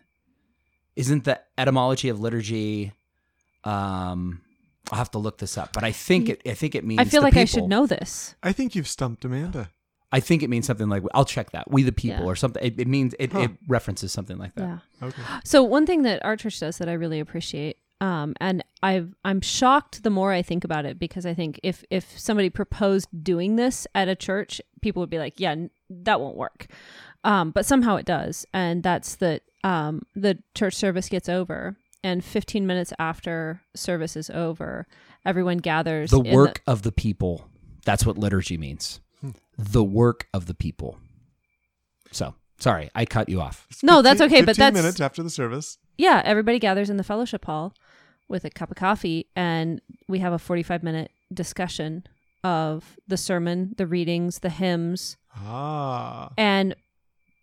Isn't 0.96 1.25
the 1.25 1.40
etymology 1.59 2.09
of 2.09 2.20
liturgy? 2.20 2.92
Um, 3.64 4.42
I'll 4.90 4.99
have 4.99 5.11
to 5.12 5.18
look 5.18 5.38
this 5.38 5.59
up, 5.59 5.72
but 5.72 5.83
I 5.83 5.92
think 5.92 6.29
it. 6.29 6.42
I 6.46 6.55
think 6.55 6.75
it 6.75 6.85
means. 6.85 7.01
I 7.01 7.05
feel 7.05 7.20
the 7.20 7.27
like 7.27 7.37
I 7.37 7.44
should 7.44 7.64
know 7.68 7.87
this. 7.87 8.35
I 8.42 8.53
think 8.53 8.75
you've 8.75 8.87
stumped 8.88 9.25
Amanda. 9.25 9.70
I 10.12 10.20
think 10.20 10.44
it 10.44 10.49
means 10.49 10.66
something 10.66 10.88
like 10.88 11.03
I'll 11.12 11.25
check 11.25 11.51
that. 11.51 11.68
We 11.70 11.83
the 11.83 11.90
people 11.92 12.20
Yeah. 12.20 12.31
or 12.31 12.37
something. 12.37 12.62
It, 12.64 12.79
it 12.81 12.87
means 12.87 13.14
it, 13.18 13.33
Huh. 13.33 13.40
it 13.40 13.51
references 13.66 14.12
something 14.12 14.38
like 14.38 14.55
that. 14.55 14.81
Yeah. 15.03 15.09
Okay. 15.09 15.22
So 15.44 15.64
one 15.64 15.85
thing 15.85 16.03
that 16.03 16.25
our 16.25 16.37
church 16.37 16.61
does 16.61 16.79
that 16.79 16.88
I 16.88 16.92
really 16.92 17.18
appreciate, 17.18 17.79
um, 18.01 18.35
and 18.41 18.63
I've 18.83 19.15
I'm 19.25 19.41
shocked 19.41 20.03
the 20.03 20.11
more 20.11 20.33
I 20.33 20.43
think 20.43 20.65
about 20.65 20.85
it 20.85 20.99
because 20.99 21.25
I 21.25 21.35
think 21.35 21.59
if 21.63 21.85
if 21.91 22.19
somebody 22.19 22.51
proposed 22.51 23.09
doing 23.23 23.57
this 23.57 23.87
at 23.95 24.09
a 24.09 24.15
church, 24.15 24.61
people 24.83 25.01
would 25.01 25.11
be 25.11 25.19
like, 25.19 25.41
yeah, 25.41 25.53
n- 25.53 25.71
that 25.89 26.21
won't 26.21 26.37
work. 26.37 26.67
Um, 27.25 27.51
but 27.51 27.67
somehow 27.67 27.97
it 27.97 28.07
does, 28.07 28.47
and 28.53 28.83
that's 28.83 29.17
that 29.17 29.43
um, 29.65 30.03
the 30.15 30.39
church 30.55 30.75
service 30.75 31.09
gets 31.09 31.29
over, 31.29 31.77
and 32.05 32.23
15 32.25 32.67
minutes 32.67 32.93
after 32.99 33.63
service 33.75 34.15
is 34.15 34.31
over, 34.31 34.87
everyone 35.25 35.59
gathers. 35.59 36.11
The 36.11 36.21
in 36.21 36.35
work 36.35 36.63
of 36.67 36.83
the 36.83 36.93
people 36.93 37.49
That's 37.85 38.05
what 38.05 38.19
liturgy 38.19 38.59
means. 38.59 39.01
The 39.59 39.83
work 39.83 40.29
of 40.35 40.47
the 40.47 40.55
people. 40.55 40.99
So, 42.13 42.35
sorry, 42.59 42.91
I 42.95 43.07
cut 43.07 43.29
you 43.29 43.41
off. 43.41 43.67
No, 43.83 44.03
that's 44.03 44.21
okay, 44.21 44.43
but 44.43 44.55
15 44.57 44.63
that's 44.63 44.75
minutes 44.77 45.01
after 45.01 45.23
the 45.23 45.31
service. 45.31 45.79
yeah, 45.99 46.21
everybody 46.25 46.59
gathers 46.59 46.91
in 46.91 46.97
the 46.99 47.05
fellowship 47.05 47.47
hall 47.47 47.75
with 48.29 48.45
a 48.45 48.51
cup 48.51 48.71
of 48.71 48.77
coffee 48.77 49.27
and 49.37 49.81
we 50.09 50.19
have 50.21 50.33
a 50.33 50.39
45 50.39 50.83
minute 50.83 51.11
discussion 51.33 52.05
of 52.45 52.97
the 53.09 53.17
sermon, 53.17 53.75
the 53.77 53.87
readings, 53.87 54.41
the 54.41 54.51
hymns, 54.51 55.17
Ah. 55.35 56.31
and 56.39 56.75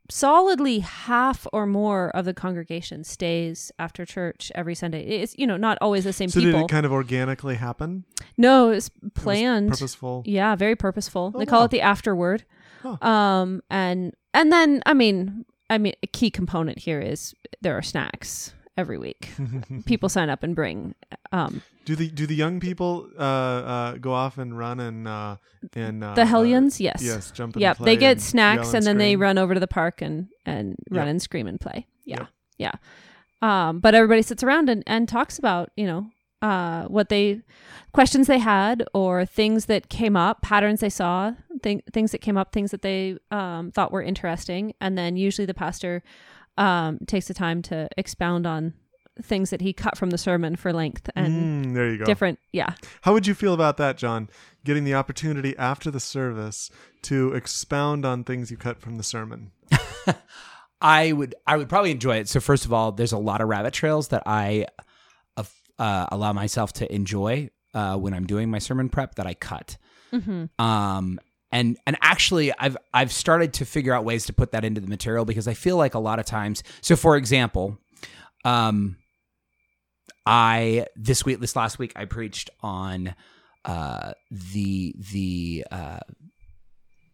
solidly 0.10 0.80
half 0.80 1.48
or 1.54 1.66
more 1.66 2.10
of 2.10 2.26
the 2.26 2.34
congregation 2.34 3.04
stays 3.04 3.72
after 3.80 4.06
church 4.06 4.52
every 4.54 4.76
Sunday. 4.76 5.04
It's 5.06 5.36
you 5.38 5.48
know 5.48 5.58
not 5.58 5.78
always 5.82 6.04
the 6.04 6.14
same 6.14 6.30
So 6.30 6.40
did 6.40 6.48
people. 6.48 6.66
it 6.66 6.70
kind 6.70 6.86
of 6.86 6.92
organically 6.92 7.56
happen? 7.56 8.04
no, 8.38 8.70
it's 8.70 8.88
It 8.88 8.94
was 9.04 9.12
planned. 9.16 9.70
purposeful. 9.72 10.24
Yeah, 10.26 10.56
very 10.56 10.76
purposeful. 10.76 11.32
Oh, 11.34 11.40
they 11.40 11.46
call 11.46 11.60
wow. 11.62 11.66
it 11.66 11.72
the 11.72 11.82
afterword. 11.82 12.44
Huh. 12.82 12.98
Um 13.02 13.62
and 13.70 14.14
and 14.34 14.52
then 14.52 14.82
I 14.86 14.94
mean 14.94 15.46
I 15.70 15.78
mean 15.78 15.94
a 16.04 16.08
key 16.08 16.30
component 16.30 16.80
here 16.80 17.00
is 17.00 17.34
there 17.62 17.78
are 17.78 17.82
snacks 17.82 18.54
every 18.78 18.98
week. 18.98 19.30
People 19.86 20.10
sign 20.10 20.30
up 20.30 20.44
and 20.44 20.56
bring 20.56 20.96
um 21.32 21.62
Do 21.86 21.96
the 21.96 22.10
do 22.10 22.26
the 22.28 22.36
young 22.36 22.60
people 22.60 23.08
uh, 23.18 23.22
uh, 23.24 23.92
go 23.98 24.14
off 24.14 24.38
and 24.38 24.58
run 24.58 24.80
and 24.80 25.08
uh, 25.08 25.38
and 25.76 26.04
uh, 26.04 26.14
the 26.16 26.22
uh, 26.22 26.26
hellions, 26.26 26.80
yes. 26.82 27.02
yes, 27.02 27.32
jump 27.32 27.56
and 27.56 27.62
Yep, 27.62 27.78
they 27.80 27.96
get 27.98 28.12
and 28.14 28.22
snacks 28.22 28.68
yell 28.68 28.76
and 28.78 28.86
then 28.86 28.98
they 28.98 29.16
run 29.16 29.38
over 29.38 29.54
to 29.54 29.60
the 29.60 29.68
park 29.68 30.02
and 30.02 30.28
and 30.46 30.76
run 30.90 31.06
Yeah. 31.06 31.12
and 31.12 31.22
scream 31.22 31.48
and 31.48 31.60
play. 31.60 31.88
Yeah. 32.06 32.28
Yeah. 32.58 32.72
Yeah. 33.42 33.68
Um 33.68 33.80
but 33.80 33.94
everybody 33.96 34.22
sits 34.22 34.44
around 34.44 34.70
and 34.70 34.84
and 34.88 35.08
talks 35.10 35.38
about, 35.40 35.72
you 35.76 35.86
know, 35.86 36.08
uh 36.42 36.84
what 36.86 37.10
they 37.10 37.42
questions 37.94 38.28
they 38.28 38.40
had 38.40 38.84
or 38.94 39.26
things 39.26 39.66
that 39.66 39.90
came 39.90 40.16
up, 40.18 40.42
patterns 40.42 40.80
they 40.80 40.90
saw, 40.90 41.34
th- 41.62 41.84
things 41.94 42.12
that 42.12 42.20
came 42.22 42.38
up, 42.38 42.52
things 42.52 42.72
that 42.72 42.82
they 42.82 43.18
um 43.32 43.72
thought 43.72 43.92
were 43.92 44.02
interesting 44.02 44.74
and 44.80 44.98
then 44.98 45.16
usually 45.18 45.46
the 45.46 45.54
pastor 45.54 46.02
um 46.58 47.00
takes 47.08 47.28
the 47.28 47.34
time 47.34 47.62
to 47.64 47.88
expound 47.98 48.46
on 48.46 48.74
things 49.22 49.52
that 49.52 49.62
he 49.62 49.74
cut 49.74 49.96
from 49.98 50.10
the 50.10 50.18
sermon 50.18 50.56
for 50.56 50.74
length 50.74 51.08
and 51.16 51.66
Mm, 51.68 51.74
there 51.76 51.92
you 51.92 51.98
go. 52.00 52.06
different 52.06 52.40
yeah. 52.52 52.74
How 53.02 53.14
would 53.14 53.28
you 53.28 53.34
feel 53.36 53.54
about 53.54 53.78
that, 53.78 53.96
John? 53.98 54.28
Getting 54.66 54.86
the 54.86 54.96
opportunity 54.96 55.56
after 55.58 55.92
the 55.92 56.00
service 56.00 56.72
to 57.04 57.34
expound 57.34 58.06
on 58.06 58.24
things 58.24 58.50
you 58.50 58.58
cut 58.58 58.80
from 58.82 58.96
the 58.98 59.04
sermon. 59.04 59.52
I 60.82 61.12
would 61.12 61.36
I 61.48 61.58
would 61.58 61.70
probably 61.70 61.92
enjoy 61.92 62.18
it. 62.18 62.28
So 62.28 62.40
first 62.40 62.66
of 62.66 62.74
all, 62.74 62.92
there's 62.92 63.12
a 63.14 63.18
lot 63.18 63.40
of 63.42 63.48
rabbit 63.48 63.74
trails 63.74 64.10
that 64.10 64.24
I 64.26 64.66
uh, 65.38 65.44
uh, 65.80 66.08
allow 66.12 66.34
myself 66.34 66.74
to 66.74 66.94
enjoy 66.94 67.50
uh, 67.74 67.98
when 67.98 68.14
I'm 68.14 68.26
doing 68.26 68.50
my 68.50 68.60
sermon 68.60 68.90
prep 68.90 69.16
that 69.16 69.26
I 69.28 69.34
cut. 69.34 69.78
Um, 70.60 71.20
and 71.54 71.78
and 71.86 71.96
actually, 72.02 72.52
I've 72.58 72.76
I've 72.96 73.14
started 73.14 73.54
to 73.54 73.66
figure 73.66 73.94
out 73.94 74.04
ways 74.04 74.26
to 74.26 74.34
put 74.34 74.52
that 74.54 74.66
into 74.66 74.82
the 74.82 74.88
material 74.88 75.24
because 75.24 75.48
I 75.48 75.54
feel 75.54 75.78
like 75.78 75.94
a 75.94 76.00
lot 76.00 76.18
of 76.18 76.26
times. 76.26 76.64
So 76.82 76.96
for 76.96 77.16
example, 77.16 77.78
um, 78.44 78.98
I 80.26 80.88
this 80.96 81.24
week 81.24 81.40
this 81.40 81.56
last 81.56 81.78
week 81.78 81.94
I 81.96 82.06
preached 82.06 82.50
on 82.62 83.14
uh 83.66 84.14
the 84.32 84.96
the 84.98 85.66
uh 85.72 86.00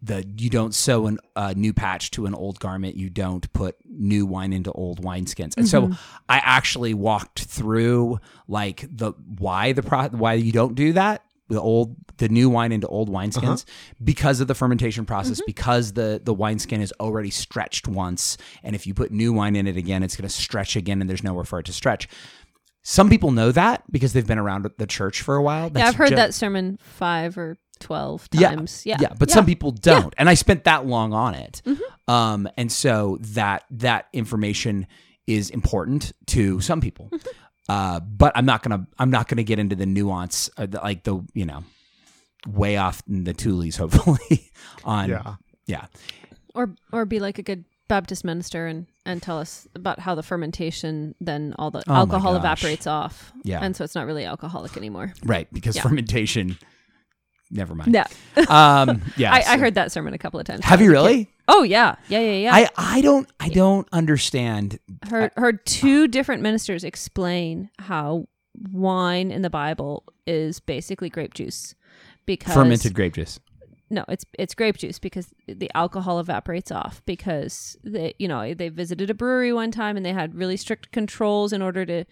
the 0.01 0.25
you 0.37 0.49
don't 0.49 0.73
sew 0.73 1.07
an- 1.07 1.19
a 1.35 1.53
new 1.53 1.73
patch 1.73 2.09
to 2.11 2.25
an 2.25 2.33
old 2.33 2.61
garment. 2.61 2.95
You 2.95 3.09
don't 3.09 3.51
put 3.51 3.75
new 3.85 4.25
wine 4.25 4.53
into 4.53 4.71
old 4.71 5.03
wineskins. 5.03 5.57
And 5.57 5.67
so 5.67 5.91
i 6.29 6.37
actually 6.37 6.93
walked 6.93 7.41
through 7.41 8.19
like 8.47 8.85
the 8.89 9.11
why 9.37 9.73
the 9.73 9.83
pro 9.83 10.07
why 10.07 10.35
you 10.35 10.53
don't 10.53 10.75
do 10.75 10.93
that 10.93 11.23
the 11.49 11.61
old 11.61 11.95
the 12.17 12.29
new 12.29 12.49
wine 12.49 12.71
into 12.71 12.87
old 12.87 13.09
wineskins 13.09 13.63
uh-huh. 13.63 13.95
because 14.03 14.39
of 14.39 14.47
the 14.47 14.55
fermentation 14.55 15.05
process 15.05 15.37
mm-hmm. 15.37 15.47
because 15.47 15.93
the 15.93 16.21
the 16.23 16.33
wineskin 16.33 16.81
is 16.81 16.93
already 16.99 17.29
stretched 17.29 17.87
once. 17.87 18.37
And 18.63 18.75
if 18.75 18.87
you 18.87 18.93
put 18.93 19.11
new 19.11 19.33
wine 19.33 19.55
in 19.55 19.67
it 19.67 19.77
again 19.77 20.03
it's 20.03 20.15
going 20.15 20.27
to 20.27 20.33
stretch 20.33 20.75
again 20.75 21.01
and 21.01 21.09
there's 21.09 21.23
nowhere 21.23 21.43
for 21.43 21.59
it 21.59 21.65
to 21.65 21.73
stretch. 21.73 22.07
Some 22.81 23.09
people 23.09 23.31
know 23.31 23.51
that 23.51 23.83
because 23.91 24.13
they've 24.13 24.25
been 24.25 24.39
around 24.39 24.69
the 24.77 24.87
church 24.87 25.21
for 25.21 25.35
a 25.35 25.41
while. 25.41 25.69
Yeah, 25.75 25.87
I've 25.87 25.95
heard 25.95 26.09
ju- 26.09 26.15
that 26.15 26.33
sermon 26.33 26.79
5 26.81 27.37
or 27.37 27.57
12 27.79 28.29
times. 28.29 28.85
Yeah. 28.85 28.97
yeah, 28.99 29.09
yeah. 29.09 29.15
but 29.17 29.29
some 29.29 29.45
people 29.45 29.71
don't, 29.71 30.13
and 30.17 30.29
I 30.29 30.33
spent 30.33 30.63
that 30.63 30.85
long 30.85 31.13
on 31.13 31.35
it, 31.35 31.61
mm-hmm. 31.65 32.11
um, 32.11 32.47
and 32.57 32.71
so 32.71 33.17
that 33.21 33.65
that 33.71 34.07
information 34.13 34.87
is 35.27 35.49
important 35.49 36.13
to 36.27 36.59
some 36.61 36.81
people. 36.81 37.09
Mm-hmm. 37.11 37.29
Uh, 37.69 37.99
but 37.99 38.31
I'm 38.35 38.45
not 38.45 38.63
gonna 38.63 38.87
I'm 38.97 39.09
not 39.11 39.27
gonna 39.27 39.43
get 39.43 39.59
into 39.59 39.75
the 39.75 39.85
nuance, 39.85 40.49
uh, 40.57 40.65
the- 40.65 40.79
like 40.79 41.03
the 41.03 41.23
you 41.33 41.45
know, 41.45 41.63
way 42.47 42.77
off 42.77 43.01
in 43.07 43.23
the 43.25 43.33
Tulies, 43.33 43.77
hopefully. 43.81 44.51
on 44.83 45.09
Yeah. 45.09 45.35
yeah, 45.67 45.85
or 46.55 46.73
or 46.91 47.05
be 47.05 47.19
like 47.19 47.37
a 47.37 47.43
good 47.43 47.65
Baptist 47.87 48.23
minister 48.23 48.67
and 48.67 48.85
and 49.05 49.21
tell 49.21 49.39
us 49.39 49.67
about 49.75 49.99
how 49.99 50.13
the 50.15 50.21
fermentation 50.23 51.15
then 51.19 51.55
all 51.57 51.71
the 51.71 51.83
Oh 51.87 51.93
alcohol 51.95 52.35
evaporates 52.35 52.85
off. 52.87 53.31
Yeah. 53.43 53.59
And 53.61 53.75
so 53.75 53.83
it's 53.83 53.95
not 53.95 54.05
really 54.05 54.25
alcoholic 54.25 54.77
anymore. 54.77 55.13
right, 55.23 55.47
because 55.53 55.75
Yeah. 55.75 55.83
fermentation. 55.83 56.57
Never 57.51 57.75
mind. 57.75 57.93
Yeah. 57.93 58.07
Um, 58.47 59.01
yeah, 59.17 59.33
I, 59.47 59.55
I 59.55 59.57
heard 59.57 59.75
that 59.75 59.91
sermon 59.91 60.13
a 60.13 60.17
couple 60.17 60.39
of 60.39 60.45
times. 60.45 60.63
Have 60.63 60.81
you 60.81 60.91
really? 60.91 61.29
Oh 61.47 61.63
yeah. 61.63 61.95
Yeah, 62.07 62.19
yeah, 62.19 62.31
yeah. 62.31 62.55
I 62.55 62.69
I 62.77 63.01
don't 63.01 63.29
I 63.39 63.49
don't 63.49 63.87
understand. 63.91 64.79
heard 65.09 65.31
heard 65.35 65.65
two 65.65 66.07
different 66.07 66.41
ministers 66.41 66.83
explain 66.83 67.69
how 67.79 68.27
wine 68.71 69.29
in 69.31 69.41
the 69.41 69.49
Bible 69.49 70.03
is 70.25 70.59
basically 70.59 71.09
grape 71.09 71.33
juice 71.33 71.75
because 72.25 72.53
Fermented 72.53 72.93
grape 72.93 73.13
juice. 73.15 73.39
no 73.89 74.05
it's 74.07 74.25
it's 74.37 74.53
grape 74.55 74.77
juice 74.77 74.99
because 74.99 75.33
the 75.47 75.69
alcohol 75.75 76.19
evaporates 76.19 76.71
off 76.71 77.01
because 77.05 77.77
they 77.83 78.13
you 78.19 78.27
know 78.27 78.53
they 78.53 78.69
visited 78.69 79.09
a 79.09 79.13
brewery 79.13 79.51
one 79.53 79.71
time 79.71 79.97
and 79.97 80.05
they 80.05 80.13
had 80.13 80.35
really 80.35 80.57
strict 80.57 80.91
controls 80.91 81.51
in 81.53 81.61
order 81.61 81.85
to 81.85 82.05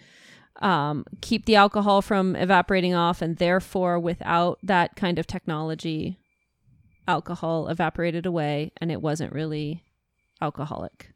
um, 0.61 1.05
keep 1.21 1.45
the 1.45 1.55
alcohol 1.55 2.01
from 2.01 2.35
evaporating 2.35 2.93
off 2.93 3.21
and 3.21 3.37
therefore 3.37 3.99
without 3.99 4.59
that 4.63 4.95
kind 4.95 5.19
of 5.19 5.27
technology 5.27 6.17
alcohol 7.07 7.67
evaporated 7.67 8.25
away 8.25 8.71
and 8.77 8.91
it 8.91 9.01
wasn't 9.01 9.31
really 9.31 9.83
alcoholic. 10.41 11.11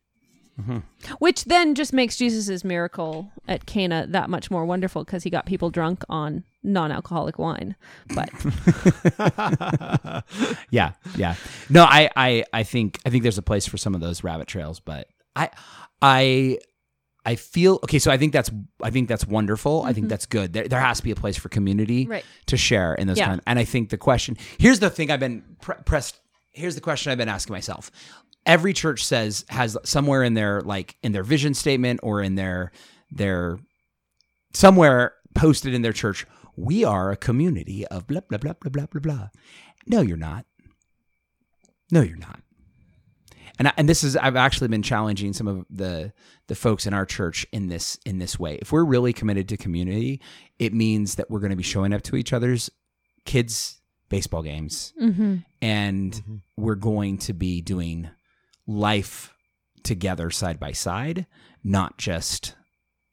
Which 1.19 1.45
then 1.45 1.73
just 1.73 1.91
makes 1.91 2.17
jesus' 2.17 2.63
miracle 2.63 3.31
at 3.47 3.65
cana 3.65 4.05
that 4.09 4.29
much 4.29 4.51
more 4.51 4.65
wonderful 4.65 5.03
because 5.03 5.23
he 5.23 5.29
got 5.29 5.45
people 5.47 5.71
drunk 5.71 6.03
on 6.07 6.43
non-alcoholic 6.63 7.39
wine. 7.39 7.75
But 8.13 8.29
yeah, 10.69 10.91
yeah. 11.15 11.35
No, 11.69 11.83
I, 11.83 12.09
I, 12.15 12.43
I 12.53 12.63
think, 12.63 12.99
I 13.05 13.09
think 13.09 13.23
there's 13.23 13.37
a 13.37 13.43
place 13.43 13.65
for 13.65 13.77
some 13.77 13.95
of 13.95 14.01
those 14.01 14.23
rabbit 14.23 14.47
trails, 14.47 14.79
but 14.79 15.07
I, 15.35 15.49
I, 16.01 16.59
I 17.25 17.35
feel 17.35 17.79
okay. 17.83 17.99
So 17.99 18.11
I 18.11 18.17
think 18.17 18.33
that's, 18.33 18.49
I 18.81 18.89
think 18.89 19.07
that's 19.07 19.27
wonderful. 19.27 19.83
I 19.83 19.93
think 19.93 20.05
mm-hmm. 20.05 20.09
that's 20.09 20.25
good. 20.25 20.53
There, 20.53 20.67
there 20.67 20.79
has 20.79 20.97
to 20.97 21.03
be 21.03 21.11
a 21.11 21.15
place 21.15 21.37
for 21.37 21.49
community 21.49 22.07
Right. 22.07 22.25
to 22.47 22.57
share 22.57 22.95
in 22.95 23.07
those 23.07 23.17
Yeah. 23.17 23.27
kind. 23.27 23.41
And 23.45 23.59
I 23.59 23.63
think 23.63 23.89
the 23.89 23.97
question 23.97 24.37
here's 24.57 24.79
the 24.79 24.89
thing 24.89 25.11
I've 25.11 25.19
been 25.19 25.43
pre- 25.61 25.75
pressed. 25.85 26.19
Here's 26.51 26.75
the 26.75 26.81
question 26.81 27.11
I've 27.11 27.17
been 27.17 27.29
asking 27.29 27.53
myself. 27.53 27.91
Every 28.45 28.73
church 28.73 29.05
says 29.05 29.45
has 29.49 29.77
somewhere 29.83 30.23
in 30.23 30.33
their 30.33 30.61
like 30.61 30.97
in 31.03 31.11
their 31.11 31.23
vision 31.23 31.53
statement 31.53 31.99
or 32.01 32.21
in 32.21 32.35
their 32.35 32.71
their 33.11 33.59
somewhere 34.53 35.13
posted 35.35 35.73
in 35.75 35.83
their 35.83 35.93
church, 35.93 36.25
we 36.55 36.83
are 36.83 37.11
a 37.11 37.17
community 37.17 37.85
of 37.87 38.07
blah 38.07 38.21
blah 38.21 38.39
blah 38.39 38.53
blah 38.53 38.69
blah 38.69 38.85
blah 38.87 39.01
blah. 39.01 39.29
No, 39.85 40.01
you're 40.01 40.17
not. 40.17 40.45
No, 41.91 42.01
you're 42.01 42.17
not. 42.17 42.41
And 43.61 43.67
I, 43.67 43.73
and 43.77 43.87
this 43.87 44.03
is 44.03 44.17
I've 44.17 44.35
actually 44.35 44.69
been 44.69 44.81
challenging 44.81 45.33
some 45.33 45.47
of 45.47 45.67
the 45.69 46.13
the 46.47 46.55
folks 46.55 46.87
in 46.87 46.95
our 46.95 47.05
church 47.05 47.45
in 47.51 47.67
this 47.67 47.99
in 48.07 48.17
this 48.17 48.39
way. 48.39 48.55
If 48.55 48.71
we're 48.71 48.83
really 48.83 49.13
committed 49.13 49.47
to 49.49 49.57
community, 49.57 50.19
it 50.57 50.73
means 50.73 51.13
that 51.13 51.29
we're 51.29 51.41
going 51.41 51.51
to 51.51 51.55
be 51.55 51.61
showing 51.61 51.93
up 51.93 52.01
to 52.03 52.15
each 52.15 52.33
other's 52.33 52.71
kids' 53.23 53.79
baseball 54.09 54.41
games, 54.41 54.93
mm-hmm. 54.99 55.35
and 55.61 56.11
mm-hmm. 56.11 56.35
we're 56.57 56.73
going 56.73 57.19
to 57.19 57.33
be 57.33 57.61
doing 57.61 58.09
life 58.65 59.31
together 59.83 60.31
side 60.31 60.59
by 60.59 60.71
side, 60.71 61.27
not 61.63 61.99
just 61.99 62.55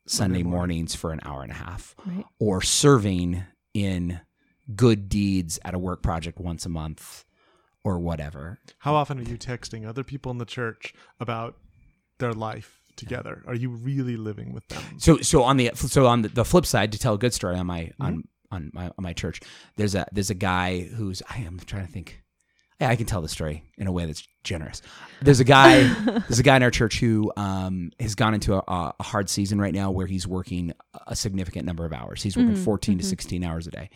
Sunday 0.06 0.42
mornings 0.42 0.94
for 0.94 1.12
an 1.12 1.20
hour 1.24 1.42
and 1.42 1.52
a 1.52 1.56
half, 1.56 1.94
Right. 2.06 2.24
or 2.38 2.62
serving 2.62 3.44
in 3.74 4.18
good 4.74 5.10
deeds 5.10 5.58
at 5.62 5.74
a 5.74 5.78
work 5.78 6.02
project 6.02 6.40
once 6.40 6.64
a 6.64 6.70
month, 6.70 7.26
or 7.84 7.98
whatever. 7.98 8.58
How 8.78 8.94
often 8.94 9.18
are 9.18 9.22
you 9.22 9.38
texting 9.38 9.86
other 9.86 10.04
people 10.04 10.30
in 10.32 10.38
the 10.38 10.44
church 10.44 10.94
about 11.20 11.56
their 12.18 12.32
life 12.32 12.80
together? 12.96 13.42
Are 13.46 13.54
you 13.54 13.70
really 13.70 14.16
living 14.16 14.52
with 14.52 14.66
them? 14.68 14.82
So 14.98 15.18
so 15.18 15.42
on 15.44 15.56
the 15.56 15.70
so 15.74 16.06
on 16.06 16.22
the, 16.22 16.28
the 16.28 16.44
flip 16.44 16.66
side, 16.66 16.92
to 16.92 16.98
tell 16.98 17.14
a 17.14 17.18
good 17.18 17.32
story 17.32 17.56
on 17.56 17.66
my 17.66 17.92
on 18.00 18.18
mm-hmm. 18.18 18.54
on 18.54 18.70
my 18.74 18.86
on 18.86 19.02
my 19.02 19.12
church, 19.12 19.40
there's 19.76 19.94
a 19.94 20.06
there's 20.12 20.30
a 20.30 20.34
guy 20.34 20.80
who's 20.80 21.22
I 21.30 21.38
am 21.38 21.58
trying 21.60 21.86
to 21.86 21.92
think. 21.92 22.22
Yeah, 22.80 22.90
I 22.90 22.96
can 22.96 23.06
tell 23.06 23.20
the 23.20 23.28
story 23.28 23.64
in 23.76 23.88
a 23.88 23.92
way 23.92 24.06
that's 24.06 24.24
generous. 24.44 24.82
There's 25.20 25.40
a 25.40 25.44
guy 25.44 25.82
there's 26.28 26.38
a 26.38 26.44
guy 26.44 26.56
in 26.56 26.62
our 26.62 26.70
church 26.70 27.00
who 27.00 27.32
um, 27.36 27.90
has 27.98 28.14
gone 28.14 28.34
into 28.34 28.54
a, 28.54 28.62
a 28.98 29.02
hard 29.02 29.28
season 29.28 29.60
right 29.60 29.74
now 29.74 29.90
where 29.90 30.06
he's 30.06 30.28
working 30.28 30.72
a 31.06 31.16
significant 31.16 31.64
number 31.66 31.84
of 31.84 31.92
hours. 31.92 32.22
He's 32.22 32.36
working 32.36 32.52
mm-hmm. 32.52 32.64
14 32.64 32.98
to 32.98 33.02
mm-hmm. 33.02 33.08
16 33.08 33.44
hours 33.44 33.66
a 33.66 33.70
day. 33.70 33.90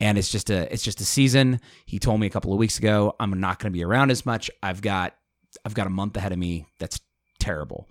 And 0.00 0.16
it's 0.18 0.30
just 0.30 0.50
a 0.50 0.72
it's 0.72 0.82
just 0.82 1.00
a 1.00 1.04
season. 1.04 1.60
He 1.86 1.98
told 1.98 2.20
me 2.20 2.26
a 2.26 2.30
couple 2.30 2.52
of 2.52 2.58
weeks 2.58 2.78
ago 2.78 3.14
I'm 3.20 3.38
not 3.40 3.58
going 3.58 3.72
to 3.72 3.76
be 3.76 3.84
around 3.84 4.10
as 4.10 4.24
much. 4.26 4.50
I've 4.62 4.80
got 4.82 5.14
I've 5.64 5.74
got 5.74 5.86
a 5.86 5.90
month 5.90 6.16
ahead 6.16 6.32
of 6.32 6.38
me. 6.38 6.66
That's 6.78 7.00
terrible. 7.38 7.88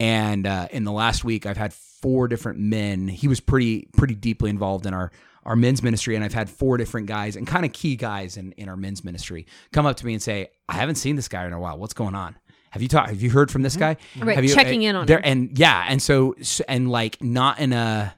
And 0.00 0.46
uh, 0.46 0.68
in 0.72 0.84
the 0.84 0.92
last 0.92 1.22
week, 1.24 1.46
I've 1.46 1.56
had 1.56 1.72
four 1.72 2.26
different 2.26 2.58
men. 2.58 3.06
He 3.08 3.28
was 3.28 3.40
pretty 3.40 3.88
pretty 3.96 4.14
deeply 4.14 4.50
involved 4.50 4.86
in 4.86 4.94
our 4.94 5.12
our 5.44 5.56
men's 5.56 5.82
ministry, 5.82 6.16
and 6.16 6.24
I've 6.24 6.34
had 6.34 6.48
four 6.50 6.76
different 6.78 7.06
guys 7.06 7.36
and 7.36 7.46
kind 7.46 7.64
of 7.64 7.72
key 7.72 7.96
guys 7.96 8.36
in 8.36 8.52
in 8.52 8.68
our 8.68 8.76
men's 8.76 9.04
ministry 9.04 9.46
come 9.72 9.86
up 9.86 9.96
to 9.98 10.06
me 10.06 10.12
and 10.14 10.22
say, 10.22 10.48
"I 10.68 10.74
haven't 10.74 10.96
seen 10.96 11.16
this 11.16 11.28
guy 11.28 11.46
in 11.46 11.52
a 11.52 11.60
while. 11.60 11.78
What's 11.78 11.94
going 11.94 12.14
on?" 12.14 12.36
Have 12.70 12.82
you 12.82 12.88
talked? 12.88 13.10
Have 13.10 13.22
you 13.22 13.30
heard 13.30 13.52
from 13.52 13.62
this 13.62 13.76
guy? 13.76 13.96
Right, 14.18 14.34
Have 14.34 14.44
you, 14.44 14.52
checking 14.52 14.82
in 14.82 14.96
on 14.96 15.06
there, 15.06 15.18
him. 15.18 15.24
And 15.24 15.58
yeah, 15.58 15.86
and 15.88 16.02
so 16.02 16.34
so- 16.42 16.64
and 16.66 16.90
like 16.90 17.22
not 17.22 17.60
in 17.60 17.72
a 17.72 18.16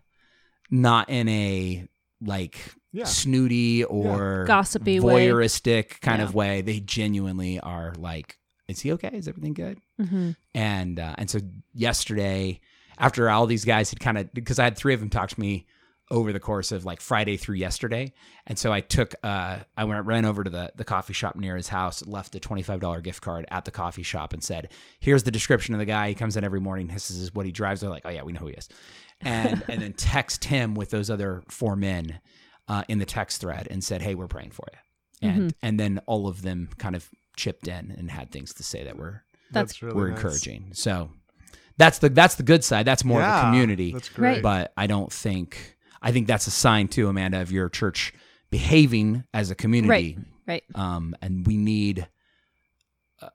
not 0.70 1.10
in 1.10 1.28
a 1.28 1.86
like 2.22 2.56
Yeah. 2.96 3.04
snooty 3.04 3.84
or 3.84 4.44
Gossipy 4.46 5.00
way. 5.00 5.26
voyeuristic 5.28 6.00
kind 6.00 6.20
Yeah. 6.20 6.24
of 6.28 6.34
way. 6.34 6.62
They 6.62 6.80
genuinely 6.80 7.60
are 7.60 7.92
like, 7.98 8.38
"Is 8.68 8.80
he 8.80 8.92
okay? 8.92 9.10
Is 9.12 9.28
everything 9.28 9.54
good?" 9.54 9.78
hmm 10.00 10.30
and 10.54 10.98
uh, 10.98 11.14
and 11.18 11.28
so 11.30 11.40
yesterday 11.74 12.60
after 12.98 13.28
all 13.30 13.46
these 13.46 13.64
guys 13.64 13.90
had 13.90 14.00
kind 14.00 14.18
of 14.18 14.32
because 14.32 14.58
I 14.58 14.64
had 14.64 14.76
three 14.76 14.94
of 14.94 15.00
them 15.00 15.10
talk 15.10 15.28
to 15.30 15.38
me 15.40 15.66
over 16.10 16.32
the 16.32 16.38
course 16.40 16.70
of 16.70 16.84
like 16.84 17.00
Friday 17.00 17.36
through 17.36 17.56
yesterday, 17.56 18.12
and 18.46 18.56
so 18.58 18.72
I 18.72 18.80
took 18.80 19.14
uh 19.22 19.58
I 19.76 19.84
went 19.84 20.06
ran 20.06 20.24
over 20.24 20.44
to 20.44 20.50
the 20.50 20.72
the 20.76 20.84
coffee 20.84 21.12
shop 21.12 21.36
near 21.36 21.56
his 21.56 21.68
house, 21.68 22.06
left 22.06 22.34
a 22.34 22.40
twenty 22.40 22.62
five 22.62 22.80
dollar 22.80 23.00
gift 23.00 23.22
card 23.22 23.44
at 23.50 23.64
the 23.64 23.70
coffee 23.72 24.04
shop, 24.04 24.32
and 24.32 24.42
said, 24.42 24.70
"Here's 25.00 25.24
the 25.24 25.30
description 25.32 25.74
of 25.74 25.78
the 25.80 25.84
guy. 25.86 26.08
He 26.08 26.14
comes 26.14 26.36
in 26.36 26.44
every 26.44 26.60
morning. 26.60 26.86
This 26.86 27.10
is 27.10 27.34
what 27.34 27.44
he 27.44 27.52
drives." 27.52 27.80
They're 27.80 27.90
like, 27.90 28.06
"Oh 28.06 28.10
yeah, 28.10 28.22
we 28.22 28.32
know 28.32 28.40
who 28.40 28.46
he 28.48 28.54
is," 28.54 28.68
and 29.20 29.62
and 29.68 29.82
then 29.82 29.92
text 29.94 30.44
him 30.44 30.74
with 30.74 30.90
those 30.90 31.10
other 31.10 31.42
four 31.48 31.74
men 31.76 32.20
uh, 32.68 32.82
in 32.88 32.98
the 32.98 33.06
text 33.06 33.40
thread 33.40 33.68
and 33.70 33.82
said, 33.82 34.02
"Hey, 34.02 34.14
we're 34.14 34.26
praying 34.28 34.50
for 34.50 34.66
you," 34.72 35.28
and 35.28 35.54
and 35.62 35.78
then 35.80 36.00
all 36.06 36.26
of 36.28 36.42
them 36.42 36.68
kind 36.78 36.96
of 36.96 37.08
chipped 37.36 37.68
in 37.68 37.94
and 37.96 38.10
had 38.10 38.30
things 38.30 38.54
to 38.54 38.62
say 38.62 38.84
that 38.84 38.96
were 38.96 39.22
That's 39.52 39.82
really 39.82 39.94
were 39.96 40.08
nice. 40.08 40.16
encouraging. 40.18 40.70
So 40.72 41.10
that's 41.76 41.98
the 41.98 42.08
that's 42.08 42.36
the 42.36 42.42
good 42.42 42.64
side. 42.64 42.86
That's 42.86 43.04
more 43.04 43.22
of 43.22 43.28
a 43.28 43.40
community. 43.42 43.92
That's 43.92 44.08
great. 44.08 44.42
But 44.42 44.72
I 44.76 44.86
don't 44.86 45.12
think 45.12 45.76
I 46.02 46.12
think 46.12 46.26
that's 46.26 46.46
a 46.46 46.50
sign 46.50 46.88
too, 46.88 47.08
Amanda, 47.08 47.40
of 47.40 47.52
your 47.52 47.68
church 47.68 48.12
behaving 48.50 49.24
as 49.34 49.50
a 49.50 49.54
community. 49.54 50.18
Right. 50.46 50.62
Um, 50.74 51.14
and 51.20 51.46
we 51.46 51.56
need 51.56 52.06
uh, 53.20 53.28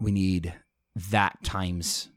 we 0.00 0.10
need 0.10 0.52
that 1.10 1.42
times 1.44 2.08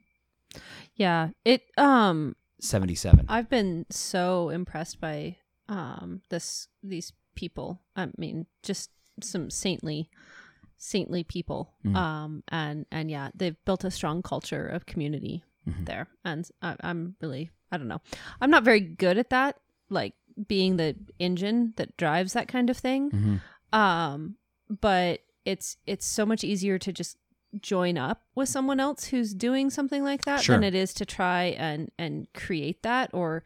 Yeah. 0.96 1.30
It 1.46 1.64
um 1.78 2.36
seventy 2.62 2.96
seven. 2.96 3.26
I've 3.30 3.50
been 3.50 3.86
so 3.90 4.50
impressed 4.50 5.00
by 5.00 5.36
um 5.70 6.22
this 6.30 6.68
these 6.84 7.14
people. 7.36 7.80
I 7.96 8.10
mean, 8.18 8.46
just 8.64 8.90
some 9.22 9.50
saintly 9.50 10.10
saintly 10.78 11.24
people. 11.24 11.74
Mhm. 11.86 11.96
Um 11.96 12.44
and 12.50 12.86
and 12.92 13.10
yeah, 13.12 13.30
they've 13.36 13.56
built 13.66 13.84
a 13.84 13.92
strong 13.92 14.22
culture 14.22 14.66
of 14.68 14.86
community 14.86 15.44
Mhm. 15.68 15.86
there. 15.86 16.08
And 16.26 16.48
I, 16.62 16.76
I'm 16.82 17.16
really 17.22 17.52
I 17.72 17.78
don't 17.78 17.88
know. 17.88 18.02
I'm 18.42 18.50
not 18.50 18.64
very 18.64 18.80
good 18.82 19.18
at 19.18 19.30
that, 19.30 19.60
like 19.90 20.14
being 20.48 20.78
the 20.78 20.96
engine 21.20 21.74
that 21.76 21.96
drives 21.98 22.34
that 22.34 22.48
kind 22.48 22.70
of 22.70 22.78
thing. 22.78 23.12
Mhm. 23.12 23.42
Um 23.78 24.36
but 24.70 25.22
it's 25.46 25.78
it's 25.86 26.06
so 26.06 26.26
much 26.26 26.44
easier 26.44 26.78
to 26.80 26.92
just 26.94 27.18
join 27.62 27.98
up 27.98 28.22
with 28.36 28.48
someone 28.48 28.80
else 28.80 29.06
who's 29.06 29.34
doing 29.34 29.70
something 29.72 30.04
like 30.04 30.24
that 30.26 30.44
Sure. 30.44 30.56
than 30.56 30.64
it 30.64 30.76
is 30.76 30.94
to 30.96 31.06
try 31.06 31.46
and 31.58 31.92
and 31.98 32.32
create 32.34 32.84
that 32.84 33.10
or 33.14 33.44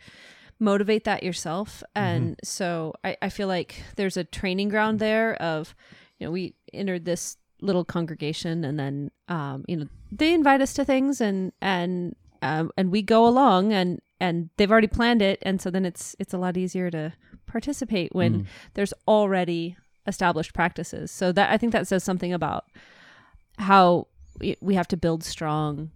motivate 0.63 1.03
that 1.03 1.23
yourself. 1.23 1.83
And 1.95 2.39
so 2.43 2.93
I, 3.03 3.17
I 3.21 3.29
feel 3.29 3.47
like 3.47 3.83
there's 3.95 4.17
a 4.17 4.23
training 4.23 4.69
ground 4.69 4.99
there 4.99 5.35
of 5.35 5.75
you 6.19 6.27
know 6.27 6.31
we 6.31 6.55
entered 6.73 7.05
this 7.05 7.37
little 7.61 7.85
congregation 7.85 8.65
and 8.65 8.77
then 8.77 9.09
um 9.29 9.63
you 9.69 9.77
know 9.77 9.87
they 10.11 10.33
invite 10.33 10.59
us 10.59 10.73
to 10.73 10.83
things 10.83 11.21
and 11.21 11.53
and 11.61 12.15
um, 12.41 12.71
and 12.77 12.91
we 12.91 13.01
go 13.01 13.25
along 13.25 13.71
and 13.71 14.01
and 14.19 14.49
they've 14.57 14.71
already 14.71 14.87
planned 14.87 15.21
it. 15.21 15.39
And 15.43 15.61
so 15.61 15.69
then 15.69 15.85
it's 15.85 16.15
it's 16.19 16.33
a 16.33 16.37
lot 16.37 16.57
easier 16.57 16.89
to 16.91 17.13
participate 17.45 18.15
when 18.15 18.47
there's 18.73 18.93
already 19.07 19.77
established 20.07 20.53
practices. 20.53 21.11
So 21.11 21.31
that 21.31 21.51
i 21.51 21.57
think 21.57 21.71
that 21.71 21.87
says 21.87 22.03
something 22.03 22.33
about 22.33 22.65
how 23.57 24.07
we 24.61 24.75
have 24.75 24.87
to 24.87 24.97
build 24.97 25.23
strong 25.23 25.91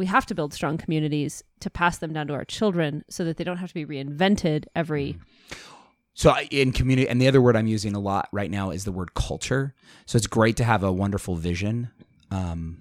we 0.00 0.06
have 0.06 0.24
to 0.26 0.34
build 0.34 0.54
strong 0.54 0.78
communities 0.78 1.44
to 1.64 1.68
pass 1.68 1.98
them 1.98 2.12
down 2.16 2.26
to 2.28 2.34
our 2.34 2.44
children 2.46 3.04
so 3.10 3.22
that 3.24 3.36
they 3.36 3.44
don't 3.44 3.58
have 3.58 3.68
to 3.68 3.74
be 3.74 3.84
reinvented 3.94 4.64
every 4.74 5.18
So 6.14 6.34
in 6.50 6.72
community, 6.72 7.06
and 7.08 7.20
the 7.20 7.28
other 7.28 7.40
word 7.40 7.54
I'm 7.56 7.66
using 7.66 7.94
a 7.94 8.00
lot 8.00 8.28
right 8.32 8.50
now 8.50 8.70
is 8.70 8.84
the 8.84 8.92
word 8.92 9.12
culture. 9.14 9.74
So 10.06 10.16
it's 10.18 10.26
great 10.26 10.56
to 10.56 10.64
have 10.64 10.82
a 10.82 10.92
wonderful 10.92 11.36
vision, 11.36 11.90
um, 12.30 12.78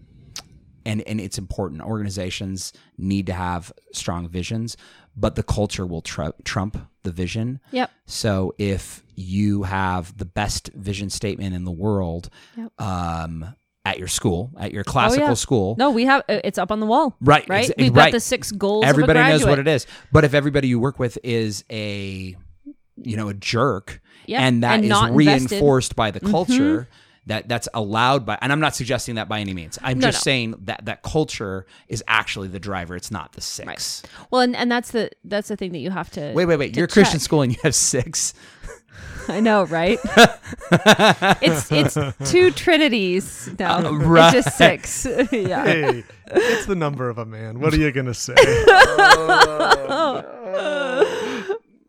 and 0.86 1.02
and 1.10 1.20
it's 1.20 1.38
important. 1.38 1.82
Organizations 1.82 2.74
need 2.98 3.26
to 3.28 3.34
have 3.34 3.72
strong 3.94 4.30
visions, 4.30 4.78
but 5.16 5.36
the 5.36 5.44
culture 5.44 5.86
will 5.86 6.02
tru- 6.02 6.34
trump 6.46 6.78
the 7.04 7.12
vision. 7.12 7.60
yep 7.72 7.90
So 8.06 8.54
if 8.58 9.04
you 9.16 9.64
have 9.64 10.18
the 10.18 10.26
best 10.26 10.70
vision 10.74 11.10
statement 11.10 11.54
in 11.54 11.64
the 11.66 11.72
world, 11.86 12.30
Yep. 12.58 12.82
um, 12.82 13.56
at 13.86 13.98
your 13.98 14.08
school, 14.08 14.52
at 14.60 14.72
your 14.74 14.84
classical 14.84 15.26
Oh, 15.26 15.30
yeah. 15.30 15.34
school, 15.36 15.76
no 15.80 15.90
we 15.92 16.06
have 16.06 16.22
uh, 16.30 16.40
it's 16.44 16.58
up 16.58 16.72
on 16.72 16.80
the 16.80 16.86
wall 16.86 17.16
Right, 17.22 17.48
right 17.50 17.72
we've 17.78 17.96
right. 17.96 18.08
got 18.08 18.12
the 18.12 18.20
six 18.20 18.52
goals 18.52 18.86
everybody 18.86 19.20
knows 19.20 19.46
what 19.46 19.58
it 19.60 19.68
is. 19.68 19.88
But 20.12 20.24
if 20.26 20.34
everybody 20.34 20.68
you 20.68 20.80
work 20.80 21.00
with 21.00 21.18
is 21.24 21.64
a, 21.72 22.36
you 23.02 23.16
know, 23.18 23.30
a 23.30 23.34
jerk, 23.34 24.02
and 24.28 24.64
that 24.64 24.76
and 24.76 24.84
is 24.84 24.90
not 24.90 25.12
invested. 25.12 25.38
Mm-hmm. 25.48 25.50
reinforced 25.56 25.96
by 25.96 26.12
the 26.12 26.20
culture. 26.20 26.88
That, 27.26 27.48
that's 27.48 27.68
allowed 27.76 28.26
by 28.26 28.40
and 28.42 28.52
I'm 28.52 28.60
not 28.60 28.76
suggesting 28.76 29.16
that 29.16 29.30
by 29.30 29.40
any 29.40 29.54
means. 29.54 29.78
I'm 29.84 30.00
No, 30.00 30.08
just 30.08 30.26
no. 30.26 30.32
saying 30.32 30.56
that 30.62 30.86
that 30.86 31.04
culture 31.04 31.68
is 31.88 32.04
actually 32.08 32.48
the 32.48 32.60
driver. 32.60 32.96
It's 32.96 33.12
not 33.12 33.34
the 33.34 33.42
six. 33.42 34.02
well 34.32 34.42
and, 34.42 34.56
and 34.56 34.72
that's 34.72 34.90
the 34.90 35.12
that's 35.24 35.50
the 35.50 35.56
thing 35.56 35.72
that 35.74 35.78
you 35.80 35.92
have 35.92 36.10
to 36.12 36.32
Wait, 36.34 36.46
wait, 36.48 36.58
wait. 36.58 36.74
to 36.74 36.78
You're 36.80 36.86
a 36.86 36.88
Christian 36.88 37.20
school 37.20 37.44
and 37.44 37.52
you 37.54 37.60
have 37.62 37.76
six. 37.76 38.34
I 39.28 39.40
know, 39.40 39.66
right? 39.66 40.00
it's 41.42 41.72
it's 41.72 42.32
two 42.32 42.52
trinities 42.52 43.50
now. 43.60 43.78
Uh, 43.78 43.92
right. 43.92 44.34
It's 44.34 44.46
just 44.46 44.58
six. 44.58 45.06
yeah. 45.32 45.64
Hey, 45.64 46.04
it's 46.32 46.66
the 46.66 46.76
number 46.76 47.10
of 47.10 47.18
a 47.18 47.26
man. 47.26 47.60
What 47.60 47.74
are 47.74 47.78
you 47.78 47.92
gonna 47.92 48.14
say? 48.14 48.34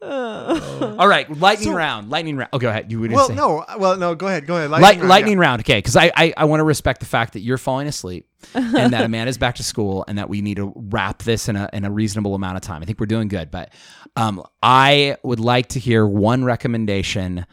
All 0.02 1.06
right, 1.06 1.30
lightning 1.38 1.74
round. 1.74 2.08
Lightning 2.08 2.36
round. 2.36 2.48
Oh, 2.54 2.58
go 2.58 2.70
ahead. 2.70 2.90
You 2.90 3.00
gonna 3.02 3.14
well, 3.14 3.28
say. 3.28 3.34
no. 3.34 3.64
Well, 3.78 3.96
no. 3.98 4.14
Go 4.14 4.28
ahead. 4.28 4.46
Go 4.46 4.56
ahead. 4.56 4.70
Light, 4.70 4.80
Lightning 4.80 5.00
round, 5.00 5.08
lightning 5.10 5.38
yeah. 5.38 5.40
round. 5.40 5.60
Okay, 5.60 5.78
because 5.78 5.96
I, 5.96 6.10
I, 6.16 6.32
I 6.38 6.44
want 6.46 6.60
to 6.60 6.64
respect 6.64 7.00
the 7.00 7.06
fact 7.06 7.34
that 7.34 7.40
you're 7.40 7.58
falling 7.58 7.86
asleep 7.86 8.26
and 8.54 8.94
that 8.94 9.04
Amanda's 9.04 9.36
back 9.36 9.56
to 9.56 9.62
school 9.62 10.04
and 10.08 10.16
that 10.16 10.30
we 10.30 10.40
need 10.40 10.56
to 10.56 10.72
wrap 10.74 11.22
this 11.22 11.48
in 11.48 11.56
a 11.56 11.68
in 11.74 11.84
a 11.84 11.90
reasonable 11.90 12.34
amount 12.34 12.56
of 12.56 12.62
time. 12.62 12.82
I 12.82 12.86
think 12.86 12.98
we're 12.98 13.06
doing 13.06 13.28
good, 13.28 13.50
but 13.50 13.74
um, 14.16 14.42
I 14.62 15.16
would 15.22 15.40
like 15.40 15.68
to 15.70 15.78
hear 15.80 16.06
one 16.06 16.44
recommendation. 16.44 17.46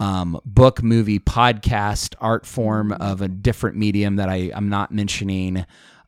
Um, 0.00 0.40
book, 0.44 0.82
movie, 0.82 1.20
podcast, 1.20 2.16
art 2.18 2.46
form 2.46 2.90
of 2.90 3.22
a 3.22 3.28
different 3.28 3.76
medium 3.76 4.16
that 4.16 4.28
I, 4.28 4.50
I'm 4.52 4.68
not 4.68 4.90
mentioning, 4.90 5.64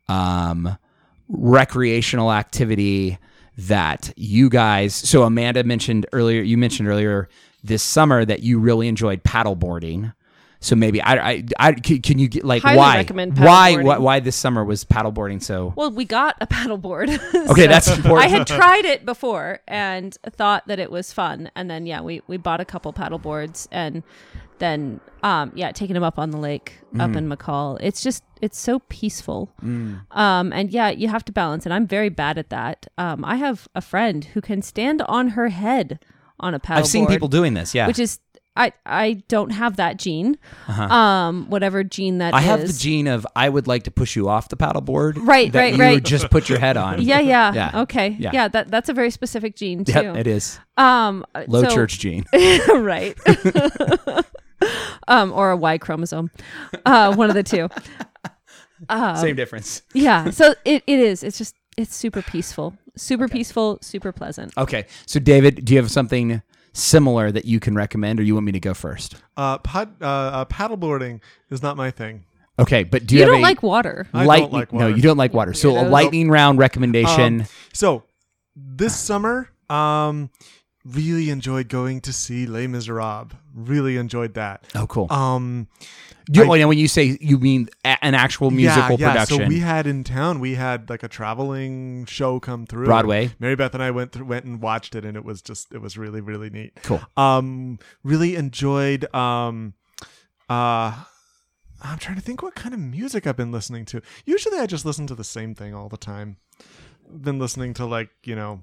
um, 0.08 0.76
recreational 1.28 2.32
activity 2.32 3.16
that 3.56 4.12
you 4.16 4.48
guys. 4.48 4.94
So 4.94 5.22
Amanda 5.22 5.64
mentioned 5.64 6.06
earlier, 6.12 6.42
you 6.42 6.58
mentioned 6.58 6.88
earlier 6.88 7.28
this 7.64 7.82
summer 7.82 8.24
that 8.24 8.42
you 8.42 8.58
really 8.58 8.88
enjoyed 8.88 9.22
paddleboarding. 9.24 10.12
So 10.60 10.74
maybe 10.74 11.00
I, 11.02 11.30
I, 11.30 11.44
I 11.58 11.72
can, 11.72 12.00
can 12.00 12.18
you 12.18 12.28
get 12.28 12.44
like 12.44 12.62
Highly 12.62 12.78
why, 12.78 13.04
why, 13.34 13.82
why, 13.82 13.98
why 13.98 14.20
this 14.20 14.36
summer 14.36 14.64
was 14.64 14.84
paddleboarding 14.84 15.42
so? 15.42 15.72
Well, 15.76 15.90
we 15.90 16.04
got 16.04 16.36
a 16.40 16.46
paddleboard. 16.46 17.18
Okay, 17.50 17.66
that's 17.68 17.88
important. 17.88 18.24
I 18.24 18.36
had 18.36 18.46
tried 18.46 18.84
it 18.84 19.04
before 19.04 19.60
and 19.68 20.16
thought 20.30 20.66
that 20.66 20.80
it 20.80 20.90
was 20.90 21.12
fun, 21.12 21.50
and 21.54 21.70
then 21.70 21.86
yeah, 21.86 22.00
we 22.00 22.22
we 22.26 22.36
bought 22.36 22.60
a 22.60 22.64
couple 22.64 22.92
paddleboards 22.92 23.68
and 23.70 24.02
then 24.58 25.00
um 25.22 25.52
yeah, 25.54 25.72
taking 25.72 25.94
them 25.94 26.02
up 26.02 26.18
on 26.18 26.30
the 26.30 26.38
lake 26.38 26.78
up 26.98 27.10
Mm. 27.10 27.16
in 27.16 27.28
McCall. 27.28 27.78
It's 27.80 28.02
just 28.02 28.22
it's 28.42 28.58
so 28.58 28.78
peaceful. 28.88 29.52
Um 29.62 30.52
and 30.52 30.70
yeah, 30.70 30.90
you 30.90 31.08
have 31.08 31.24
to 31.26 31.32
balance, 31.32 31.64
and 31.66 31.72
I'm 31.74 31.86
very 31.86 32.08
bad 32.10 32.38
at 32.38 32.50
that. 32.50 32.86
Um, 32.98 33.24
I 33.24 33.36
have 33.36 33.68
a 33.74 33.80
friend 33.80 34.24
who 34.24 34.40
can 34.40 34.62
stand 34.62 35.02
on 35.02 35.28
her 35.28 35.48
head 35.48 35.98
on 36.40 36.54
a 36.54 36.60
paddleboard. 36.60 36.76
I've 36.78 36.86
seen 36.86 37.06
people 37.06 37.28
doing 37.28 37.54
this. 37.54 37.74
Yeah, 37.74 37.86
which 37.86 37.98
is 37.98 38.18
I 38.58 38.72
I 38.86 39.22
don't 39.28 39.50
have 39.50 39.76
that 39.76 39.98
gene. 39.98 40.38
Um, 40.66 41.46
whatever 41.50 41.84
gene 41.84 42.18
that 42.18 42.32
Uh-huh. 42.32 42.42
I 42.42 42.46
have 42.46 42.66
the 42.66 42.72
gene 42.72 43.06
of 43.06 43.26
I 43.36 43.50
would 43.50 43.66
like 43.66 43.82
to 43.84 43.90
push 43.90 44.16
you 44.16 44.28
off 44.30 44.48
the 44.48 44.56
paddleboard. 44.56 45.16
Right, 45.18 45.52
that 45.52 45.58
right, 45.58 45.74
you 45.74 45.80
right. 45.82 46.02
just 46.02 46.30
put 46.30 46.48
your 46.48 46.58
head 46.58 46.76
on. 46.78 47.02
Yeah, 47.02 47.20
yeah, 47.20 47.52
Yeah. 47.52 47.80
Okay. 47.82 48.16
Yeah. 48.18 48.30
Yeah. 48.32 48.48
that 48.48 48.70
that's 48.70 48.88
a 48.88 48.94
very 48.94 49.10
specific 49.10 49.56
gene 49.56 49.84
too. 49.84 49.92
Yep, 49.92 50.16
it 50.16 50.26
is 50.26 50.58
Um, 50.78 51.24
low 51.48 51.64
so- 51.64 51.74
church 51.74 51.98
gene. 51.98 52.24
right. 52.74 53.14
um, 55.08 55.32
or 55.32 55.50
a 55.50 55.56
Y 55.56 55.78
chromosome, 55.78 56.30
uh, 56.84 57.14
one 57.14 57.28
of 57.30 57.34
the 57.34 57.42
two. 57.42 57.68
Um, 58.90 59.16
Same 59.16 59.36
difference. 59.36 59.80
Yeah. 59.94 60.28
So 60.30 60.54
it, 60.66 60.82
it 60.86 60.98
is. 60.98 61.22
It's 61.22 61.38
just 61.38 61.54
it's 61.78 61.96
super 61.96 62.20
peaceful, 62.20 62.76
super 62.94 63.26
peaceful, 63.26 63.78
super 63.80 64.12
pleasant. 64.12 64.52
Okay, 64.58 64.84
so 65.06 65.18
David, 65.18 65.64
do 65.64 65.72
you 65.72 65.80
have 65.80 65.90
something 65.90 66.42
similar 66.74 67.32
that 67.32 67.46
you 67.46 67.58
can 67.58 67.74
recommend, 67.74 68.20
or 68.20 68.22
you 68.22 68.34
want 68.34 68.44
me 68.44 68.52
to 68.52 68.60
go 68.60 68.74
first? 68.74 69.14
Uh, 69.34 69.56
pod, 69.58 69.94
uh, 70.02 70.04
uh, 70.06 70.44
paddleboarding 70.44 71.22
is 71.48 71.62
not 71.62 71.78
my 71.78 71.90
thing. 71.90 72.26
Okay, 72.58 72.84
but 72.84 73.06
do 73.06 73.14
You 73.14 73.20
you, 73.20 73.24
have 73.26 73.32
don't 73.32 73.40
a 73.40 73.42
like 73.42 73.62
water. 73.62 74.06
I 74.12 74.18
don't 74.18 74.26
lightning? 74.26 74.52
like 74.52 74.72
No, 74.74 74.88
you 74.88 75.00
don't 75.00 75.16
like 75.18 75.32
water. 75.32 75.54
So 75.54 75.70
a 75.76 75.82
weirdos. 75.84 75.90
lightning 75.90 76.28
round 76.30 76.58
recommendation. 76.58 77.40
Um, 77.42 77.46
so 77.72 78.02
this 78.54 78.94
summer, 78.94 79.48
um, 79.70 80.28
really 80.94 81.30
enjoyed 81.30 81.68
going 81.68 82.00
to 82.02 82.12
see 82.12 82.46
Les 82.46 82.66
Miserables. 82.66 83.32
Really 83.54 83.96
enjoyed 83.96 84.34
that. 84.34 84.64
oh, 84.74 84.86
cool. 84.86 85.06
Um, 85.10 85.66
you, 86.28 86.42
I- 86.50 86.62
oh, 86.62 86.68
when 86.68 86.78
you 86.78 86.88
say 86.88 87.16
you 87.20 87.38
mean 87.38 87.68
a- 87.84 88.04
an 88.04 88.14
actual 88.14 88.50
musical 88.50 88.98
yeah, 88.98 89.06
yeah. 89.06 89.12
production, 89.12 89.38
So 89.38 89.46
we 89.48 89.60
had 89.60 89.86
in 89.86 90.04
town, 90.04 90.40
we 90.40 90.54
had 90.54 90.90
like 90.90 91.02
a 91.02 91.08
traveling 91.08 92.04
show 92.06 92.40
come 92.40 92.66
through. 92.66 92.86
Broadway. 92.86 93.30
Mary 93.38 93.54
Beth 93.56 93.74
and 93.74 93.82
I 93.82 93.90
went 93.92 94.12
through, 94.12 94.26
went 94.26 94.44
and 94.44 94.60
watched 94.60 94.94
it, 94.94 95.04
and 95.04 95.16
it 95.16 95.24
was 95.24 95.40
just, 95.42 95.72
it 95.72 95.80
was 95.80 95.96
really, 95.96 96.20
really 96.20 96.50
neat. 96.50 96.72
Cool. 96.82 97.00
Um, 97.16 97.78
really 98.02 98.34
enjoyed. 98.36 99.12
Um, 99.14 99.74
uh, 100.48 101.04
I'm 101.82 101.98
trying 101.98 102.16
to 102.16 102.22
think 102.22 102.42
what 102.42 102.54
kind 102.54 102.74
of 102.74 102.80
music 102.80 103.26
I've 103.26 103.36
been 103.36 103.52
listening 103.52 103.84
to. 103.86 104.02
Usually, 104.24 104.58
I 104.58 104.66
just 104.66 104.84
listen 104.84 105.06
to 105.08 105.14
the 105.14 105.24
same 105.24 105.54
thing 105.54 105.74
all 105.74 105.88
the 105.88 105.96
time. 105.96 106.38
Been 107.08 107.38
listening 107.38 107.74
to 107.74 107.86
like 107.86 108.10
you 108.24 108.34
know, 108.34 108.62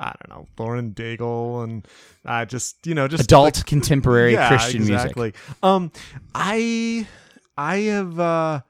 I 0.00 0.12
don't 0.26 0.28
know, 0.36 0.46
Lauren 0.58 0.92
Daigle 0.92 1.64
and 1.64 1.86
uh, 2.24 2.44
just 2.44 2.86
you 2.86 2.94
know, 2.94 3.08
just 3.08 3.24
adult 3.24 3.56
like- 3.56 3.66
contemporary 3.66 4.32
yeah, 4.32 4.48
Christian 4.48 4.82
exactly. 4.82 5.32
music. 5.34 5.56
Um, 5.62 5.92
I 6.34 7.06
I 7.56 7.76
have 7.78 8.18
uh, 8.18 8.60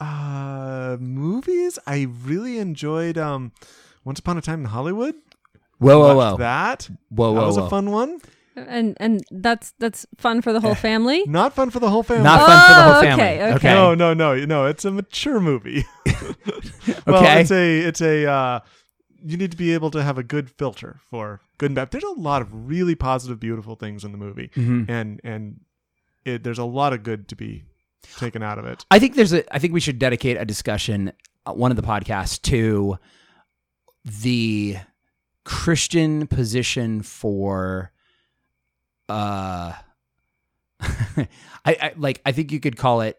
uh, 0.00 0.96
movies. 1.00 1.78
I 1.86 2.08
really 2.24 2.58
enjoyed 2.58 3.18
um, 3.18 3.52
Once 4.04 4.18
Upon 4.18 4.38
a 4.38 4.42
Time 4.42 4.60
in 4.60 4.66
Hollywood. 4.66 5.14
Whoa, 5.78 5.98
whoa, 5.98 6.16
whoa, 6.16 6.36
That 6.36 6.88
whoa, 7.10 7.34
that 7.34 7.40
whoa, 7.40 7.46
was 7.46 7.56
whoa. 7.58 7.66
a 7.66 7.70
fun 7.70 7.90
one. 7.90 8.18
And 8.54 8.96
and 9.00 9.24
that's 9.30 9.72
that's 9.78 10.04
fun 10.18 10.42
for 10.42 10.52
the 10.52 10.60
whole 10.60 10.74
family. 10.90 11.24
Not 11.26 11.54
fun 11.54 11.70
for 11.70 11.78
the 11.80 11.88
whole 11.88 12.02
family. 12.02 12.24
Not 12.24 12.40
fun 12.46 12.68
for 12.68 12.74
the 12.74 12.82
whole 12.82 12.94
Oh, 12.96 13.00
family. 13.00 13.24
okay, 13.24 13.54
okay. 13.54 13.74
No, 13.74 13.94
no, 13.94 14.12
no, 14.14 14.36
no. 14.44 14.66
It's 14.66 14.84
a 14.84 14.90
mature 14.90 15.40
movie. 15.40 15.84
well, 17.06 17.16
Okay. 17.22 17.40
it's 17.40 17.50
a 17.50 17.78
it's 17.80 18.00
a 18.02 18.26
uh, 18.26 18.60
you 19.24 19.36
need 19.36 19.50
to 19.50 19.56
be 19.56 19.72
able 19.74 19.90
to 19.92 20.02
have 20.02 20.18
a 20.18 20.22
good 20.22 20.50
filter 20.50 21.00
for 21.10 21.40
good 21.58 21.66
and 21.66 21.74
bad. 21.76 21.90
There's 21.90 22.02
a 22.04 22.10
lot 22.10 22.42
of 22.42 22.68
really 22.68 22.94
positive, 22.94 23.38
beautiful 23.40 23.74
things 23.76 24.04
in 24.04 24.12
the 24.12 24.18
movie, 24.18 24.50
Mhm. 24.56 24.88
and 24.88 25.20
and 25.24 25.60
it, 26.24 26.42
there's 26.44 26.58
a 26.58 26.64
lot 26.64 26.92
of 26.92 27.02
good 27.02 27.28
to 27.28 27.36
be 27.36 27.64
taken 28.16 28.42
out 28.42 28.58
of 28.58 28.64
it. 28.64 28.84
I 28.90 28.98
think 28.98 29.14
there's 29.14 29.32
a. 29.32 29.54
I 29.54 29.58
think 29.58 29.72
we 29.72 29.80
should 29.80 29.98
dedicate 29.98 30.36
a 30.36 30.44
discussion, 30.44 31.12
uh, 31.46 31.52
one 31.52 31.70
of 31.70 31.76
the 31.76 31.82
podcasts, 31.82 32.40
to 32.42 32.98
the 34.04 34.76
Christian 35.44 36.26
position 36.26 37.02
for. 37.02 37.92
Uh, 39.08 39.72
I, 40.80 41.26
I 41.66 41.92
like. 41.96 42.20
I 42.26 42.32
think 42.32 42.52
you 42.52 42.60
could 42.60 42.76
call 42.76 43.00
it. 43.02 43.18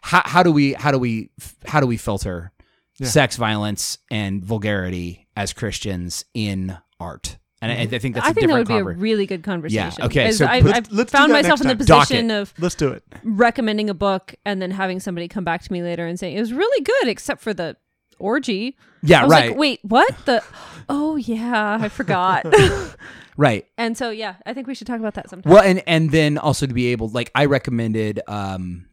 How 0.00 0.22
how 0.24 0.42
do 0.42 0.52
we 0.52 0.74
how 0.74 0.90
do 0.92 0.98
we 0.98 1.30
how 1.66 1.80
do 1.80 1.86
we 1.86 1.96
filter 1.96 2.52
Yeah. 2.98 3.08
sex, 3.08 3.36
violence, 3.36 3.98
and 4.10 4.44
vulgarity 4.44 5.28
as 5.36 5.52
Christians 5.52 6.24
in 6.34 6.76
art? 7.00 7.38
And 7.60 7.70
I, 7.70 7.94
I 7.94 7.98
think 7.98 8.16
that's 8.16 8.26
I 8.26 8.30
a 8.30 8.34
think 8.34 8.48
that 8.50 8.58
different 8.58 8.68
would 8.68 8.68
be 8.68 8.80
a 8.80 8.84
really 9.00 9.24
good 9.24 9.44
conversation. 9.44 9.92
Yeah. 9.98 10.06
Okay. 10.06 10.32
so 10.32 10.46
I've, 10.46 10.64
let's- 10.64 10.78
I've 10.78 10.92
let's 10.92 11.12
found 11.12 11.32
myself 11.32 11.60
in 11.60 11.68
the 11.68 11.76
position 11.76 12.30
of 12.32 12.52
Let's 12.58 12.74
do 12.74 12.88
it. 12.88 13.04
recommending 13.22 13.88
a 13.88 13.94
book 13.94 14.34
and 14.44 14.60
then 14.60 14.72
having 14.72 14.98
somebody 14.98 15.28
come 15.28 15.44
back 15.44 15.62
to 15.62 15.72
me 15.72 15.80
later 15.82 16.04
and 16.06 16.18
say 16.18 16.34
it 16.34 16.40
was 16.40 16.52
really 16.52 16.82
good 16.84 17.06
except 17.08 17.40
for 17.40 17.54
the 17.54 17.76
orgy. 18.18 18.76
yeah, 19.02 19.20
I 19.20 19.24
was 19.24 19.30
right, 19.30 19.48
like, 19.50 19.58
wait, 19.58 19.80
what? 19.84 20.12
The 20.26 20.42
oh 20.88 21.14
yeah, 21.16 21.78
I 21.80 21.88
forgot. 21.88 22.46
right. 23.36 23.64
and 23.78 23.96
so 23.96 24.10
yeah, 24.10 24.34
I 24.44 24.54
think 24.54 24.66
we 24.66 24.74
should 24.74 24.86
talk 24.88 24.98
about 24.98 25.14
that 25.14 25.30
sometime. 25.30 25.52
Well, 25.52 25.62
and 25.62 25.82
and 25.86 26.10
then 26.10 26.38
also 26.38 26.66
to 26.66 26.74
be 26.74 26.88
able, 26.88 27.08
like, 27.10 27.30
I 27.34 27.44
recommended 27.44 28.20
um 28.26 28.86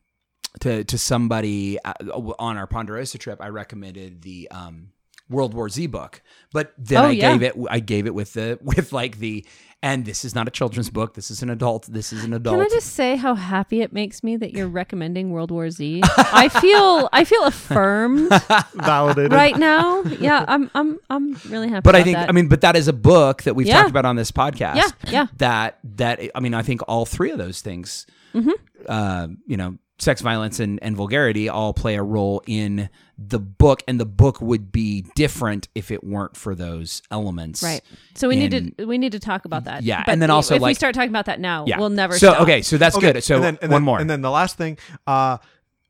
to 0.62 0.84
to 0.84 0.98
somebody 0.98 1.78
uh, 1.84 1.94
on 2.40 2.58
our 2.58 2.68
Ponderosa 2.68 3.18
trip, 3.18 3.40
I 3.42 3.50
recommended 3.50 4.22
the 4.22 4.48
um 4.52 4.90
World 5.30 5.54
War 5.54 5.70
Z 5.70 5.86
book, 5.88 6.22
but 6.54 6.74
then 6.78 7.04
Oh, 7.04 7.08
I 7.08 7.12
yeah. 7.12 7.32
gave 7.34 7.44
it 7.44 7.56
I 7.70 7.80
gave 7.80 8.08
it 8.08 8.16
with 8.16 8.34
the 8.34 8.58
with 8.64 8.92
like 8.92 9.20
the 9.20 9.46
and 9.82 10.04
this 10.06 10.26
is 10.26 10.36
not 10.36 10.46
a 10.46 10.52
children's 10.52 10.90
book. 10.90 11.14
This 11.14 11.32
is 11.32 11.42
an 11.42 11.50
adult. 11.50 11.86
This 11.86 12.12
is 12.12 12.26
an 12.26 12.34
adult. 12.34 12.58
Can 12.58 12.66
I 12.66 12.68
just 12.70 12.96
say 12.96 13.16
how 13.16 13.34
happy 13.36 13.80
it 13.82 13.94
makes 13.94 14.24
me 14.24 14.36
that 14.36 14.52
you're 14.52 14.68
recommending 14.68 15.32
World 15.32 15.52
War 15.52 15.70
Z? 15.70 16.02
I 16.18 16.50
feel 16.50 17.08
I 17.14 17.24
feel 17.24 17.44
affirmed 17.46 18.30
Validated. 18.74 19.32
right 19.32 19.56
now. 19.58 20.02
Yeah, 20.04 20.44
I'm 20.48 20.70
I'm 20.76 21.00
I'm 21.10 21.34
really 21.48 21.70
happy. 21.70 21.84
but 21.84 21.96
I 21.96 22.04
think 22.04 22.18
that. 22.18 22.28
I 22.28 22.32
mean, 22.34 22.48
but 22.50 22.62
that 22.62 22.76
is 22.76 22.88
a 22.90 22.94
book 22.94 23.44
that 23.44 23.56
we've 23.56 23.68
Yeah. 23.68 23.78
talked 23.78 23.92
about 23.92 24.06
on 24.06 24.16
this 24.18 24.32
podcast. 24.32 24.76
Yeah, 24.76 24.90
yeah. 25.08 25.28
That 25.38 25.80
that 25.96 26.20
I 26.36 26.40
mean, 26.42 26.54
I 26.56 26.62
think 26.64 26.82
all 26.88 27.06
three 27.06 27.32
of 27.32 27.38
those 27.38 27.62
things, 27.62 28.06
Mm-hmm. 28.34 28.52
uh, 28.88 29.28
you 29.48 29.56
know, 29.58 29.78
sex, 30.00 30.22
violence, 30.22 30.60
and 30.60 30.80
and 30.82 30.96
vulgarity 30.96 31.50
all 31.50 31.74
play 31.74 31.96
a 31.96 32.04
role 32.04 32.42
in 32.48 32.90
the 33.18 33.40
book, 33.40 33.84
and 33.88 34.00
the 34.00 34.06
book 34.06 34.40
would 34.42 34.72
be 34.72 35.06
different 35.16 35.68
if 35.76 35.92
it 35.92 36.04
weren't 36.04 36.36
for 36.38 36.56
those 36.56 37.02
elements. 37.12 37.62
Right. 37.62 37.82
So 38.16 38.28
we 38.30 38.36
need 38.36 38.76
to 38.78 38.86
we 38.86 38.98
need 38.98 39.12
to 39.12 39.20
talk 39.20 39.46
about 39.46 39.66
that. 39.66 39.84
Yeah, 39.84 40.04
But 40.06 40.14
and 40.14 40.22
then 40.22 40.30
also, 40.30 40.56
if 40.56 40.62
we 40.62 40.74
start 40.74 40.96
talking 40.96 41.10
about 41.10 41.26
that 41.26 41.40
now, 41.40 41.66
Yeah. 41.68 41.80
we'll 41.80 41.90
never 41.90 42.14
So 42.18 42.32
stop. 42.32 42.42
okay, 42.44 42.62
so 42.62 42.78
that's 42.78 42.96
Okay, 42.98 43.14
good. 43.14 43.24
So 43.24 43.36
and 43.36 43.44
then, 43.44 43.58
and 43.62 43.72
one 43.72 43.82
then- 43.82 43.86
more. 43.86 44.00
and 44.00 44.10
then 44.10 44.22
the 44.22 44.32
last 44.32 44.58
thing. 44.58 44.78
Uh, 45.06 45.38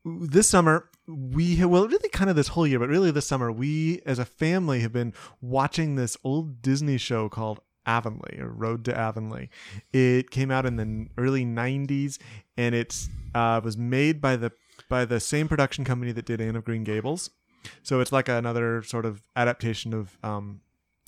this 0.04 0.48
summer 0.48 0.86
we 1.06 1.56
have, 1.56 1.68
well 1.68 1.86
really 1.88 2.08
kind 2.10 2.30
of 2.30 2.36
this 2.36 2.48
whole 2.48 2.66
year 2.66 2.78
but 2.78 2.88
really 2.88 3.10
this 3.10 3.26
summer 3.26 3.50
we 3.50 4.00
as 4.06 4.18
a 4.20 4.24
family 4.24 4.78
have 4.80 4.92
been 4.92 5.12
watching 5.40 5.96
this 5.96 6.16
old 6.22 6.62
disney 6.62 6.96
show 6.96 7.28
called 7.28 7.60
avonlea 7.86 8.40
or 8.40 8.48
road 8.48 8.84
to 8.84 8.96
avonlea. 8.96 9.48
It 9.92 10.30
came 10.30 10.50
out 10.50 10.66
in 10.66 10.76
the 10.76 11.08
early 11.20 11.44
90s 11.44 12.18
and 12.56 12.74
it 12.74 13.08
uh, 13.34 13.60
was 13.62 13.76
made 13.76 14.20
by 14.20 14.36
the 14.36 14.52
by 14.88 15.04
the 15.04 15.20
same 15.20 15.48
production 15.48 15.84
company 15.84 16.12
that 16.12 16.24
did 16.24 16.40
anne 16.40 16.56
of 16.56 16.64
green 16.64 16.84
gables. 16.84 17.30
So 17.82 18.00
it's 18.00 18.12
like 18.12 18.28
another 18.28 18.82
sort 18.82 19.04
of 19.04 19.22
adaptation 19.36 19.92
of 19.92 20.18
um, 20.22 20.60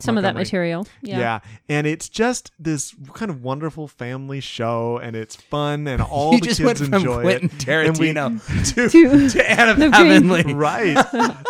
Some 0.03 0.16
of 0.16 0.22
that 0.24 0.34
material. 0.34 0.86
Yeah. 1.03 1.18
Yeah. 1.18 1.40
And 1.68 1.86
it's 1.86 2.09
just 2.09 2.50
this 2.59 2.94
kind 3.14 3.30
of 3.30 3.42
wonderful 3.42 3.88
family 3.88 4.40
show 4.40 4.98
and 5.03 5.14
it's 5.16 5.36
fun 5.36 5.86
and 5.86 6.03
all 6.11 6.34
you 6.34 6.40
the 6.40 6.46
just 6.46 6.61
kids 6.61 6.66
went 6.80 6.90
from 6.90 6.94
enjoy 6.94 7.22
Quentin 7.22 7.50
it. 7.50 7.68
And 7.68 7.98
we- 7.98 8.12
Tarantino 8.12 8.74
to, 8.74 8.88
To- 8.88 9.28
to 9.30 9.50
Anne 9.50 9.68
of 9.82 9.92
green. 9.92 10.57
Right. 10.57 10.96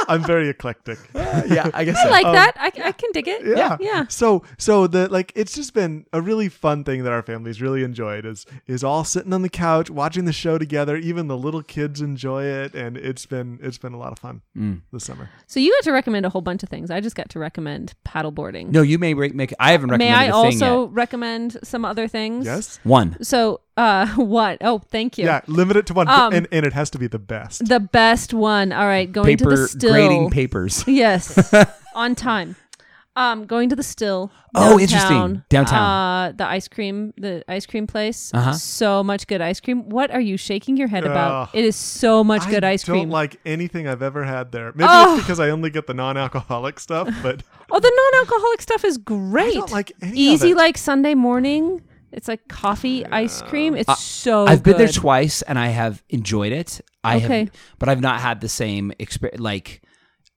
I'm 0.09 0.23
very 0.25 0.49
eclectic. 0.49 0.99
yeah, 1.15 1.71
I 1.75 1.85
guess 1.85 1.97
I 1.99 2.05
so. 2.05 2.11
like 2.11 2.27
Um, 2.27 2.35
that. 2.35 2.53
I, 2.57 2.73
I 2.85 2.93
can 2.93 3.11
dig 3.13 3.29
it. 3.29 3.47
Yeah. 3.47 3.77
Yeah. 3.81 4.07
So 4.09 4.43
so 4.59 4.87
the 4.87 5.09
like 5.09 5.33
it's 5.35 5.55
just 5.55 5.75
been 5.75 6.07
a 6.13 6.21
really 6.21 6.49
fun 6.49 6.85
thing 6.85 7.03
that 7.05 7.13
our 7.13 7.23
families 7.23 7.61
really 7.63 7.83
enjoyed 7.83 8.25
is 8.27 8.47
is 8.67 8.85
all 8.85 9.05
sitting 9.05 9.33
on 9.33 9.43
the 9.43 9.49
couch 9.49 9.91
watching 9.91 10.25
the 10.25 10.33
show 10.33 10.59
together. 10.59 10.97
Even 10.97 11.27
the 11.29 11.37
little 11.37 11.63
kids 11.63 12.01
enjoy 12.01 12.45
it 12.45 12.75
and 12.75 12.97
it's 12.97 13.27
been 13.27 13.59
it's 13.63 13.79
been 13.79 13.93
a 13.93 13.99
lot 13.99 14.13
of 14.13 14.19
fun 14.19 14.43
Mm. 14.57 14.81
this 14.93 15.05
summer. 15.05 15.31
So 15.47 15.61
you 15.61 15.71
got 15.79 15.85
to 15.85 15.93
recommend 15.93 16.27
a 16.27 16.31
whole 16.31 16.43
bunch 16.43 16.63
of 16.63 16.69
things. 16.69 16.91
I 16.91 17.01
just 17.01 17.17
got 17.17 17.29
to 17.31 17.39
recommend 17.39 17.95
paddleboarding. 18.43 18.69
No, 18.71 18.83
you 18.83 18.99
may 18.99 19.15
re- 19.15 19.31
make. 19.31 19.53
I 19.59 19.73
haven't 19.73 19.91
May 19.91 19.95
recommended 20.11 20.17
I 20.19 20.25
a 20.25 20.27
thing 20.51 20.63
also 20.63 20.83
yet. 20.85 20.91
recommend 20.93 21.59
some 21.63 21.85
other 21.85 22.09
things? 22.09 22.47
Yes? 22.47 22.79
One. 22.85 23.17
So, 23.23 23.61
uh, 23.77 24.07
what? 24.17 24.59
Oh, 24.61 24.79
thank 24.79 25.19
you. 25.19 25.25
Yeah, 25.25 25.41
limit 25.47 25.77
it 25.77 25.87
to 25.87 25.95
one 25.95 26.09
Um, 26.09 26.33
and, 26.33 26.49
and 26.53 26.67
it 26.67 26.73
has 26.73 26.91
to 26.91 26.99
be 26.99 27.07
the 27.07 27.19
best. 27.19 27.67
The 27.69 27.81
best 27.81 28.35
one. 28.35 28.73
All 28.73 28.87
right, 28.87 29.11
going 29.11 29.27
Paper 29.37 29.51
to 29.51 29.57
the 29.57 29.69
still. 29.69 29.93
grading 29.93 30.31
papers. 30.31 30.85
Yes, 30.87 31.53
on 31.95 32.15
time. 32.15 32.57
Um, 33.15 33.45
going 33.45 33.69
to 33.69 33.77
the 33.77 33.83
still. 33.83 34.31
Oh, 34.55 34.81
interesting. 34.81 35.43
Downtown. 35.51 35.79
Uh, 36.31 36.33
the 36.35 36.47
ice 36.47 36.67
cream, 36.67 37.13
the 37.19 37.45
ice 37.47 37.67
cream 37.67 37.87
place. 37.87 38.31
Uh-huh. 38.33 38.55
So 38.55 39.03
much 39.05 39.27
good 39.27 39.43
ice 39.43 39.61
cream. 39.61 39.91
What 39.91 40.11
are 40.11 40.21
you 40.21 40.39
shaking 40.39 40.79
your 40.79 40.89
head 40.89 41.05
about? 41.05 41.31
Ugh. 41.43 41.49
It 41.53 41.65
is 41.67 41.77
so 41.77 42.25
much 42.25 42.49
good 42.49 42.65
ice 42.65 42.85
cream. 42.85 42.97
I 42.97 43.01
don't 43.03 43.11
like 43.11 43.39
anything 43.45 43.87
I've 43.87 44.01
ever 44.03 44.25
had 44.25 44.51
there. 44.51 44.73
Maybe 44.75 44.89
Oh. 44.91 45.15
it's 45.17 45.23
because 45.23 45.41
I 45.41 45.51
only 45.51 45.69
get 45.69 45.87
the 45.87 45.93
non-alcoholic 45.93 46.81
stuff, 46.81 47.07
but 47.23 47.43
oh, 47.71 47.81
the 47.81 47.93
non-alcoholic 48.13 48.63
stuff 48.63 48.83
is 48.85 48.97
great. 48.97 49.49
I 49.57 49.61
don't 49.61 49.73
like 49.73 49.93
any 50.01 50.17
Easy 50.19 50.53
of 50.53 50.57
it. 50.57 50.61
like 50.61 50.79
Sunday 50.79 51.15
morning. 51.15 51.83
It's 52.13 52.29
like 52.29 52.47
coffee 52.49 53.05
ice 53.07 53.43
cream. 53.43 53.75
It's 53.75 54.01
so. 54.01 54.47
I've 54.47 54.63
been 54.63 54.77
there 54.79 54.89
twice 54.89 55.43
and 55.43 55.59
I 55.59 55.69
have 55.69 56.03
enjoyed 56.09 56.53
it. 56.53 56.81
I 57.05 57.17
Okay. 57.17 57.39
have, 57.41 57.51
but 57.79 57.89
I've 57.91 58.01
not 58.01 58.21
had 58.21 58.41
the 58.41 58.49
same 58.49 58.93
experience. 58.99 59.41
Like, 59.41 59.83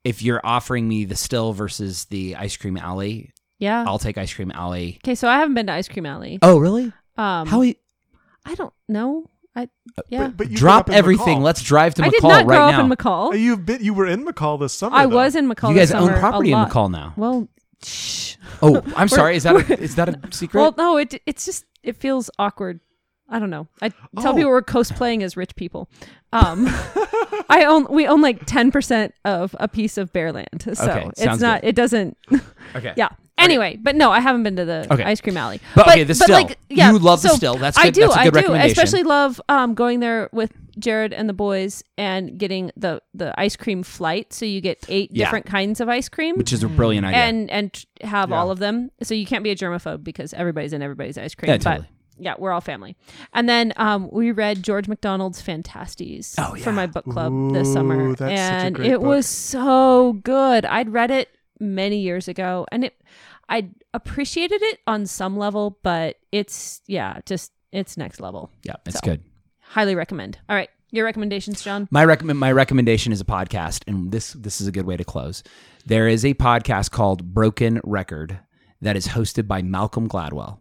if 0.05 0.21
you're 0.21 0.39
offering 0.43 0.87
me 0.87 1.03
the 1.03 1.15
still 1.17 1.51
versus 1.51 2.05
the 2.05 2.35
ice 2.37 2.55
cream 2.55 2.77
alley, 2.77 3.33
Yeah. 3.59 3.83
I'll 3.85 3.99
take 3.99 4.17
ice 4.17 4.33
cream 4.33 4.51
alley. 4.51 4.99
Okay, 5.03 5.15
so 5.15 5.27
I 5.27 5.39
haven't 5.39 5.55
been 5.55 5.67
to 5.67 5.73
Ice 5.73 5.87
Cream 5.89 6.05
Alley. 6.05 6.39
Oh, 6.41 6.57
really? 6.59 6.93
Um, 7.17 7.47
How? 7.47 7.61
I 7.63 8.55
don't 8.55 8.73
know. 8.87 9.29
I 9.55 9.69
yeah. 10.09 10.27
But, 10.27 10.37
but 10.37 10.49
you 10.51 10.57
drop 10.57 10.85
grew 10.87 10.93
up 10.93 10.95
in 10.95 10.95
everything. 10.95 11.37
McCall. 11.39 11.43
Let's 11.43 11.63
drive 11.63 11.95
to 11.95 12.03
I 12.03 12.07
McCall 12.07 12.11
did 12.11 12.23
not 12.23 12.29
right 12.31 12.45
grow 12.45 12.71
now. 12.71 12.79
up 12.79 12.85
in 12.85 12.97
McCall. 12.97 13.31
Uh, 13.31 13.35
You've 13.35 13.65
been 13.65 13.83
you 13.83 13.93
were 13.93 14.05
in 14.05 14.25
McCall 14.25 14.59
this 14.59 14.73
summer. 14.73 14.95
I 14.97 15.05
though. 15.07 15.15
was 15.15 15.35
in 15.35 15.47
McCall. 15.49 15.69
you 15.69 15.75
guys 15.75 15.89
this 15.89 15.95
own 15.95 16.07
summer 16.09 16.19
property 16.19 16.51
a 16.51 16.55
in 16.55 16.61
lot. 16.61 16.69
McCall 16.71 16.91
now. 16.91 17.13
Well, 17.15 17.47
shh. 17.83 18.35
Oh, 18.61 18.83
I'm 18.97 19.07
sorry. 19.19 19.37
Is 19.37 19.43
that 19.43 19.55
a, 19.55 19.79
is 19.81 19.95
that 19.95 20.09
a 20.09 20.19
secret? 20.33 20.59
Well, 20.59 20.75
no. 20.77 20.97
It 20.97 21.21
it's 21.25 21.45
just 21.45 21.63
it 21.83 21.95
feels 21.95 22.29
awkward. 22.37 22.81
I 23.29 23.39
don't 23.39 23.49
know. 23.49 23.67
I 23.81 23.89
tell 23.89 24.33
Oh. 24.33 24.35
people 24.35 24.51
we're 24.51 24.61
cosplaying 24.61 25.23
as 25.23 25.35
rich 25.35 25.55
people. 25.55 25.89
Um, 26.31 26.67
I 27.49 27.65
own 27.67 27.87
we 27.89 28.07
own 28.07 28.21
like 28.21 28.45
ten 28.45 28.71
percent 28.71 29.13
of 29.25 29.55
a 29.59 29.67
piece 29.67 29.97
of 29.97 30.11
bare 30.13 30.31
land, 30.31 30.69
so 30.73 30.91
Okay, 30.91 31.09
it's 31.17 31.39
not. 31.41 31.63
It 31.63 31.75
doesn't. 31.75 32.17
okay. 32.75 32.93
yeah. 32.95 33.09
Anyway, 33.37 33.77
but 33.81 33.95
no, 33.97 34.11
I 34.11 34.21
haven't 34.21 34.43
been 34.43 34.55
to 34.55 34.63
the 34.63 34.87
Okay. 34.91 35.03
ice 35.03 35.19
cream 35.19 35.35
alley. 35.35 35.59
But, 35.75 35.89
okay, 35.89 36.03
the 36.05 36.15
still. 36.15 36.29
like 36.35 36.57
You 36.69 36.97
love 36.97 37.21
the 37.21 37.29
still. 37.29 37.55
That's 37.57 37.77
I 37.77 37.89
do. 37.89 38.01
That's 38.01 38.15
a 38.15 38.31
good 38.31 38.37
I 38.45 38.47
do. 38.47 38.53
I 38.53 38.63
especially 38.65 39.03
love 39.03 39.41
um, 39.49 39.73
going 39.73 39.99
there 39.99 40.29
with 40.31 40.53
Jared 40.79 41.11
and 41.11 41.27
the 41.27 41.33
boys 41.33 41.83
and 41.97 42.37
getting 42.37 42.71
the 42.77 43.01
the 43.13 43.37
ice 43.39 43.55
cream 43.57 43.83
flight. 43.83 44.31
So 44.33 44.45
you 44.45 44.61
get 44.61 44.85
eight 44.87 45.11
Yeah. 45.11 45.25
different 45.25 45.47
kinds 45.47 45.81
of 45.81 45.89
ice 45.89 46.07
cream. 46.09 46.37
which 46.37 46.53
is 46.53 46.63
a 46.63 46.69
brilliant 46.69 47.05
idea. 47.05 47.19
and 47.23 47.49
and 47.51 47.85
have 48.01 48.29
Yeah. 48.29 48.37
all 48.37 48.51
of 48.51 48.59
them. 48.59 48.89
So 49.03 49.13
you 49.13 49.25
can't 49.25 49.43
be 49.43 49.51
a 49.51 49.55
germaphobe 49.55 50.03
because 50.03 50.33
everybody's 50.33 50.71
in 50.73 50.81
everybody's 50.81 51.17
ice 51.17 51.35
cream. 51.35 51.49
Yeah, 51.49 51.57
but 51.57 51.63
totally. 51.63 51.87
Yeah, 52.17 52.35
we're 52.37 52.51
all 52.51 52.61
family. 52.61 52.95
And 53.33 53.47
then 53.49 53.73
um, 53.77 54.09
we 54.11 54.31
read 54.31 54.63
George 54.63 54.87
MacDonald's 54.87 55.41
Phantastes 55.41 56.35
Oh, 56.37 56.55
for 56.55 56.71
my 56.71 56.85
book 56.87 57.05
club 57.05 57.53
this 57.53 57.71
summer, 57.71 58.09
that's 58.15 58.19
such 58.19 58.29
a 58.29 58.33
and 58.65 58.79
it 58.79 58.99
book. 58.99 59.07
was 59.07 59.25
so 59.25 60.13
good. 60.23 60.65
I'd 60.65 60.91
read 60.93 61.11
it 61.11 61.29
many 61.59 61.97
years 61.99 62.27
ago, 62.27 62.65
and 62.71 62.85
it 62.85 63.01
I 63.49 63.69
appreciated 63.93 64.61
it 64.63 64.79
on 64.87 65.05
some 65.05 65.37
level, 65.37 65.77
but 65.83 66.17
it's 66.31 66.81
yeah, 66.87 67.19
just 67.25 67.51
it's 67.71 67.97
next 67.97 68.19
level. 68.19 68.49
yeah, 68.63 68.75
it's 68.85 68.95
so. 68.95 69.01
good. 69.03 69.23
Highly 69.59 69.95
recommend. 69.95 70.37
All 70.47 70.55
right, 70.55 70.69
your 70.91 71.05
recommendations, 71.05 71.61
John. 71.63 71.87
My 71.91 72.05
recommend 72.05 72.39
my 72.39 72.51
recommendation 72.51 73.11
is 73.11 73.19
a 73.21 73.25
podcast, 73.25 73.83
and 73.87 74.11
this 74.11 74.33
this 74.33 74.61
is 74.61 74.67
a 74.67 74.71
good 74.71 74.85
way 74.85 74.95
to 74.97 75.03
close. 75.03 75.43
There 75.85 76.07
is 76.07 76.23
a 76.25 76.33
podcast 76.33 76.91
called 76.91 77.33
Broken 77.33 77.81
Record 77.83 78.39
that 78.81 78.95
is 78.95 79.09
hosted 79.09 79.47
by 79.47 79.61
Malcolm 79.61 80.07
Gladwell, 80.09 80.59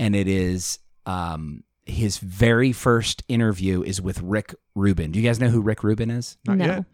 and 0.00 0.16
it 0.16 0.26
is 0.26 0.78
um, 1.06 1.62
his 1.84 2.18
very 2.18 2.72
first 2.72 3.22
interview 3.28 3.82
is 3.82 4.00
with 4.00 4.20
Rick 4.22 4.54
Rubin. 4.74 5.12
Do 5.12 5.20
you 5.20 5.28
guys 5.28 5.38
know 5.38 5.48
who 5.48 5.60
Rick 5.60 5.84
Rubin 5.84 6.10
is? 6.10 6.38
Not 6.46 6.56
no. 6.56 6.64
yet. 6.64 6.84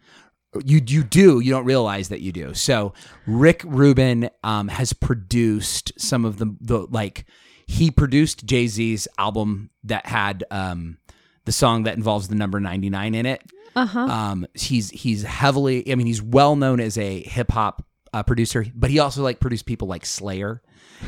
You 0.65 0.81
you 0.85 1.03
do. 1.03 1.39
You 1.39 1.51
don't 1.51 1.65
realize 1.65 2.09
that 2.09 2.21
you 2.21 2.31
do. 2.31 2.53
So 2.53 2.93
Rick 3.25 3.61
Rubin 3.65 4.29
um, 4.43 4.67
has 4.67 4.91
produced 4.93 5.93
some 5.97 6.25
of 6.25 6.37
the 6.37 6.55
the 6.59 6.79
like 6.89 7.25
he 7.65 7.91
produced 7.91 8.45
Jay 8.45 8.67
Z's 8.67 9.07
album 9.17 9.69
that 9.83 10.05
had 10.05 10.43
um, 10.51 10.97
the 11.45 11.51
song 11.51 11.83
that 11.83 11.95
involves 11.95 12.27
the 12.27 12.35
number 12.35 12.59
ninety 12.59 12.89
nine 12.89 13.15
in 13.15 13.25
it. 13.25 13.41
Uh 13.75 13.85
huh. 13.85 13.99
Um, 13.99 14.47
he's 14.53 14.89
he's 14.89 15.23
heavily. 15.23 15.89
I 15.91 15.95
mean, 15.95 16.07
he's 16.07 16.21
well 16.21 16.55
known 16.55 16.79
as 16.79 16.97
a 16.97 17.21
hip 17.21 17.51
hop 17.51 17.85
uh, 18.13 18.23
producer, 18.23 18.65
but 18.73 18.89
he 18.89 18.99
also 18.99 19.21
like 19.21 19.39
produced 19.39 19.65
people 19.65 19.87
like 19.87 20.05
Slayer. 20.05 20.61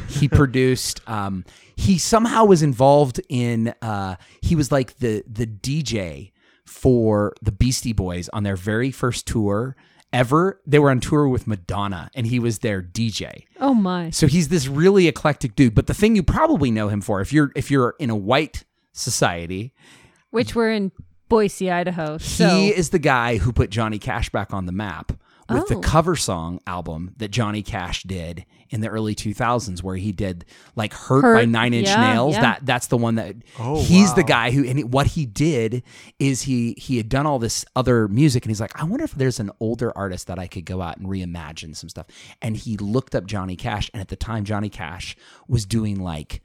He 0.08 0.28
produced. 0.28 1.02
Um, 1.08 1.46
he 1.76 1.98
somehow 1.98 2.46
was 2.46 2.62
involved 2.62 3.22
in. 3.30 3.74
Uh, 3.82 4.16
he 4.42 4.56
was 4.56 4.72
like 4.72 4.98
the 4.98 5.24
the 5.28 5.48
DJ 5.48 6.32
for 6.66 7.34
the 7.42 7.52
Beastie 7.52 7.94
Boys 7.94 8.30
on 8.30 8.44
their 8.44 8.56
very 8.56 8.92
first 8.92 9.26
tour 9.26 9.76
ever. 10.14 10.60
They 10.66 10.80
were 10.80 10.92
on 10.92 11.00
tour 11.00 11.28
with 11.28 11.48
Madonna, 11.48 12.10
and 12.14 12.28
he 12.28 12.40
was 12.40 12.60
their 12.60 12.82
DJ. 12.82 13.46
oh 13.60 13.74
my. 13.74 14.10
So 14.10 14.28
he's 14.28 14.50
this 14.50 14.68
really 14.68 15.08
eclectic 15.08 15.56
dude. 15.56 15.76
But 15.76 15.88
the 15.88 15.94
thing 15.94 16.16
you 16.16 16.24
probably 16.24 16.72
know 16.72 16.88
him 16.90 17.02
for, 17.02 17.22
if 17.22 17.32
you're 17.34 17.52
if 17.56 17.72
you're 17.72 17.96
in 18.00 18.10
a 18.10 18.16
white 18.16 18.66
society, 18.92 19.74
Which 20.32 20.56
we're 20.56 20.72
in 20.72 20.92
Boise, 21.30 21.70
Idaho. 21.72 22.18
So 22.18 22.50
he 22.50 22.70
is 22.70 22.90
the 22.90 23.00
guy 23.00 23.38
who 23.38 23.52
put 23.52 23.70
Johnny 23.70 24.00
Cash 24.00 24.30
back 24.30 24.54
on 24.54 24.66
the 24.66 24.72
map 24.72 25.14
with 25.50 25.68
the 25.68 25.76
Oh. 25.76 25.82
cover 25.82 26.16
song 26.16 26.60
album 26.68 27.14
that 27.18 27.30
Johnny 27.32 27.62
Cash 27.64 28.04
did 28.04 28.46
in 28.70 28.82
the 28.82 28.88
early 28.88 29.16
2000s 29.16 29.82
where 29.82 29.96
he 29.96 30.12
did 30.12 30.46
like 30.76 30.94
Hurt, 30.94 31.24
by 31.36 31.46
9 31.46 31.74
Inch 31.74 31.88
yeah, 31.88 32.14
Nails 32.14 32.36
yeah. 32.36 32.42
that 32.42 32.66
that's 32.66 32.88
the 32.88 32.98
one 32.98 33.16
that 33.16 33.36
Oh, 33.58 33.82
he's 33.84 34.14
the 34.14 34.24
guy 34.24 34.52
who 34.52 34.64
and 34.64 34.94
what 34.94 35.08
he 35.08 35.26
did 35.26 35.82
is 36.20 36.44
he 36.44 36.76
he 36.78 36.98
had 36.98 37.10
done 37.10 37.26
all 37.26 37.40
this 37.40 37.66
other 37.76 38.08
music 38.08 38.46
and 38.46 38.52
he's 38.52 38.62
like 38.62 38.80
I 38.80 38.84
wonder 38.86 39.04
if 39.06 39.14
there's 39.14 39.40
an 39.40 39.50
older 39.60 39.92
artist 39.98 40.28
that 40.28 40.38
I 40.38 40.46
could 40.48 40.66
go 40.66 40.82
out 40.82 40.98
and 40.98 41.08
reimagine 41.08 41.76
some 41.76 41.90
stuff 41.90 42.06
and 42.42 42.56
he 42.56 42.78
looked 42.78 43.16
up 43.16 43.26
Johnny 43.26 43.56
Cash 43.56 43.90
and 43.94 44.02
at 44.02 44.10
the 44.10 44.16
time 44.16 44.44
Johnny 44.46 44.70
Cash 44.70 45.16
was 45.48 45.66
doing 45.66 46.00
like 46.00 46.42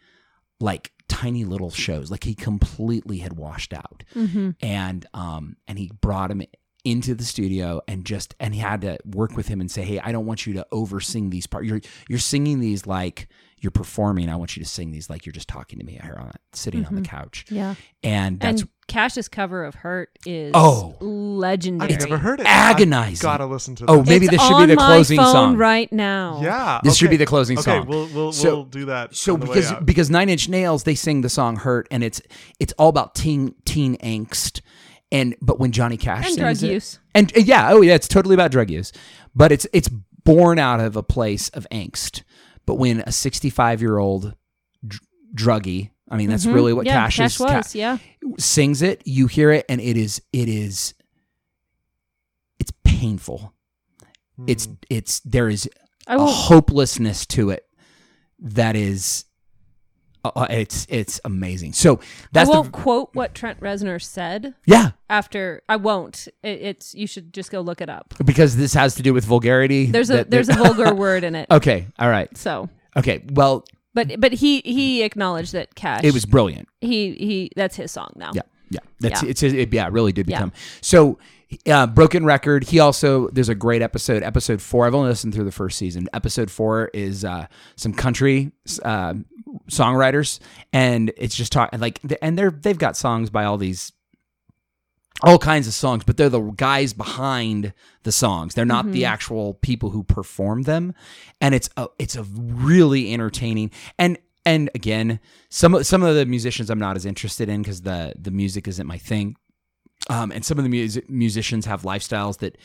like 0.61 0.92
tiny 1.09 1.44
little 1.44 1.70
shows 1.70 2.11
like 2.11 2.24
he 2.24 2.34
completely 2.34 3.18
had 3.18 3.34
washed 3.34 3.74
out 3.74 4.02
Mm-hmm. 4.14 4.50
and 4.62 5.05
um 5.12 5.57
and 5.68 5.78
he 5.78 5.90
brought 6.00 6.30
him 6.30 6.42
into 6.85 7.14
the 7.14 7.24
studio 7.24 7.80
and 7.89 8.05
just 8.05 8.35
and 8.39 8.55
he 8.55 8.61
had 8.61 8.82
to 8.82 8.99
work 9.07 9.37
with 9.37 9.49
him 9.49 9.61
and 9.61 9.70
say 9.70 9.82
hey 9.82 9.99
i 10.01 10.12
don't 10.12 10.26
want 10.26 10.47
you 10.47 10.53
to 10.53 10.66
over 10.70 11.01
sing 11.01 11.30
these 11.30 11.47
parts 11.47 11.66
you're 11.66 11.80
you're 12.09 12.18
singing 12.18 12.61
these 12.61 12.87
like 12.87 13.26
you're 13.61 13.70
performing 13.70 14.28
i 14.28 14.37
want 14.37 14.55
you 14.57 14.62
to 14.62 14.68
sing 14.68 14.91
these 14.91 15.09
like 15.09 15.24
you're 15.24 15.32
just 15.32 15.49
talking 15.49 15.78
to 15.78 15.85
me 15.85 15.99
here 16.03 16.16
on 16.18 16.30
sitting 16.53 16.85
on 16.85 16.95
the 16.95 17.01
mm-hmm. 17.01 17.16
couch 17.16 17.47
yeah. 17.49 17.74
and 18.03 18.39
that's 18.39 18.62
and 18.62 18.70
Cash's 18.87 19.28
cover 19.28 19.64
of 19.64 19.74
Hurt 19.74 20.11
is 20.26 20.53
Oh. 20.55 20.95
legendary. 21.01 21.95
I've 21.95 22.01
never 22.01 22.18
heard 22.18 22.41
it. 22.41 22.47
agonizing. 22.47 23.26
I've 23.28 23.39
gotta 23.39 23.47
listen 23.47 23.74
to 23.76 23.85
oh, 23.89 23.97
that. 23.97 24.01
Oh, 24.01 24.05
maybe 24.05 24.26
It's 24.26 24.32
this 24.32 24.43
should 24.43 24.53
on 24.53 24.66
be 24.68 24.74
the 24.74 24.76
my 24.76 24.87
closing 24.87 25.16
phone 25.16 25.32
song 25.32 25.57
right 25.57 25.91
now. 25.93 26.41
yeah. 26.43 26.80
This 26.82 26.97
should 26.97 27.11
be 27.11 27.16
the 27.16 27.26
closing 27.26 27.59
Okay, 27.59 27.78
song. 27.78 27.87
we'll 27.87 28.09
we'll, 28.09 28.32
So- 28.32 28.57
we'll 28.57 28.64
do 28.64 28.85
that. 28.87 29.14
so 29.14 29.35
on 29.35 29.41
the 29.41 29.47
way 29.47 29.55
because 29.55 29.72
out. 29.72 29.87
because 29.87 30.11
Nine 30.11 30.28
Inch 30.28 30.49
Nails 30.49 30.85
they 30.85 30.95
sing 30.95 31.22
the 31.22 31.28
song 31.30 31.57
"Hurt" 31.57 31.89
and 31.91 32.05
it's 32.05 32.20
it's 32.61 32.72
all 32.74 32.91
about 32.91 33.14
teen 33.14 33.55
teen 33.64 33.97
angst 33.99 34.61
and 35.14 35.34
but 35.40 35.58
when 35.58 35.72
Johnny 35.72 35.96
Cash 35.96 36.26
And 36.26 36.34
sings 36.34 36.60
drug 36.60 36.70
it- 36.70 36.74
use. 36.74 36.98
and 37.14 37.34
uh, 37.36 37.40
yeah 37.40 37.70
oh 37.72 37.80
yeah 37.80 37.94
it's 37.94 38.08
totally 38.08 38.34
about 38.34 38.50
drug 38.50 38.68
use 38.70 38.92
but 39.34 39.50
it's 39.52 39.66
it's 39.72 39.88
born 39.88 40.58
out 40.58 40.80
of 40.80 40.96
a 40.96 41.02
place 41.02 41.48
of 41.50 41.66
angst 41.70 42.22
but 42.66 42.74
when 42.74 43.00
a 43.06 43.12
65 43.12 43.80
year 43.80 43.98
old 43.98 44.34
dr- 44.86 45.00
druggie 45.34 45.90
I 46.10 46.16
mean 46.18 46.28
that's 46.30 46.44
Mhm. 46.46 46.54
really 46.54 46.72
what 46.74 46.84
yeah, 46.86 47.04
Cash, 47.04 47.16
Cash 47.16 47.34
is 47.36 47.40
was. 47.40 47.72
Ca- 47.72 47.78
yeah. 47.78 47.98
sings 48.38 48.82
it 48.82 49.00
you 49.06 49.26
hear 49.26 49.50
it 49.50 49.64
and 49.70 49.80
it 49.80 49.96
is 49.96 50.20
it 50.32 50.48
is 50.48 50.94
it's 52.58 52.72
painful 52.84 53.52
it's 54.46 54.66
Hmm. 54.66 54.72
it's 54.90 55.20
there 55.20 55.48
is 55.48 55.68
I 56.06 56.14
a 56.14 56.18
will. 56.18 56.26
hopelessness 56.26 57.24
to 57.26 57.50
it 57.50 57.66
that 58.40 58.76
is 58.76 59.24
uh, 60.25 60.31
uh, 60.35 60.47
it's 60.51 60.87
it's 60.89 61.20
amazing. 61.25 61.72
So 61.75 62.01
that's 62.33 62.49
I 62.49 62.53
won't 62.53 62.66
the 62.72 62.79
quote 62.79 63.11
what 63.14 63.35
Trent 63.35 63.61
Reznor 63.61 64.03
said 64.03 64.55
yeah 64.66 64.93
after. 65.11 65.62
I 65.68 65.77
won't. 65.77 66.29
It, 66.43 66.61
it's 66.62 66.95
you 66.95 67.07
should 67.07 67.33
just 67.33 67.51
go 67.51 67.61
look 67.61 67.81
it 67.81 67.89
up. 67.89 68.14
because 68.25 68.57
this 68.57 68.75
has 68.75 68.95
to 68.97 69.03
do 69.03 69.12
with 69.14 69.25
vulgarity. 69.25 69.87
There's 69.87 70.11
a 70.11 70.16
that- 70.18 70.31
there's 70.31 70.49
a 70.49 70.55
vulgar 70.55 70.95
word 71.05 71.25
in 71.25 71.35
it. 71.35 71.49
okay, 71.51 71.87
all 71.99 72.09
right, 72.09 72.35
So, 72.37 72.68
okay. 72.97 73.22
Well, 73.33 73.64
but 73.93 74.18
but 74.20 74.33
he 74.33 74.61
he 74.64 75.03
acknowledged 75.03 75.53
that 75.53 75.75
Cash. 75.75 76.05
it 76.05 76.12
was 76.12 76.25
brilliant. 76.27 76.68
he 76.81 77.12
he. 77.12 77.51
That's 77.57 77.77
his 77.77 77.91
song 77.93 78.12
now. 78.16 78.31
Yeah, 78.35 78.43
yeah. 78.70 78.81
That's 79.01 79.22
Yeah. 79.22 79.29
it's 79.31 79.43
it, 79.43 79.72
yeah, 79.72 79.87
it 79.87 79.93
really 79.93 80.12
did 80.12 80.29
Yeah. 80.29 80.39
become 80.39 80.53
so. 80.81 81.18
Uh, 81.66 81.86
Broken 81.86 82.24
record. 82.24 82.64
He 82.64 82.78
also 82.78 83.28
there's 83.28 83.48
a 83.48 83.55
great 83.55 83.82
episode. 83.82 84.22
Episode 84.22 84.61
four. 84.61 84.86
I've 84.86 84.94
only 84.94 85.09
listened 85.09 85.34
through 85.34 85.44
the 85.44 85.52
first 85.52 85.78
season. 85.78 86.09
Episode 86.12 86.50
four 86.50 86.90
is 86.94 87.24
uh, 87.24 87.46
some 87.76 87.92
country 87.92 88.52
uh, 88.84 89.14
songwriters, 89.68 90.40
and 90.72 91.12
it's 91.16 91.34
just 91.34 91.52
talk 91.52 91.70
like 91.78 92.00
and 92.22 92.38
they're 92.38 92.50
they've 92.50 92.78
got 92.78 92.96
songs 92.96 93.30
by 93.30 93.44
all 93.44 93.57
these 93.59 93.92
all 95.22 95.38
kinds 95.38 95.66
of 95.66 95.74
songs, 95.74 96.05
but 96.05 96.16
they're 96.16 96.28
the 96.28 96.40
guys 96.40 96.92
behind 96.92 97.72
the 98.02 98.12
songs. 98.12 98.55
They're 98.55 98.64
not 98.64 98.90
the 98.90 99.05
actual 99.05 99.55
people 99.55 99.90
who 99.90 100.02
perform 100.02 100.62
them, 100.62 100.94
and 101.40 101.55
it's 101.55 101.70
a 101.76 101.88
it's 101.98 102.16
a 102.16 102.24
really 102.24 103.12
entertaining 103.12 103.70
and 103.98 104.18
and 104.44 104.68
again 104.74 105.20
some 105.48 105.74
of 105.74 105.86
some 105.86 106.02
of 106.02 106.14
the 106.14 106.26
musicians 106.26 106.68
I'm 106.68 106.78
not 106.78 106.96
as 106.96 107.07
interested 107.07 107.48
in 107.48 107.62
because 107.62 107.82
the 107.82 108.12
the 108.18 108.30
music 108.30 108.68
isn't 108.68 108.86
my 108.86 108.98
thing, 108.98 109.36
um, 110.09 110.30
and 110.32 110.44
some 110.44 110.59
of 110.59 110.64
the 110.64 110.70
music 110.70 111.09
musicians 111.09 111.66
have 111.66 111.82
lifestyles 111.82 112.38
that. 112.38 112.59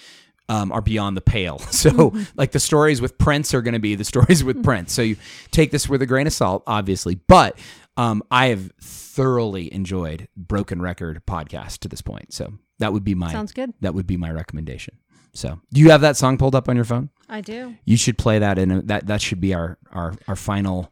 Um, 0.52 0.72
are 0.72 0.82
beyond 0.82 1.16
the 1.16 1.22
pale. 1.22 1.60
So, 1.70 2.12
like 2.36 2.54
the 2.54 2.60
stories 2.60 3.02
with 3.04 3.20
Prince 3.20 3.54
are 3.54 3.62
going 3.62 3.76
to 3.76 3.80
be 3.80 3.94
the 3.94 4.04
stories 4.14 4.44
with 4.44 4.64
Prince. 4.64 4.92
So 4.94 5.04
you 5.04 5.16
take 5.52 5.70
this 5.70 5.88
with 5.88 6.02
a 6.02 6.08
grain 6.08 6.26
of 6.26 6.34
salt, 6.34 6.64
obviously. 6.66 7.14
But 7.14 7.60
um, 7.98 8.24
I 8.32 8.48
have 8.48 8.72
thoroughly 8.82 9.72
enjoyed 9.72 10.28
Broken 10.36 10.82
Record 10.82 11.22
podcast 11.28 11.78
to 11.82 11.88
this 11.88 12.02
point. 12.02 12.34
So 12.34 12.52
that 12.80 12.94
would 12.94 13.04
be 13.04 13.14
my 13.14 13.32
Sounds 13.32 13.52
good. 13.52 13.76
that 13.82 13.94
would 13.94 14.08
be 14.08 14.18
my 14.18 14.32
recommendation. 14.32 14.98
So, 15.36 15.60
do 15.72 15.82
you 15.82 15.92
have 15.92 16.02
that 16.02 16.18
song 16.18 16.40
pulled 16.40 16.56
up 16.56 16.68
on 16.68 16.76
your 16.76 16.86
phone? 16.86 17.12
I 17.30 17.42
do. 17.42 17.76
You 17.86 17.96
should 17.96 18.18
play 18.18 18.40
that, 18.40 18.58
and 18.58 18.88
that 18.88 19.06
that 19.06 19.22
should 19.22 19.40
be 19.40 19.54
our 19.54 19.78
our 19.92 20.16
our 20.28 20.36
final 20.36 20.92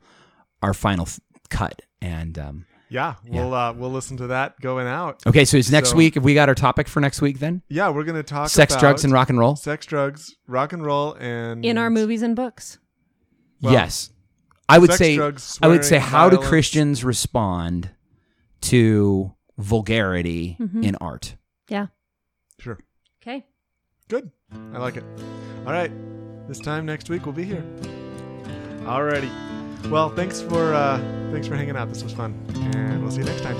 our 0.61 0.75
final 0.75 1.07
cut. 1.49 1.81
And 1.99 2.37
um, 2.37 2.65
yeah, 2.89 3.15
we'll 3.27 3.53
uh, 3.53 3.73
we'll 3.73 3.91
listen 3.91 4.17
to 4.17 4.27
that 4.27 4.59
going 4.61 4.87
out. 4.87 5.25
okay, 5.27 5.45
so 5.45 5.57
it's 5.57 5.69
next 5.71 5.89
So- 5.91 5.95
week. 5.97 6.15
Have 6.15 6.23
we 6.23 6.33
got 6.33 6.49
our 6.49 6.55
topic 6.55 6.87
for 6.87 6.99
next 6.99 7.21
week 7.21 7.39
then? 7.39 7.61
Yeah, 7.69 7.89
we're 7.89 8.03
gonna 8.03 8.23
talk 8.23 8.49
Sex, 8.49 8.73
about 8.73 8.79
drugs, 8.81 9.03
and 9.03 9.11
rock 9.13 9.29
and 9.29 9.37
roll. 9.39 9.55
sex, 9.55 9.85
drugs, 9.85 10.35
rock 10.47 10.73
and 10.73 10.85
roll, 10.85 11.13
and 11.19 11.65
In 11.65 11.77
our 11.77 11.89
movies 11.89 12.21
and 12.21 12.35
books. 12.35 12.79
Well, 13.61 13.73
yes, 13.73 14.11
I 14.69 14.77
would 14.79 14.89
sex, 14.91 14.97
say 14.99 15.15
drugs, 15.15 15.59
I 15.61 15.67
would 15.67 15.83
say 15.83 15.97
swearing, 15.99 16.05
how 16.07 16.29
do. 16.29 16.37
Christians 16.37 17.03
respond 17.03 17.89
to 18.61 19.33
vulgarity 19.57 20.57
Mhm. 20.59 20.83
in 20.83 20.95
art? 21.01 21.35
Yeah. 21.69 21.87
Sure, 22.59 22.77
Okay. 23.21 23.45
good. 24.07 24.31
I 24.73 24.77
like 24.77 24.95
it. 24.97 25.03
All 25.65 25.73
right, 25.73 25.91
this 26.47 26.59
time 26.59 26.85
next 26.85 27.09
week 27.09 27.25
we'll 27.25 27.33
be 27.35 27.43
here. 27.43 27.63
Alrighty. 28.85 29.29
Well, 29.89 30.09
thanks 30.09 30.41
for 30.41 30.73
uh, 30.73 30.99
thanks 31.31 31.47
for 31.47 31.55
hanging 31.55 31.75
out. 31.75 31.89
This 31.89 32.03
was 32.03 32.13
fun, 32.13 32.33
and 32.73 33.01
we'll 33.01 33.11
see 33.11 33.19
you 33.19 33.25
next 33.25 33.41
time. 33.41 33.57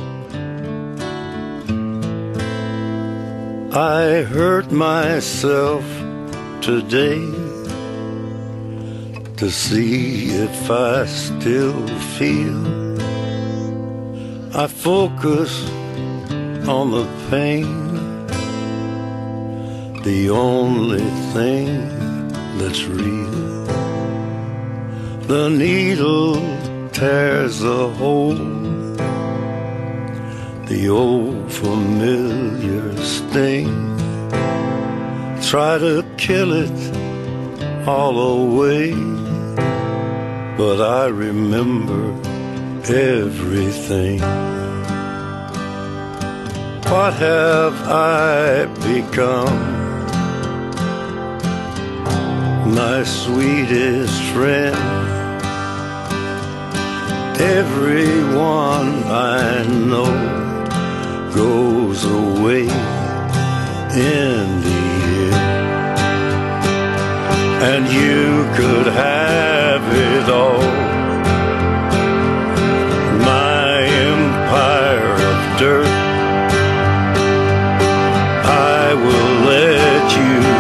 I 3.74 4.24
hurt 4.24 4.72
myself 4.72 5.84
today. 6.62 7.48
to 9.38 9.52
see 9.52 10.30
if 10.32 10.72
I 10.72 11.06
still 11.06 11.88
feel. 12.18 12.98
I 14.58 14.66
focus 14.66 15.70
on 16.68 16.90
the 16.90 17.08
pain, 17.30 18.26
the 20.02 20.32
only 20.32 21.08
thing 21.34 21.68
that's 22.58 22.84
real. 22.86 23.57
The 25.28 25.50
needle 25.50 26.36
tears 26.92 27.62
a 27.62 27.90
hole, 27.90 28.34
the 30.68 30.88
old 30.90 31.52
familiar 31.52 32.96
sting. 32.96 33.68
Try 35.42 35.80
to 35.80 36.06
kill 36.16 36.54
it 36.54 36.80
all 37.86 38.18
away, 38.18 38.94
but 40.56 40.80
I 40.80 41.08
remember 41.08 42.06
everything. 42.90 44.22
What 46.90 47.14
have 47.16 47.76
I 47.86 48.66
become? 48.88 49.58
My 52.74 53.04
sweetest 53.04 54.22
friend 54.32 54.97
everyone 57.40 59.04
I 59.06 59.66
know 59.68 60.12
goes 61.34 62.04
away 62.04 62.62
in 62.62 64.62
the 64.66 65.24
end. 65.24 65.34
And 67.70 67.88
you 67.88 68.46
could 68.56 68.88
have 68.88 69.84
it 70.10 70.30
all. 70.30 70.62
My 73.20 73.84
empire 73.84 75.14
of 75.32 75.60
dirt. 75.60 75.88
I 78.46 78.94
will 78.94 79.46
let 79.46 80.18
you 80.18 80.57